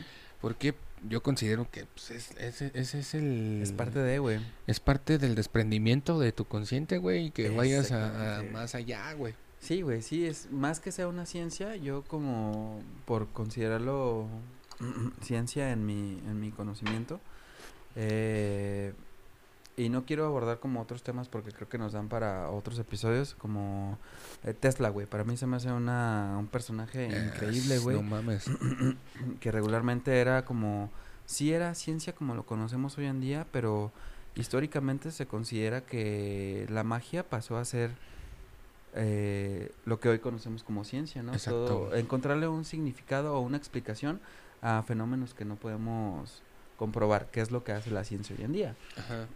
Porque 0.41 0.76
yo 1.09 1.21
considero 1.23 1.69
que 1.71 1.86
pues, 1.86 2.11
ese 2.11 2.71
es, 2.73 3.13
el... 3.13 3.59
Es 3.61 3.71
parte 3.71 3.99
de, 3.99 4.19
güey. 4.19 4.39
Es 4.67 4.80
parte 4.80 5.17
del 5.17 5.36
desprendimiento 5.36 6.19
de 6.19 6.32
tu 6.32 6.45
consciente, 6.45 6.97
güey, 6.99 7.28
y 7.28 7.32
que 7.32 7.49
vayas 7.49 7.91
a, 7.91 8.43
más 8.51 8.76
allá, 8.76 9.13
güey. 9.13 9.34
Sí, 9.60 9.82
güey, 9.82 10.01
sí, 10.01 10.26
es 10.26 10.51
más 10.51 10.80
que 10.80 10.91
sea 10.91 11.08
una 11.08 11.26
ciencia, 11.26 11.76
yo 11.76 12.03
como 12.03 12.82
por 13.06 13.28
considerarlo 13.30 14.28
ciencia 15.22 15.72
en 15.72 15.86
mi, 15.86 16.22
en 16.28 16.39
mi 16.39 16.51
conocimiento, 16.51 17.20
eh, 17.95 18.93
y 19.78 19.89
no 19.89 20.06
quiero 20.06 20.26
abordar 20.26 20.60
como 20.60 20.82
otros 20.82 21.03
temas 21.03 21.28
porque 21.28 21.51
creo 21.51 21.68
que 21.68 21.78
nos 21.78 21.91
dan 21.91 22.08
para 22.08 22.49
otros 22.49 22.80
episodios, 22.80 23.36
como 23.36 23.97
eh, 24.43 24.53
Tesla, 24.53 24.89
güey. 24.89 25.06
Para 25.06 25.26
mí 25.26 25.36
se 25.36 25.47
me 25.47 25.58
hace 25.58 25.70
una, 25.72 26.36
un 26.39 26.47
personaje 26.47 27.08
increíble, 27.08 27.80
güey. 27.80 27.97
No 27.97 28.03
mames. 28.03 28.45
que 29.41 29.51
regularmente 29.51 30.20
era 30.20 30.45
como, 30.45 30.91
sí 31.26 31.51
era 31.51 31.76
ciencia 31.76 32.16
como 32.16 32.36
lo 32.36 32.45
conocemos 32.45 32.97
hoy 32.97 33.06
en 33.08 33.20
día, 33.20 33.47
pero 33.51 33.91
históricamente 34.36 35.12
se 35.12 35.26
considera 35.26 35.82
que 35.82 36.68
la 36.70 36.84
magia 36.84 37.28
pasó 37.28 37.58
a 37.58 37.66
ser 37.66 37.91
eh, 38.96 39.72
lo 39.86 40.00
que 40.00 40.10
hoy 40.10 40.20
conocemos 40.20 40.64
como 40.64 40.86
ciencia, 40.86 41.22
¿no? 41.22 41.34
Exacto. 41.34 41.93
encontrarle 41.96 42.48
un 42.48 42.64
significado 42.64 43.36
o 43.36 43.41
una 43.41 43.58
explicación 43.58 44.22
a 44.62 44.84
fenómenos 44.84 45.34
que 45.34 45.43
no 45.46 45.56
podemos 45.58 46.41
comprobar 46.78 47.28
qué 47.32 47.41
es 47.41 47.52
lo 47.52 47.64
que 47.64 47.72
hace 47.72 47.91
la 47.91 48.04
ciencia 48.04 48.36
hoy 48.38 48.46
en 48.46 48.54
día. 48.54 48.76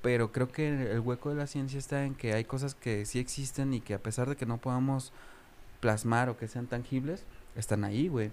Pero 0.01 0.31
creo 0.31 0.49
que 0.49 0.91
el 0.91 0.99
hueco 0.99 1.29
de 1.29 1.35
la 1.35 1.47
ciencia 1.47 1.77
está 1.77 2.05
en 2.05 2.15
que 2.15 2.33
hay 2.33 2.45
cosas 2.45 2.73
que 2.73 3.05
sí 3.05 3.19
existen 3.19 3.73
y 3.73 3.81
que 3.81 3.93
a 3.93 3.99
pesar 3.99 4.29
de 4.29 4.35
que 4.35 4.45
no 4.45 4.57
podamos 4.57 5.11
plasmar 5.79 6.29
o 6.29 6.37
que 6.37 6.47
sean 6.47 6.67
tangibles, 6.67 7.23
están 7.55 7.83
ahí, 7.83 8.07
güey. 8.07 8.31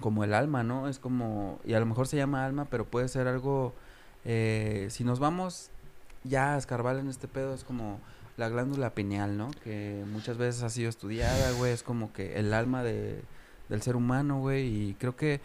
Como 0.00 0.24
el 0.24 0.34
alma, 0.34 0.62
¿no? 0.62 0.88
Es 0.88 0.98
como, 0.98 1.58
y 1.64 1.74
a 1.74 1.80
lo 1.80 1.86
mejor 1.86 2.06
se 2.06 2.16
llama 2.16 2.44
alma, 2.44 2.66
pero 2.66 2.84
puede 2.84 3.08
ser 3.08 3.28
algo, 3.28 3.74
eh, 4.24 4.88
si 4.90 5.04
nos 5.04 5.18
vamos 5.18 5.70
ya 6.24 6.54
a 6.54 6.58
escarbar 6.58 6.96
en 6.96 7.08
este 7.08 7.28
pedo, 7.28 7.54
es 7.54 7.64
como 7.64 7.98
la 8.36 8.48
glándula 8.48 8.94
pineal, 8.94 9.36
¿no? 9.36 9.50
Que 9.64 10.04
muchas 10.10 10.36
veces 10.36 10.62
ha 10.62 10.70
sido 10.70 10.88
estudiada, 10.88 11.52
güey, 11.52 11.72
es 11.72 11.82
como 11.82 12.12
que 12.12 12.36
el 12.38 12.52
alma 12.52 12.82
de, 12.82 13.22
del 13.68 13.82
ser 13.82 13.96
humano, 13.96 14.40
güey, 14.40 14.66
y 14.66 14.94
creo 14.94 15.16
que 15.16 15.40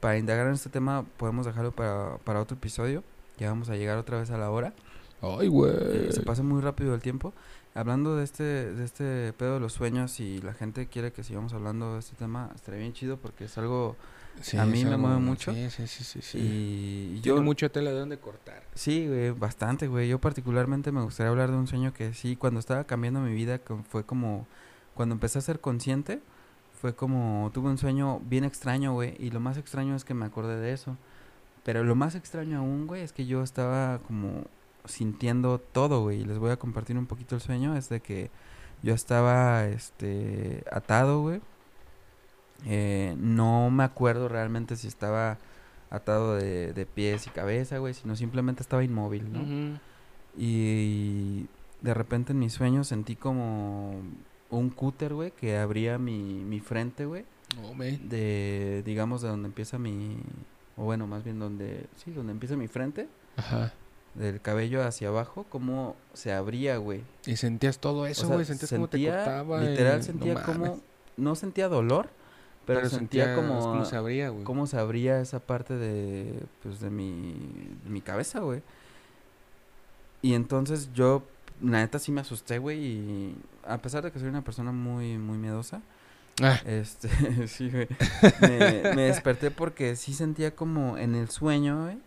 para 0.00 0.18
indagar 0.18 0.48
en 0.48 0.54
este 0.54 0.68
tema 0.68 1.04
podemos 1.16 1.46
dejarlo 1.46 1.70
para, 1.72 2.18
para 2.18 2.40
otro 2.40 2.56
episodio. 2.56 3.04
Ya 3.38 3.48
vamos 3.48 3.70
a 3.70 3.76
llegar 3.76 3.98
otra 3.98 4.18
vez 4.18 4.30
a 4.30 4.38
la 4.38 4.50
hora. 4.50 4.74
Ay, 5.20 5.46
güey. 5.46 6.12
se 6.12 6.22
pasa 6.22 6.42
muy 6.42 6.60
rápido 6.60 6.94
el 6.94 7.00
tiempo. 7.00 7.32
Hablando 7.74 8.16
de 8.16 8.24
este, 8.24 8.42
de 8.42 8.84
este 8.84 9.32
pedo 9.32 9.54
de 9.54 9.60
los 9.60 9.72
sueños 9.72 10.20
y 10.20 10.40
la 10.42 10.52
gente 10.52 10.88
quiere 10.88 11.12
que 11.12 11.22
sigamos 11.22 11.54
hablando 11.54 11.94
de 11.94 12.00
este 12.00 12.16
tema, 12.16 12.50
estaría 12.54 12.80
bien 12.80 12.92
chido 12.92 13.16
porque 13.16 13.44
es 13.44 13.56
algo... 13.56 13.96
a 14.58 14.64
mí 14.64 14.84
me 14.84 14.96
mueve 14.96 15.18
mucho. 15.18 15.52
Sí, 15.52 15.70
sí, 15.70 15.86
sí, 15.86 16.20
sí. 16.22 16.38
Y, 16.38 17.20
yo... 17.20 17.34
Tiene 17.34 17.40
mucha 17.40 17.68
tela 17.68 17.90
de 17.90 17.98
donde 18.00 18.18
cortar. 18.18 18.62
Sí, 18.74 19.06
güey, 19.06 19.30
bastante, 19.30 19.86
güey. 19.86 20.08
Yo 20.08 20.20
particularmente 20.20 20.92
me 20.92 21.02
gustaría 21.02 21.30
hablar 21.30 21.50
de 21.50 21.56
un 21.56 21.66
sueño 21.66 21.92
que 21.92 22.14
sí, 22.14 22.36
cuando 22.36 22.60
estaba 22.60 22.84
cambiando 22.84 23.20
mi 23.20 23.34
vida, 23.34 23.60
fue 23.88 24.04
como... 24.04 24.46
Cuando 24.94 25.14
empecé 25.14 25.38
a 25.38 25.42
ser 25.42 25.60
consciente, 25.60 26.20
fue 26.82 26.94
como, 26.94 27.50
tuve 27.54 27.70
un 27.70 27.78
sueño 27.78 28.20
bien 28.24 28.44
extraño, 28.44 28.92
güey, 28.92 29.14
y 29.18 29.30
lo 29.30 29.38
más 29.38 29.56
extraño 29.56 29.94
es 29.94 30.04
que 30.04 30.14
me 30.14 30.26
acordé 30.26 30.56
de 30.56 30.72
eso. 30.72 30.96
Pero 31.62 31.84
lo 31.84 31.94
más 31.94 32.14
extraño 32.16 32.58
aún, 32.58 32.88
güey, 32.88 33.02
es 33.02 33.12
que 33.12 33.24
yo 33.24 33.42
estaba 33.42 34.00
como 34.00 34.44
sintiendo 34.84 35.60
todo, 35.60 36.02
güey, 36.02 36.22
y 36.22 36.24
les 36.24 36.38
voy 36.38 36.50
a 36.50 36.56
compartir 36.56 36.98
un 36.98 37.06
poquito 37.06 37.36
el 37.36 37.40
sueño, 37.40 37.76
es 37.76 37.88
de 37.88 38.00
que 38.00 38.30
yo 38.82 38.94
estaba, 38.94 39.66
este, 39.66 40.64
atado, 40.72 41.22
güey. 41.22 41.40
Eh, 42.66 43.14
no 43.18 43.70
me 43.70 43.84
acuerdo 43.84 44.28
realmente 44.28 44.76
si 44.76 44.88
estaba 44.88 45.38
atado 45.90 46.36
de, 46.36 46.72
de 46.72 46.86
pies 46.86 47.26
y 47.26 47.30
cabeza, 47.30 47.78
güey, 47.78 47.94
sino 47.94 48.16
simplemente 48.16 48.62
estaba 48.62 48.84
inmóvil, 48.84 49.32
¿no? 49.32 49.80
Y 50.36 51.46
de 51.82 51.94
repente 51.94 52.32
en 52.32 52.38
mis 52.38 52.52
sueños 52.52 52.88
sentí 52.88 53.16
como 53.16 54.00
un 54.50 54.70
cúter, 54.70 55.14
güey, 55.14 55.32
que 55.32 55.58
abría 55.58 55.98
mi, 55.98 56.44
mi 56.44 56.60
frente, 56.60 57.04
güey. 57.04 57.24
Oh, 57.62 57.74
de, 57.76 58.82
digamos, 58.86 59.20
de 59.20 59.28
donde 59.28 59.48
empieza 59.48 59.78
mi, 59.78 60.16
o 60.76 60.84
bueno, 60.84 61.06
más 61.06 61.22
bien 61.22 61.38
donde, 61.38 61.86
sí, 61.96 62.10
donde 62.10 62.32
empieza 62.32 62.56
mi 62.56 62.68
frente. 62.68 63.08
Ajá. 63.36 63.74
Del 64.14 64.40
cabello 64.40 64.86
hacia 64.86 65.08
abajo, 65.08 65.46
cómo 65.48 65.96
se 66.12 66.32
abría, 66.32 66.76
güey. 66.76 67.02
¿Y 67.26 67.36
sentías 67.36 67.78
todo 67.78 68.06
eso, 68.06 68.28
güey? 68.28 68.44
¿Sentías 68.44 68.70
cómo 68.70 68.88
te 68.88 69.04
cortaba? 69.04 69.60
Literal 69.60 70.02
sentía 70.02 70.42
como, 70.42 70.80
no 71.16 71.34
sentía 71.34 71.68
dolor, 71.68 72.10
pero, 72.66 72.88
sentía 72.88 73.34
como... 73.34 73.60
Cómo 73.60 73.84
se 73.84 73.96
abría, 73.96 74.28
güey. 74.30 74.44
Cómo 74.44 74.66
se 74.66 74.78
abría 74.78 75.20
esa 75.20 75.40
parte 75.40 75.74
de, 75.74 76.44
pues, 76.62 76.80
de 76.80 76.90
mi, 76.90 77.34
de 77.84 77.90
mi 77.90 78.00
cabeza, 78.00 78.40
güey. 78.40 78.62
Y 80.22 80.34
entonces 80.34 80.90
yo 80.94 81.24
la 81.60 81.78
neta 81.78 81.98
sí 81.98 82.12
me 82.12 82.20
asusté, 82.20 82.58
güey, 82.58 82.78
y 82.78 83.36
a 83.66 83.78
pesar 83.78 84.02
de 84.02 84.10
que 84.10 84.18
soy 84.18 84.28
una 84.28 84.42
persona 84.42 84.72
muy, 84.72 85.18
muy 85.18 85.38
miedosa, 85.38 85.80
ah. 86.42 86.60
este, 86.64 87.08
sí, 87.48 87.70
güey, 87.70 87.88
me, 88.40 89.02
desperté 89.02 89.50
porque 89.50 89.96
sí 89.96 90.12
sentía 90.12 90.54
como 90.54 90.98
en 90.98 91.14
el 91.14 91.28
sueño, 91.28 91.84
güey, 91.84 91.98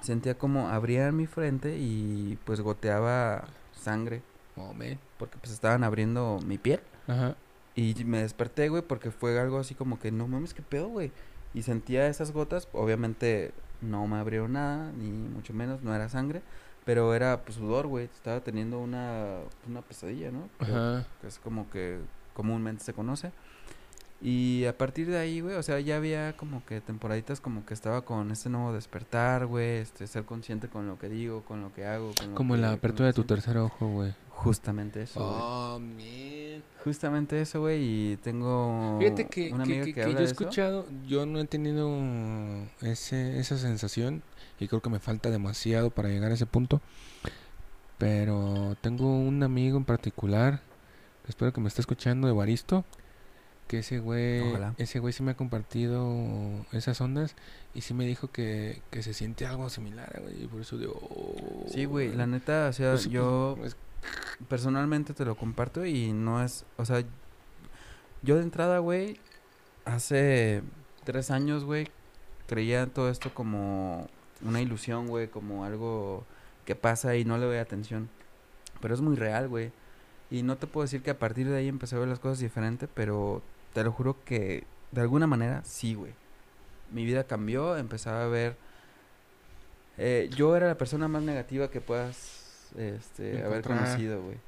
sentía 0.00 0.36
como 0.36 0.68
abría 0.68 1.10
mi 1.12 1.26
frente 1.26 1.78
y 1.78 2.38
pues 2.44 2.60
goteaba 2.60 3.44
sangre. 3.72 4.22
Oh, 4.56 4.72
Porque 5.18 5.36
pues 5.38 5.52
estaban 5.52 5.82
abriendo 5.82 6.38
mi 6.46 6.58
piel. 6.58 6.80
Ajá. 7.08 7.34
Y 7.76 8.04
me 8.04 8.22
desperté, 8.22 8.68
güey, 8.68 8.82
porque 8.82 9.10
fue 9.10 9.38
algo 9.38 9.58
así 9.58 9.74
como 9.74 9.98
que, 9.98 10.12
no 10.12 10.28
mames, 10.28 10.54
qué 10.54 10.62
pedo, 10.62 10.88
güey. 10.88 11.10
Y 11.54 11.62
sentía 11.62 12.06
esas 12.06 12.32
gotas, 12.32 12.68
obviamente 12.72 13.52
no 13.80 14.06
me 14.06 14.16
abrió 14.16 14.48
nada, 14.48 14.92
ni 14.92 15.10
mucho 15.10 15.52
menos, 15.52 15.82
no 15.82 15.94
era 15.94 16.08
sangre. 16.08 16.42
Pero 16.84 17.14
era 17.14 17.44
pues 17.44 17.56
sudor, 17.56 17.86
güey. 17.86 18.04
Estaba 18.04 18.40
teniendo 18.40 18.78
una, 18.78 19.38
una 19.66 19.80
pesadilla, 19.80 20.30
¿no? 20.30 20.48
Ajá. 20.58 21.06
Que 21.20 21.28
es 21.28 21.38
como 21.38 21.70
que 21.70 21.98
comúnmente 22.34 22.84
se 22.84 22.92
conoce. 22.92 23.32
Y 24.20 24.64
a 24.64 24.76
partir 24.76 25.08
de 25.08 25.18
ahí, 25.18 25.40
güey, 25.40 25.56
o 25.56 25.62
sea, 25.62 25.80
ya 25.80 25.96
había 25.96 26.36
como 26.36 26.64
que 26.64 26.80
temporaditas 26.80 27.40
como 27.40 27.66
que 27.66 27.74
estaba 27.74 28.02
con 28.02 28.30
este 28.30 28.48
nuevo 28.48 28.72
despertar, 28.72 29.46
güey, 29.46 29.78
este, 29.78 30.06
ser 30.06 30.24
consciente 30.24 30.68
con 30.68 30.86
lo 30.86 30.98
que 30.98 31.08
digo, 31.08 31.42
con 31.42 31.60
lo 31.62 31.72
que 31.72 31.84
hago. 31.84 32.12
como 32.34 32.56
la 32.56 32.72
apertura 32.72 33.08
de 33.08 33.12
tu 33.12 33.24
tercer 33.24 33.58
ojo, 33.58 33.86
güey. 33.88 34.14
Justamente 34.30 35.02
eso. 35.02 35.20
Oh, 35.20 35.78
man. 35.78 36.33
Justamente 36.84 37.40
eso, 37.40 37.60
güey, 37.60 38.12
y 38.12 38.16
tengo 38.18 38.98
Fíjate 39.00 39.26
que, 39.26 39.50
una 39.50 39.64
amiga 39.64 39.86
que, 39.86 39.94
que, 39.94 40.12
yo 40.12 40.18
he 40.18 40.22
escuchado, 40.22 40.86
yo 41.06 41.24
no 41.24 41.40
he 41.40 41.46
tenido 41.46 41.90
ese, 42.82 43.40
esa 43.40 43.56
sensación 43.56 44.22
y 44.60 44.68
creo 44.68 44.82
que 44.82 44.90
me 44.90 45.00
falta 45.00 45.30
demasiado 45.30 45.88
para 45.88 46.10
llegar 46.10 46.30
a 46.30 46.34
ese 46.34 46.44
punto. 46.44 46.82
Pero 47.96 48.76
tengo 48.82 49.16
un 49.16 49.42
amigo 49.42 49.78
en 49.78 49.86
particular, 49.86 50.60
espero 51.26 51.54
que 51.54 51.60
me 51.62 51.68
esté 51.68 51.80
escuchando, 51.80 52.28
Evaristo, 52.28 52.84
que 53.66 53.78
ese 53.78 53.98
güey, 53.98 54.42
ese 54.76 54.98
güey 54.98 55.14
sí 55.14 55.22
me 55.22 55.30
ha 55.30 55.36
compartido 55.36 56.66
esas 56.72 57.00
ondas 57.00 57.34
y 57.72 57.80
sí 57.80 57.94
me 57.94 58.04
dijo 58.04 58.30
que, 58.30 58.82
que 58.90 59.02
se 59.02 59.14
siente 59.14 59.46
algo 59.46 59.70
similar, 59.70 60.20
güey, 60.20 60.44
y 60.44 60.46
por 60.48 60.60
eso 60.60 60.76
digo... 60.76 61.64
sí, 61.68 61.86
güey, 61.86 62.14
la 62.14 62.26
neta, 62.26 62.68
o 62.68 62.72
sea, 62.74 62.90
pues 62.90 63.08
yo 63.08 63.54
pues, 63.58 63.74
personalmente 64.48 65.14
te 65.14 65.24
lo 65.24 65.36
comparto 65.36 65.86
y 65.86 66.12
no 66.12 66.42
es, 66.42 66.64
o 66.76 66.84
sea, 66.84 67.04
yo 68.22 68.36
de 68.36 68.42
entrada, 68.42 68.78
güey, 68.78 69.18
hace 69.84 70.62
tres 71.04 71.30
años, 71.30 71.64
güey, 71.64 71.88
creía 72.46 72.86
todo 72.86 73.10
esto 73.10 73.32
como 73.32 74.08
una 74.42 74.60
ilusión, 74.60 75.06
güey, 75.06 75.28
como 75.28 75.64
algo 75.64 76.24
que 76.64 76.74
pasa 76.74 77.16
y 77.16 77.24
no 77.24 77.38
le 77.38 77.46
doy 77.46 77.58
atención. 77.58 78.08
Pero 78.80 78.94
es 78.94 79.00
muy 79.00 79.16
real, 79.16 79.48
güey. 79.48 79.72
Y 80.30 80.42
no 80.42 80.56
te 80.56 80.66
puedo 80.66 80.84
decir 80.84 81.02
que 81.02 81.10
a 81.10 81.18
partir 81.18 81.48
de 81.48 81.56
ahí 81.56 81.68
empecé 81.68 81.96
a 81.96 82.00
ver 82.00 82.08
las 82.08 82.18
cosas 82.18 82.38
diferente, 82.38 82.88
pero 82.88 83.42
te 83.72 83.84
lo 83.84 83.92
juro 83.92 84.16
que 84.24 84.64
de 84.92 85.00
alguna 85.00 85.26
manera 85.26 85.62
sí, 85.64 85.94
güey. 85.94 86.12
Mi 86.90 87.04
vida 87.04 87.24
cambió, 87.24 87.76
empezaba 87.76 88.24
a 88.24 88.28
ver... 88.28 88.56
Eh, 89.96 90.28
yo 90.34 90.56
era 90.56 90.66
la 90.66 90.76
persona 90.76 91.06
más 91.06 91.22
negativa 91.22 91.70
que 91.70 91.80
puedas 91.80 92.43
este, 92.76 93.42
haber 93.42 93.62
conocido, 93.62 94.22
güey. 94.22 94.38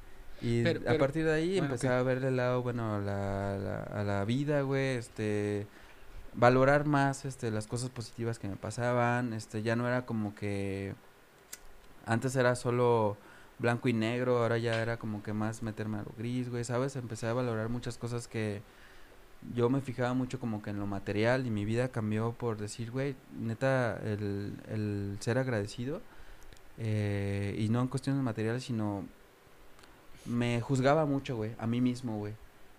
Y 0.41 0.67
a 0.67 0.97
partir 0.99 1.25
de 1.25 1.33
ahí 1.33 1.57
empecé 1.57 1.87
a 1.87 2.01
ver 2.03 2.23
el 2.23 2.37
lado, 2.37 2.61
bueno, 2.61 2.99
la, 3.01 3.57
la, 3.57 3.83
a 3.83 4.03
la 4.03 4.23
vida, 4.25 4.61
güey, 4.61 4.97
este 4.97 5.65
valorar 6.33 6.85
más 6.85 7.25
este 7.25 7.49
las 7.49 7.65
cosas 7.65 7.89
positivas 7.89 8.37
que 8.37 8.47
me 8.47 8.55
pasaban, 8.55 9.33
este 9.33 9.63
ya 9.63 9.75
no 9.75 9.87
era 9.87 10.05
como 10.05 10.35
que 10.35 10.93
antes 12.05 12.35
era 12.35 12.55
solo 12.55 13.17
blanco 13.57 13.89
y 13.89 13.93
negro, 13.93 14.37
ahora 14.43 14.59
ya 14.59 14.79
era 14.79 14.97
como 14.97 15.23
que 15.23 15.33
más 15.33 15.63
meterme 15.63 15.97
a 15.97 16.03
lo 16.03 16.11
gris, 16.15 16.49
güey, 16.49 16.63
¿sabes? 16.63 16.95
Empecé 16.95 17.25
a 17.25 17.33
valorar 17.33 17.69
muchas 17.69 17.97
cosas 17.97 18.27
que 18.27 18.61
yo 19.55 19.69
me 19.69 19.81
fijaba 19.81 20.13
mucho 20.13 20.39
como 20.39 20.61
que 20.61 20.69
en 20.69 20.79
lo 20.79 20.85
material 20.85 21.47
y 21.47 21.49
mi 21.49 21.65
vida 21.65 21.89
cambió 21.89 22.33
por 22.33 22.57
decir, 22.57 22.91
güey, 22.91 23.15
neta, 23.39 23.99
el, 24.03 24.53
el 24.69 25.17
ser 25.19 25.39
agradecido 25.39 26.01
eh, 26.77 27.55
y 27.57 27.69
no 27.69 27.81
en 27.81 27.87
cuestiones 27.87 28.21
materiales, 28.23 28.63
sino 28.63 29.05
me 30.25 30.61
juzgaba 30.61 31.05
mucho, 31.05 31.35
güey, 31.35 31.51
a 31.57 31.67
mí 31.67 31.81
mismo, 31.81 32.17
güey. 32.17 32.33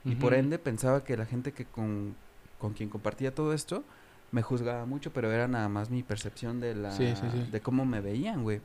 Y 0.05 0.15
por 0.15 0.33
ende 0.33 0.59
pensaba 0.59 1.05
que 1.05 1.17
la 1.17 1.27
gente 1.27 1.53
que 1.53 1.65
con 1.67 2.15
con 2.59 2.73
quien 2.73 2.89
compartía 2.89 3.35
todo 3.35 3.53
esto, 3.53 3.85
me 4.33 4.43
juzgaba 4.43 4.85
mucho, 4.85 5.13
pero 5.13 5.31
era 5.31 5.49
nada 5.49 5.69
más 5.69 5.91
mi 5.91 6.03
percepción 6.03 6.61
de 6.61 6.75
la 6.75 6.91
Sí, 6.91 7.15
sí, 7.15 7.23
sí. 7.33 7.51
de 7.51 7.61
cómo 7.61 7.85
me 7.85 8.01
veían, 8.01 8.43
güey. 8.43 8.61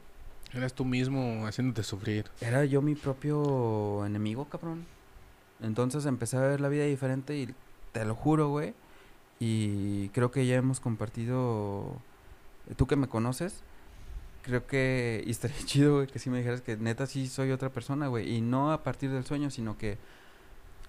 Eras 0.52 0.74
tú 0.74 0.84
mismo 0.86 1.46
haciéndote 1.48 1.84
sufrir. 1.84 2.26
Era 2.42 2.66
yo 2.66 2.82
mi 2.82 2.96
propio 2.96 4.06
enemigo, 4.06 4.46
cabrón. 4.46 4.86
Entonces 5.62 6.06
empecé 6.06 6.38
a 6.38 6.42
ver 6.42 6.60
la 6.60 6.70
vida 6.70 6.86
diferente 6.86 7.38
y 7.38 7.54
te 7.92 8.04
lo 8.06 8.16
juro, 8.16 8.50
güey. 8.50 8.74
Y 9.40 10.10
creo 10.10 10.32
que 10.32 10.46
ya 10.46 10.56
hemos 10.56 10.80
compartido, 10.80 11.98
tú 12.76 12.88
que 12.88 12.96
me 12.96 13.08
conoces, 13.08 13.64
creo 14.44 14.68
que, 14.68 15.24
y 15.28 15.32
estaría 15.32 15.58
chido, 15.66 15.96
güey, 15.98 16.08
que 16.08 16.20
si 16.20 16.30
me 16.32 16.40
dijeras 16.40 16.62
que 16.62 16.78
neta 16.78 17.08
sí 17.08 17.28
soy 17.28 17.52
otra 17.52 17.72
persona, 17.72 18.08
güey. 18.08 18.30
Y 18.38 18.42
no 18.42 18.74
a 18.74 18.84
partir 18.84 19.12
del 19.12 19.26
sueño, 19.26 19.52
sino 19.52 19.78
que 19.78 20.00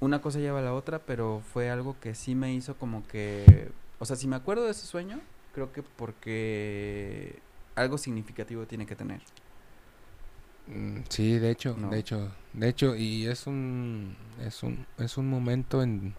una 0.01 0.21
cosa 0.23 0.39
lleva 0.41 0.61
a 0.61 0.63
la 0.63 0.75
otra, 0.75 1.07
pero 1.07 1.43
fue 1.53 1.71
algo 1.71 1.99
que 2.01 2.15
sí 2.15 2.35
me 2.35 2.55
hizo 2.55 2.77
como 2.79 3.07
que, 3.07 3.73
o 3.99 4.07
sea, 4.07 4.17
si 4.17 4.29
me 4.29 4.37
acuerdo 4.37 4.65
de 4.67 4.73
ese 4.73 4.87
sueño, 4.87 5.21
creo 5.53 5.73
que 5.73 5.83
porque 5.83 7.43
algo 7.77 7.99
significativo 7.99 8.67
tiene 8.67 8.87
que 8.87 8.97
tener. 8.97 9.23
Mm, 10.67 11.01
Sí, 11.09 11.39
de 11.39 11.51
hecho, 11.51 11.77
No. 11.77 11.91
de 11.91 11.99
hecho, 11.99 12.33
de 12.53 12.69
hecho, 12.69 12.97
y 12.97 13.27
es 13.27 13.47
un, 13.47 14.17
es 14.39 14.63
un, 14.63 14.87
es 14.99 15.17
un 15.19 15.29
momento 15.29 15.83
en, 15.83 16.15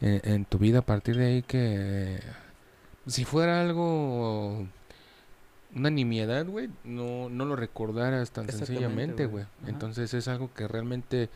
en, 0.00 0.20
en 0.24 0.46
tu 0.46 0.58
vida 0.58 0.80
a 0.80 0.86
partir 0.86 1.16
de 1.18 1.26
ahí 1.26 1.42
que 1.44 2.20
si 3.06 3.24
fuera 3.24 3.60
algo, 3.62 4.68
una 5.76 5.90
nimiedad, 5.90 6.46
güey, 6.46 6.70
no, 6.84 7.28
no 7.28 7.44
lo 7.44 7.54
recordaras 7.54 8.30
tan 8.30 8.48
sencillamente, 8.48 9.26
güey. 9.26 9.44
Entonces 9.66 10.14
es 10.14 10.26
algo 10.26 10.52
que 10.52 10.66
realmente 10.66 11.28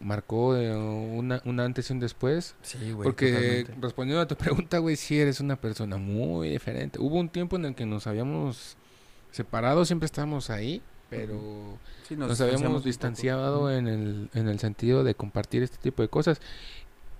marcó 0.00 0.56
eh, 0.56 0.76
una, 0.76 1.40
un 1.44 1.60
antes 1.60 1.88
y 1.88 1.92
un 1.92 2.00
después. 2.00 2.56
Sí, 2.62 2.90
güey. 2.90 3.04
Porque 3.04 3.30
totalmente. 3.30 3.74
respondiendo 3.80 4.20
a 4.20 4.26
tu 4.26 4.36
pregunta, 4.36 4.78
güey, 4.78 4.96
sí 4.96 5.18
eres 5.18 5.40
una 5.40 5.56
persona 5.56 5.96
muy 5.96 6.50
diferente. 6.50 6.98
Hubo 6.98 7.16
un 7.16 7.28
tiempo 7.28 7.56
en 7.56 7.66
el 7.66 7.74
que 7.76 7.86
nos 7.86 8.06
habíamos 8.08 8.76
separado, 9.30 9.84
siempre 9.84 10.06
estábamos 10.06 10.50
ahí, 10.50 10.82
pero 11.08 11.78
Sí, 12.08 12.16
nos, 12.16 12.30
distanciamos 12.30 12.62
habíamos 12.62 12.84
distanciado 12.84 13.70
en 13.70 13.86
el, 13.86 14.30
en 14.34 14.48
el 14.48 14.58
sentido 14.58 15.04
de 15.04 15.14
compartir 15.14 15.62
este 15.62 15.78
tipo 15.78 16.02
de 16.02 16.08
cosas. 16.08 16.40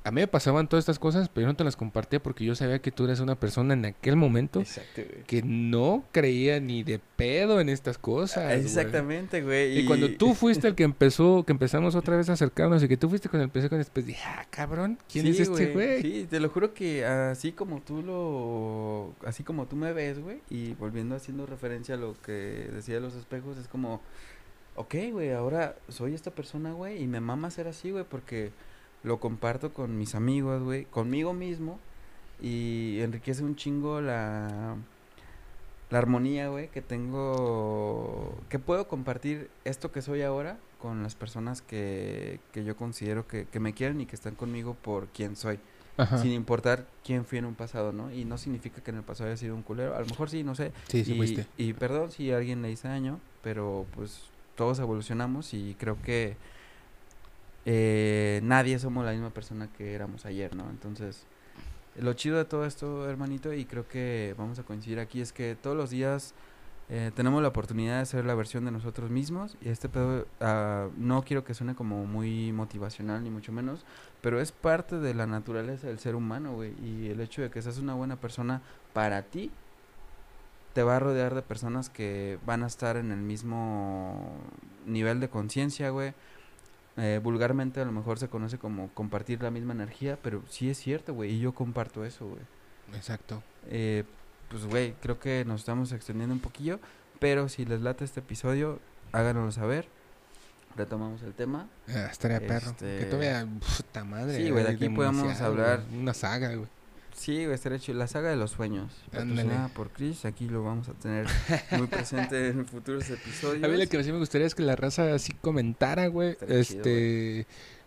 A 0.08 0.10
mí 0.10 0.22
me 0.22 0.26
pasaban 0.26 0.68
todas 0.68 0.84
estas 0.84 0.98
cosas, 0.98 1.28
pero 1.28 1.42
yo 1.42 1.48
no 1.48 1.54
te 1.54 1.64
las 1.64 1.76
compartía 1.76 2.22
porque 2.22 2.42
yo 2.42 2.54
sabía 2.54 2.78
que 2.78 2.90
tú 2.90 3.04
eres 3.04 3.20
una 3.20 3.38
persona 3.38 3.74
en 3.74 3.84
aquel 3.84 4.16
momento 4.16 4.60
Exacto, 4.60 5.02
que 5.26 5.42
no 5.42 6.02
creía 6.12 6.60
ni 6.60 6.82
de 6.82 6.98
pedo 6.98 7.60
en 7.60 7.68
estas 7.68 7.98
cosas. 7.98 8.52
Exactamente, 8.54 9.42
güey. 9.42 9.78
Y 9.78 9.84
cuando 9.84 10.10
tú 10.16 10.32
fuiste 10.32 10.66
el 10.66 10.74
que 10.74 10.84
empezó, 10.84 11.44
que 11.44 11.52
empezamos 11.52 11.94
otra 11.94 12.16
vez 12.16 12.30
a 12.30 12.32
acercarnos 12.32 12.82
y 12.82 12.88
que 12.88 12.96
tú 12.96 13.10
fuiste 13.10 13.28
con 13.28 13.42
el 13.42 13.50
PC 13.50 13.68
con 13.68 13.76
después 13.76 14.06
dije, 14.06 14.22
ah, 14.24 14.46
cabrón, 14.48 14.98
¿quién 15.12 15.26
Sí, 15.26 15.32
es 15.32 15.40
este 15.40 15.74
güey? 15.74 16.00
Sí, 16.00 16.26
te 16.30 16.40
lo 16.40 16.48
juro 16.48 16.72
que 16.72 17.04
así 17.04 17.52
como 17.52 17.82
tú 17.82 18.00
lo, 18.00 19.14
así 19.28 19.44
como 19.44 19.66
tú 19.66 19.76
me 19.76 19.92
ves, 19.92 20.20
güey, 20.20 20.40
y 20.48 20.72
volviendo 20.72 21.16
haciendo 21.16 21.44
referencia 21.44 21.96
a 21.96 21.98
lo 21.98 22.14
que 22.22 22.32
decía 22.32 22.94
de 22.94 23.02
los 23.02 23.14
espejos, 23.14 23.58
es 23.58 23.68
como, 23.68 24.00
ok, 24.74 24.94
güey, 25.12 25.32
ahora 25.32 25.76
soy 25.90 26.14
esta 26.14 26.30
persona, 26.30 26.72
güey, 26.72 27.02
y 27.02 27.06
me 27.06 27.20
mama 27.20 27.50
ser 27.50 27.68
así, 27.68 27.90
güey, 27.90 28.04
porque 28.08 28.52
lo 29.04 29.20
comparto 29.20 29.72
con 29.72 29.96
mis 29.96 30.14
amigos, 30.14 30.62
güey, 30.62 30.84
conmigo 30.86 31.32
mismo, 31.32 31.78
y 32.40 32.98
enriquece 33.00 33.42
un 33.44 33.56
chingo 33.56 34.00
la, 34.00 34.76
la 35.90 35.98
armonía, 35.98 36.48
güey, 36.48 36.68
que 36.68 36.82
tengo, 36.82 38.34
que 38.48 38.58
puedo 38.58 38.88
compartir 38.88 39.50
esto 39.64 39.90
que 39.92 40.02
soy 40.02 40.22
ahora 40.22 40.58
con 40.80 41.02
las 41.02 41.14
personas 41.14 41.62
que, 41.62 42.40
que 42.52 42.64
yo 42.64 42.76
considero 42.76 43.26
que, 43.26 43.46
que 43.46 43.60
me 43.60 43.72
quieren 43.74 44.00
y 44.00 44.06
que 44.06 44.14
están 44.14 44.34
conmigo 44.36 44.74
por 44.74 45.08
quien 45.08 45.34
soy, 45.34 45.58
Ajá. 45.96 46.18
sin 46.18 46.30
importar 46.32 46.86
quién 47.04 47.24
fui 47.24 47.38
en 47.38 47.44
un 47.46 47.54
pasado, 47.56 47.92
¿no? 47.92 48.12
Y 48.12 48.24
no 48.24 48.38
significa 48.38 48.80
que 48.82 48.90
en 48.92 48.98
el 48.98 49.02
pasado 49.02 49.28
haya 49.30 49.36
sido 49.36 49.54
un 49.56 49.62
culero, 49.62 49.96
a 49.96 50.00
lo 50.00 50.06
mejor 50.06 50.30
sí, 50.30 50.44
no 50.44 50.54
sé, 50.54 50.70
Sí, 50.88 51.04
sí 51.04 51.14
y, 51.14 51.16
fuiste. 51.16 51.46
y 51.56 51.72
perdón 51.72 52.12
si 52.12 52.30
a 52.30 52.36
alguien 52.36 52.62
le 52.62 52.70
hice 52.70 52.86
daño, 52.88 53.18
pero 53.42 53.86
pues 53.96 54.22
todos 54.54 54.78
evolucionamos 54.78 55.54
y 55.54 55.74
creo 55.78 56.00
que 56.02 56.36
eh, 57.70 58.40
nadie 58.44 58.78
somos 58.78 59.04
la 59.04 59.12
misma 59.12 59.28
persona 59.28 59.70
que 59.70 59.92
éramos 59.94 60.24
ayer, 60.24 60.56
¿no? 60.56 60.70
Entonces, 60.70 61.26
lo 62.00 62.14
chido 62.14 62.38
de 62.38 62.46
todo 62.46 62.64
esto, 62.64 63.06
hermanito, 63.10 63.52
y 63.52 63.66
creo 63.66 63.86
que 63.86 64.34
vamos 64.38 64.58
a 64.58 64.62
coincidir 64.62 64.98
aquí, 64.98 65.20
es 65.20 65.34
que 65.34 65.54
todos 65.54 65.76
los 65.76 65.90
días 65.90 66.32
eh, 66.88 67.10
tenemos 67.14 67.42
la 67.42 67.48
oportunidad 67.48 67.98
de 67.98 68.06
ser 68.06 68.24
la 68.24 68.34
versión 68.34 68.64
de 68.64 68.70
nosotros 68.70 69.10
mismos 69.10 69.58
y 69.60 69.68
este 69.68 69.90
pedo 69.90 70.26
ah, 70.40 70.88
no 70.96 71.22
quiero 71.22 71.44
que 71.44 71.52
suene 71.52 71.74
como 71.74 72.06
muy 72.06 72.52
motivacional 72.52 73.22
ni 73.22 73.28
mucho 73.28 73.52
menos, 73.52 73.84
pero 74.22 74.40
es 74.40 74.50
parte 74.50 74.98
de 74.98 75.12
la 75.12 75.26
naturaleza 75.26 75.88
del 75.88 75.98
ser 75.98 76.14
humano, 76.14 76.54
güey, 76.54 76.72
y 76.82 77.10
el 77.10 77.20
hecho 77.20 77.42
de 77.42 77.50
que 77.50 77.60
seas 77.60 77.76
una 77.76 77.92
buena 77.92 78.16
persona 78.16 78.62
para 78.94 79.24
ti 79.24 79.50
te 80.72 80.82
va 80.82 80.96
a 80.96 81.00
rodear 81.00 81.34
de 81.34 81.42
personas 81.42 81.90
que 81.90 82.38
van 82.46 82.62
a 82.62 82.66
estar 82.66 82.96
en 82.96 83.12
el 83.12 83.20
mismo 83.20 84.38
nivel 84.86 85.20
de 85.20 85.28
conciencia, 85.28 85.90
güey. 85.90 86.14
Eh, 86.98 87.20
vulgarmente 87.22 87.80
a 87.80 87.84
lo 87.84 87.92
mejor 87.92 88.18
se 88.18 88.28
conoce 88.28 88.58
como 88.58 88.88
compartir 88.92 89.40
la 89.42 89.50
misma 89.50 89.72
energía, 89.72 90.18
pero 90.22 90.42
sí 90.48 90.68
es 90.68 90.78
cierto, 90.78 91.14
güey, 91.14 91.32
y 91.34 91.38
yo 91.40 91.52
comparto 91.54 92.04
eso, 92.04 92.26
güey. 92.26 92.42
Exacto. 92.94 93.42
Eh, 93.68 94.04
pues, 94.48 94.64
güey, 94.66 94.94
creo 95.00 95.20
que 95.20 95.44
nos 95.44 95.60
estamos 95.60 95.92
extendiendo 95.92 96.34
un 96.34 96.40
poquillo, 96.40 96.80
pero 97.20 97.48
si 97.48 97.64
les 97.64 97.80
late 97.82 98.04
este 98.04 98.20
episodio, 98.20 98.80
háganoslo 99.12 99.52
saber. 99.52 99.86
Retomamos 100.76 101.22
el 101.22 101.34
tema. 101.34 101.68
Ah, 101.88 102.08
estaría 102.10 102.40
perro. 102.40 102.74
Que 102.78 102.98
Este- 102.98 103.04
todavía, 103.06 103.46
puta 103.76 104.04
madre. 104.04 104.36
Sí, 104.36 104.50
güey, 104.50 104.64
de 104.64 104.70
aquí 104.70 104.88
podemos 104.88 105.40
hablar. 105.40 105.82
Una 105.92 106.14
saga, 106.14 106.54
güey. 106.54 106.68
Sí, 107.18 107.44
güey, 107.44 107.54
estaría 107.54 107.78
chido. 107.78 107.98
La 107.98 108.06
saga 108.06 108.30
de 108.30 108.36
los 108.36 108.52
sueños. 108.52 108.92
Patrocinada 109.10 109.68
por 109.68 109.90
Chris. 109.90 110.24
Aquí 110.24 110.48
lo 110.48 110.62
vamos 110.62 110.88
a 110.88 110.92
tener 110.94 111.26
muy 111.76 111.86
presente 111.88 112.48
en 112.50 112.64
futuros 112.64 113.10
episodios. 113.10 113.62
A 113.64 113.68
mí 113.68 113.76
lo 113.76 113.86
que 113.88 114.02
sí 114.04 114.12
me 114.12 114.18
gustaría 114.18 114.46
es 114.46 114.54
que 114.54 114.62
la 114.62 114.76
raza 114.76 115.12
así 115.14 115.32
comentara, 115.32 116.06
güey. 116.06 116.30
Estaría 116.30 116.58
Este. 116.60 117.46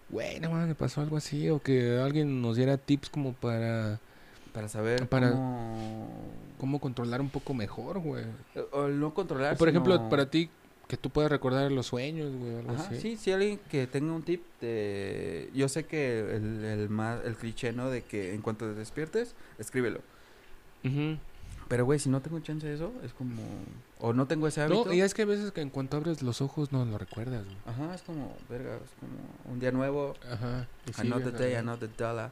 Güey, 0.10 0.40
no 0.42 0.52
mames, 0.52 0.68
me 0.68 0.76
pasó 0.76 1.00
algo 1.02 1.16
así. 1.18 1.50
O 1.50 1.62
que 1.62 1.98
alguien 2.00 2.42
nos 2.42 2.58
diera 2.58 2.78
tips 2.78 3.10
como 3.10 3.34
para. 3.34 4.00
Para 4.54 4.68
saber 4.68 5.08
Para- 5.08 5.32
cómo... 5.32 6.10
Cómo 6.58 6.80
controlar 6.80 7.22
un 7.22 7.30
poco 7.30 7.54
mejor, 7.54 8.00
güey. 8.00 8.26
O, 8.74 8.80
o 8.82 8.88
no 8.90 9.14
controlar, 9.14 9.54
O 9.54 9.58
por 9.58 9.70
ejemplo, 9.70 9.96
sino- 9.96 10.10
para 10.10 10.30
ti, 10.30 10.50
que 10.92 10.98
tú 10.98 11.10
puedas 11.10 11.32
recordar 11.32 11.72
los 11.72 11.86
sueños, 11.86 12.36
güey, 12.36 12.54
o 12.54 12.60
algo 12.60 12.72
Ajá, 12.74 12.84
así. 12.84 13.00
sí, 13.00 13.16
si 13.16 13.32
alguien 13.32 13.62
que 13.70 13.88
tenga 13.88 14.12
un 14.12 14.24
tip 14.24 14.44
de... 14.60 15.50
Yo 15.54 15.70
sé 15.70 15.86
que 15.86 16.20
el, 16.20 16.66
el, 16.66 16.90
más, 16.90 17.24
el 17.24 17.36
cliché, 17.36 17.72
¿no? 17.72 17.90
De 17.90 18.02
que 18.02 18.34
en 18.34 18.42
cuanto 18.42 18.66
te 18.66 18.74
despiertes, 18.74 19.34
escríbelo. 19.58 20.02
Ujú. 20.84 21.18
Pero, 21.70 21.86
güey, 21.86 21.98
si 21.98 22.10
no 22.10 22.20
tengo 22.22 22.42
chance 22.42 22.68
de 22.68 22.76
eso, 22.76 22.92
es 23.06 23.14
como... 23.14 23.42
O 24.02 24.12
no 24.12 24.28
tengo 24.28 24.50
ese 24.50 24.64
hábito. 24.64 24.84
No, 24.84 24.92
y 24.92 25.00
es 25.00 25.14
que 25.14 25.22
a 25.22 25.26
veces 25.26 25.54
que 25.54 25.62
en 25.62 25.70
cuanto 25.70 25.96
abres 25.96 26.22
los 26.22 26.42
ojos 26.42 26.74
no 26.74 26.84
lo 26.84 26.98
recuerdas, 26.98 27.46
güey. 27.46 27.58
Ajá, 27.66 27.96
es 27.96 28.02
como, 28.02 28.36
verga, 28.50 28.76
es 28.76 28.92
como 29.00 29.54
un 29.54 29.62
día 29.62 29.72
nuevo. 29.72 30.14
Ajá. 30.30 30.68
y 30.88 31.08
Another 31.08 31.32
sigues, 31.38 32.32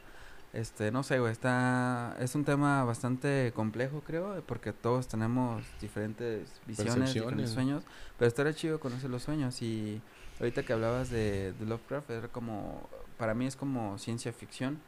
Este, 0.52 0.92
no 0.92 1.04
sé, 1.04 1.20
güey, 1.20 1.32
está... 1.32 2.16
Es 2.20 2.34
un 2.34 2.44
tema 2.44 2.84
bastante 2.84 3.52
complejo, 3.56 4.02
creo, 4.06 4.42
porque 4.48 4.74
todos 4.74 5.08
tenemos 5.08 5.64
diferentes 5.80 6.50
visiones, 6.66 7.14
diferentes 7.14 7.52
sueños. 7.52 7.84
Pero 8.18 8.28
estaría 8.28 8.54
chido 8.54 8.80
conocer 8.80 9.10
los 9.10 9.24
sueños 9.24 9.62
y... 9.62 10.02
Ahorita 10.40 10.64
que 10.64 10.74
hablabas 10.74 11.10
de, 11.10 11.54
de 11.54 11.66
Lovecraft, 11.66 12.10
era 12.10 12.28
como... 12.30 12.90
Para 13.18 13.34
mí 13.34 13.46
es 13.46 13.56
como 13.56 13.98
ciencia 14.00 14.34
ficción. 14.34 14.80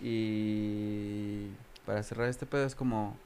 Y... 0.00 1.48
Para 1.84 2.02
cerrar 2.02 2.28
este 2.28 2.46
pedo 2.46 2.64
es 2.64 2.74
como... 2.74 3.16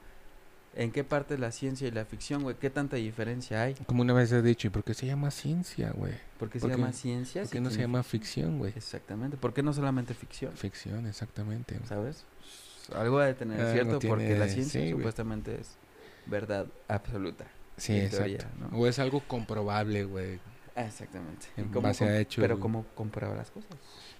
¿En 0.73 0.91
qué 0.91 1.03
parte 1.03 1.37
la 1.37 1.51
ciencia 1.51 1.87
y 1.87 1.91
la 1.91 2.05
ficción, 2.05 2.43
güey? 2.43 2.55
¿Qué 2.55 2.69
tanta 2.69 2.95
diferencia 2.95 3.61
hay? 3.61 3.73
Como 3.85 4.03
una 4.03 4.13
vez 4.13 4.31
he 4.31 4.41
dicho, 4.41 4.67
¿y 4.67 4.69
por 4.69 4.85
qué 4.85 4.93
se 4.93 5.05
llama 5.05 5.29
ciencia, 5.29 5.91
güey? 5.91 6.13
¿Por 6.39 6.49
qué 6.49 6.59
se 6.59 6.67
¿Por 6.67 6.77
llama 6.77 6.93
ciencia? 6.93 7.41
¿Por 7.41 7.51
qué 7.51 7.59
no 7.59 7.69
se 7.69 7.75
tiene 7.77 7.91
llama 7.91 7.99
fic- 7.99 8.05
ficción, 8.05 8.57
güey? 8.57 8.71
Exactamente. 8.75 9.35
¿Por 9.35 9.53
qué 9.53 9.63
no 9.63 9.73
solamente 9.73 10.13
ficción? 10.13 10.53
Ficción, 10.53 11.05
exactamente. 11.07 11.75
güey. 11.75 11.87
¿Sabes? 11.89 12.23
Algo 12.95 13.19
de 13.19 13.33
tener 13.33 13.59
Algo 13.59 13.71
cierto 13.73 13.99
porque 14.07 14.29
la 14.37 14.45
tiene, 14.47 14.49
ciencia 14.63 14.81
sí, 14.81 14.91
supuestamente 14.91 15.59
es 15.59 15.75
verdad 16.25 16.65
absoluta. 16.87 17.45
Sí, 17.77 17.97
exacto. 17.97 18.17
teoría, 18.25 18.49
¿no? 18.59 18.77
O 18.77 18.87
es 18.87 18.97
algo 18.99 19.19
comprobable, 19.27 20.05
güey. 20.05 20.39
Ah, 20.75 20.85
Exactamente. 20.85 21.47
En 21.57 21.65
¿Y 21.65 21.67
cómo 21.67 21.87
base 21.89 22.05
a 22.05 22.17
hechos, 22.19 22.41
Pero. 22.41 22.59
¿cómo 22.61 22.85
comprueba 22.95 23.35
las 23.35 23.51
cosas? 23.51 23.71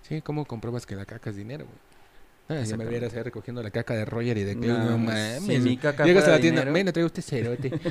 Sí, 0.02 0.22
¿cómo 0.22 0.44
compruebas 0.46 0.86
que 0.86 0.96
la 0.98 1.06
caca 1.06 1.30
es 1.30 1.38
dinero, 1.38 1.64
güey? 1.66 1.78
Ah, 2.52 2.54
si 2.54 2.58
me 2.58 2.62
Exactamente. 2.64 2.90
vieras 2.92 3.14
ahí 3.16 3.24
recogiendo 3.24 3.64
la 3.64 3.72
caca 3.72 3.94
de 3.94 4.06
Roger 4.06 4.38
y 4.38 4.44
de 4.44 4.58
Cleo, 4.58 4.78
no, 4.78 4.98
mames. 4.98 5.44
si 5.44 5.60
mi 5.60 5.78
caca 5.78 6.04
Llegas 6.06 6.26
a 6.28 6.32
la 6.32 6.40
tienda, 6.40 6.62
dinero- 6.62 6.74
ven, 6.74 6.86
le 6.86 6.92
traigo 6.92 7.08
este 7.08 7.22
cerote. 7.22 7.72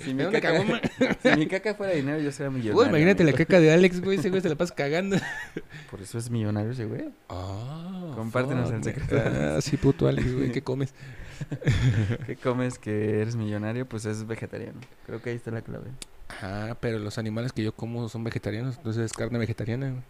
Si 0.00 0.12
mi, 0.14 0.24
¿Me 0.24 0.32
caca, 0.40 0.52
si 1.22 1.36
mi 1.38 1.46
caca 1.46 1.74
fuera 1.74 1.92
dinero, 1.92 2.18
yo 2.18 2.32
sería 2.32 2.50
millonario. 2.50 2.80
Uy, 2.82 2.88
imagínate 2.88 3.22
la 3.22 3.32
caca 3.32 3.60
de 3.60 3.72
Alex, 3.72 4.00
güey. 4.00 4.18
Ese 4.18 4.30
güey 4.30 4.40
se 4.42 4.48
la 4.48 4.56
pasa 4.56 4.74
cagando. 4.74 5.16
Por 5.90 6.00
eso 6.00 6.18
es 6.18 6.28
millonario 6.28 6.72
ese 6.72 6.86
güey. 6.86 7.04
Ah, 7.28 8.12
Compártenos 8.16 8.70
el 8.70 8.76
fuck, 8.82 8.84
secreto. 8.84 9.16
Ah, 9.24 9.60
sí, 9.60 9.76
puto 9.76 10.08
Alex, 10.08 10.34
güey. 10.34 10.50
¿Qué 10.50 10.62
comes? 10.62 10.92
¿Qué 12.26 12.34
comes 12.36 12.78
que 12.78 13.20
eres 13.20 13.36
millonario? 13.36 13.86
Pues 13.88 14.06
es 14.06 14.26
vegetariano. 14.26 14.80
Creo 15.06 15.22
que 15.22 15.30
ahí 15.30 15.36
está 15.36 15.50
la 15.50 15.62
clave. 15.62 15.90
Ah, 16.42 16.76
pero 16.80 16.98
los 16.98 17.18
animales 17.18 17.52
que 17.52 17.62
yo 17.62 17.72
como 17.72 18.08
son 18.08 18.24
vegetarianos, 18.24 18.76
entonces 18.78 19.04
es 19.04 19.12
carne 19.12 19.38
vegetariana. 19.38 19.90
güey. 19.90 20.02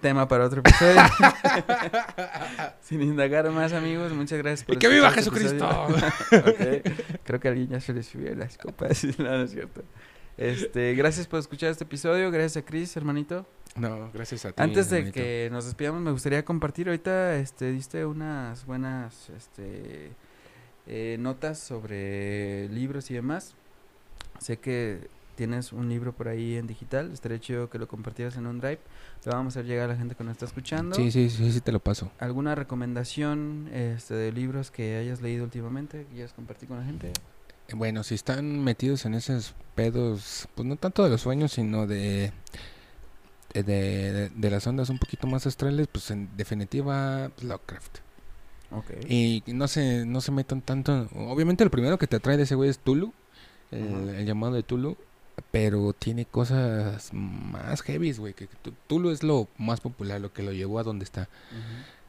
Tema 0.00 0.28
para 0.28 0.44
otro 0.44 0.60
episodio. 0.60 1.00
Sin 2.80 3.02
indagar 3.02 3.50
más, 3.50 3.72
amigos, 3.72 4.12
muchas 4.12 4.38
gracias 4.38 4.64
por 4.64 4.76
¡Y 4.76 4.78
que 4.78 4.88
viva 4.88 5.08
este 5.08 5.20
Jesucristo! 5.20 5.68
okay. 6.32 6.82
Creo 7.24 7.40
que 7.40 7.48
alguien 7.48 7.68
ya 7.68 7.80
se 7.80 7.92
le 7.92 8.02
subió 8.02 8.34
las 8.34 8.56
copas. 8.58 9.04
no, 9.18 9.24
no 9.24 9.42
es 9.42 9.50
cierto. 9.50 9.82
Este, 10.36 10.94
gracias 10.94 11.26
por 11.26 11.40
escuchar 11.40 11.70
este 11.70 11.84
episodio. 11.84 12.30
Gracias 12.30 12.62
a 12.62 12.66
Chris, 12.66 12.96
hermanito. 12.96 13.46
No, 13.74 14.10
gracias 14.12 14.44
a 14.44 14.52
ti. 14.52 14.62
Antes 14.62 14.90
de 14.90 15.10
que 15.10 15.48
nos 15.50 15.64
despidamos, 15.64 16.00
me 16.02 16.10
gustaría 16.10 16.44
compartir. 16.44 16.88
Ahorita 16.88 17.36
este, 17.36 17.72
diste 17.72 18.04
unas 18.04 18.64
buenas 18.66 19.30
este, 19.30 20.12
eh, 20.86 21.16
notas 21.18 21.58
sobre 21.58 22.68
libros 22.68 23.10
y 23.10 23.14
demás. 23.14 23.54
Sé 24.38 24.58
que 24.58 25.08
tienes 25.36 25.72
un 25.72 25.88
libro 25.88 26.12
por 26.12 26.28
ahí 26.28 26.56
en 26.56 26.66
digital. 26.66 27.12
Estaría 27.12 27.38
chido 27.38 27.70
que 27.70 27.78
lo 27.78 27.86
compartieras 27.86 28.36
en 28.36 28.46
un 28.46 28.58
drive. 28.58 28.80
Lo 29.24 29.32
vamos 29.32 29.56
a 29.56 29.60
hacer 29.60 29.70
llegar 29.70 29.90
a 29.90 29.92
la 29.92 29.98
gente 29.98 30.14
que 30.14 30.24
nos 30.24 30.32
está 30.32 30.46
escuchando. 30.46 30.96
Sí, 30.96 31.10
sí, 31.10 31.30
sí, 31.30 31.52
sí, 31.52 31.60
te 31.60 31.70
lo 31.72 31.80
paso. 31.80 32.10
¿Alguna 32.18 32.54
recomendación 32.54 33.68
este, 33.72 34.14
de 34.14 34.32
libros 34.32 34.70
que 34.70 34.96
hayas 34.96 35.20
leído 35.22 35.44
últimamente 35.44 36.04
que 36.04 36.14
quieras 36.14 36.32
compartir 36.32 36.68
con 36.68 36.78
la 36.78 36.84
gente? 36.84 37.12
Bueno, 37.72 38.02
si 38.02 38.14
están 38.14 38.62
metidos 38.62 39.04
en 39.06 39.14
esos 39.14 39.54
pedos, 39.74 40.48
pues 40.54 40.66
no 40.66 40.76
tanto 40.76 41.04
de 41.04 41.10
los 41.10 41.20
sueños, 41.20 41.52
sino 41.52 41.86
de 41.86 42.32
de, 43.62 44.30
de, 44.34 44.50
las 44.50 44.66
ondas 44.66 44.90
un 44.90 44.98
poquito 44.98 45.26
más 45.26 45.46
astrales, 45.46 45.86
pues 45.90 46.10
en 46.10 46.28
definitiva 46.36 47.30
Lovecraft. 47.42 47.98
Y 49.08 49.42
no 49.46 49.68
se, 49.68 50.04
no 50.04 50.20
se 50.20 50.32
metan 50.32 50.60
tanto. 50.60 51.08
Obviamente, 51.14 51.64
lo 51.64 51.70
primero 51.70 51.98
que 51.98 52.06
te 52.06 52.16
atrae 52.16 52.36
de 52.36 52.42
ese 52.42 52.54
güey 52.54 52.68
es 52.68 52.78
Tulu, 52.78 53.12
el, 53.70 54.26
llamado 54.26 54.54
de 54.54 54.62
Tulu, 54.62 54.96
pero 55.56 55.94
tiene 55.94 56.26
cosas 56.26 57.08
más 57.14 57.80
heavies, 57.80 58.18
güey. 58.18 58.34
Que 58.34 58.46
Tulu 58.88 59.10
es 59.10 59.22
lo 59.22 59.48
más 59.56 59.80
popular, 59.80 60.20
lo 60.20 60.30
que 60.30 60.42
lo 60.42 60.52
llevó 60.52 60.78
a 60.78 60.82
donde 60.82 61.04
está. 61.06 61.30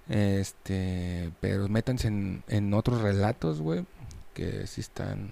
Este, 0.09 1.31
pero 1.39 1.69
métanse 1.69 2.09
en, 2.09 2.43
en 2.49 2.73
otros 2.73 3.01
relatos, 3.01 3.61
güey, 3.61 3.85
que 4.33 4.67
sí 4.67 4.81
están 4.81 5.31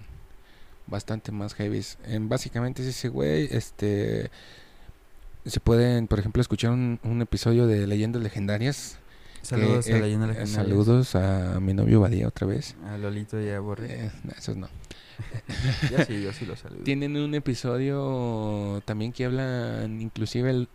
bastante 0.87 1.33
más 1.33 1.55
heavies. 1.55 1.97
En, 2.05 2.29
básicamente 2.29 2.83
es 2.83 2.87
ese 2.87 3.09
güey, 3.09 3.49
este 3.51 4.31
se 5.45 5.59
pueden, 5.59 6.07
por 6.07 6.19
ejemplo, 6.19 6.41
escuchar 6.41 6.71
un, 6.71 7.01
un 7.03 7.21
episodio 7.21 7.67
de 7.67 7.85
Leyendas 7.85 8.23
Legendarias. 8.23 8.97
Saludos 9.45 9.87
a 9.87 9.91
eh, 9.91 10.01
Leyendas 10.01 10.29
Legendarias. 10.29 10.49
Saludos 10.49 11.15
a 11.15 11.59
mi 11.59 11.75
novio 11.75 12.01
Badía 12.01 12.27
otra 12.27 12.47
vez. 12.47 12.75
A 12.87 12.97
Lolito 12.97 13.39
y 13.39 13.49
a 13.49 13.59
Borre. 13.59 14.05
Eh, 14.05 14.11
esos 14.35 14.57
no. 14.57 14.67
yo 15.91 16.03
sí, 16.03 16.23
yo 16.23 16.33
sí 16.33 16.45
los 16.47 16.59
saludo. 16.59 16.83
Tienen 16.83 17.15
un 17.15 17.35
episodio 17.35 18.81
también 18.85 19.13
que 19.13 19.25
hablan, 19.25 20.01
inclusive 20.01 20.49
el, 20.49 20.67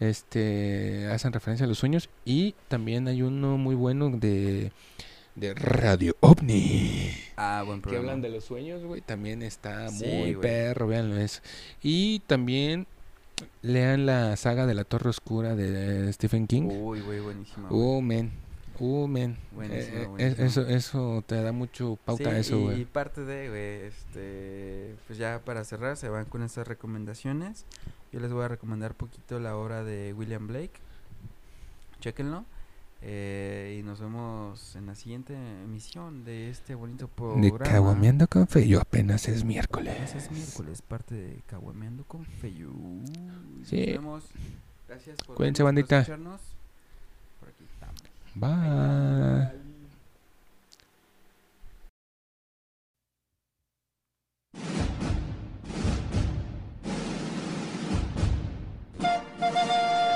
este 0.00 1.08
hacen 1.10 1.32
referencia 1.32 1.64
a 1.64 1.68
los 1.68 1.78
sueños 1.78 2.10
y 2.26 2.54
también 2.68 3.08
hay 3.08 3.22
uno 3.22 3.56
muy 3.56 3.74
bueno 3.74 4.10
de 4.10 4.70
de 5.34 5.54
Radio 5.54 6.14
OVNI. 6.20 7.12
Ah, 7.36 7.62
buen 7.64 7.80
programa. 7.80 8.04
Que 8.04 8.10
hablan 8.10 8.22
de 8.22 8.28
los 8.28 8.44
sueños, 8.44 8.84
güey. 8.84 9.00
También 9.00 9.42
está 9.42 9.88
muy 9.90 10.36
perro, 10.36 10.86
véanlo 10.86 11.16
eso. 11.16 11.40
Y 11.82 12.20
también 12.26 12.86
lean 13.62 14.06
la 14.06 14.36
saga 14.36 14.66
de 14.66 14.74
la 14.74 14.84
Torre 14.84 15.10
Oscura 15.10 15.54
de 15.54 16.12
Stephen 16.12 16.46
King. 16.46 16.68
Uy, 16.70 17.00
güey, 17.00 17.20
buenísima. 17.20 17.68
Eh, 19.60 20.08
eh, 20.18 20.34
eso, 20.38 20.66
eso 20.66 21.22
te 21.26 21.42
da 21.42 21.52
mucho 21.52 21.98
pauta 22.02 22.38
eso, 22.38 22.58
güey. 22.60 22.80
Y 22.80 22.84
parte 22.86 23.24
de, 23.26 23.48
güey, 23.50 23.88
este, 23.88 24.96
pues 25.06 25.18
ya 25.18 25.42
para 25.44 25.64
cerrar, 25.64 25.98
se 25.98 26.08
van 26.08 26.24
con 26.24 26.42
estas 26.42 26.66
recomendaciones. 26.66 27.66
Yo 28.10 28.20
les 28.20 28.32
voy 28.32 28.42
a 28.44 28.48
recomendar 28.48 28.94
poquito 28.94 29.38
la 29.38 29.54
obra 29.56 29.84
de 29.84 30.14
William 30.14 30.46
Blake. 30.46 30.80
Chequenlo. 32.00 32.46
Eh, 33.02 33.78
y 33.80 33.82
nos 33.82 33.98
vemos 34.00 34.76
en 34.76 34.86
la 34.86 34.94
siguiente 34.94 35.34
emisión 35.64 36.24
de 36.24 36.50
este 36.50 36.74
bonito 36.74 37.08
programa. 37.08 37.42
De 37.42 37.52
Caguameando 37.58 38.26
con 38.28 38.46
Feyo, 38.46 38.80
apenas 38.80 39.26
es 39.28 39.42
miércoles. 39.44 40.14
es 40.14 40.30
miércoles, 40.30 40.82
parte 40.82 41.14
de 41.14 41.42
Caguameando 41.46 42.04
con 42.04 42.24
Feyo. 42.24 42.70
Sí. 43.64 43.86
Nos 43.86 43.86
vemos. 43.86 44.24
Gracias 44.86 45.16
por, 45.26 45.36
Cuídense, 45.36 45.62
bandita. 45.62 46.00
escucharnos. 46.00 46.40
Por 47.40 47.48
aquí 47.48 47.64
estamos. 47.64 48.00
Bye. 48.34 49.60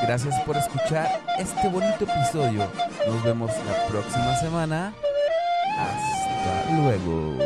Gracias 0.07 0.38
por 0.42 0.55
escuchar 0.55 1.09
este 1.38 1.66
bonito 1.66 2.05
episodio. 2.05 2.68
Nos 3.07 3.24
vemos 3.24 3.50
la 3.66 3.86
próxima 3.88 4.36
semana. 4.36 4.92
Hasta 5.78 6.72
luego. 6.76 7.38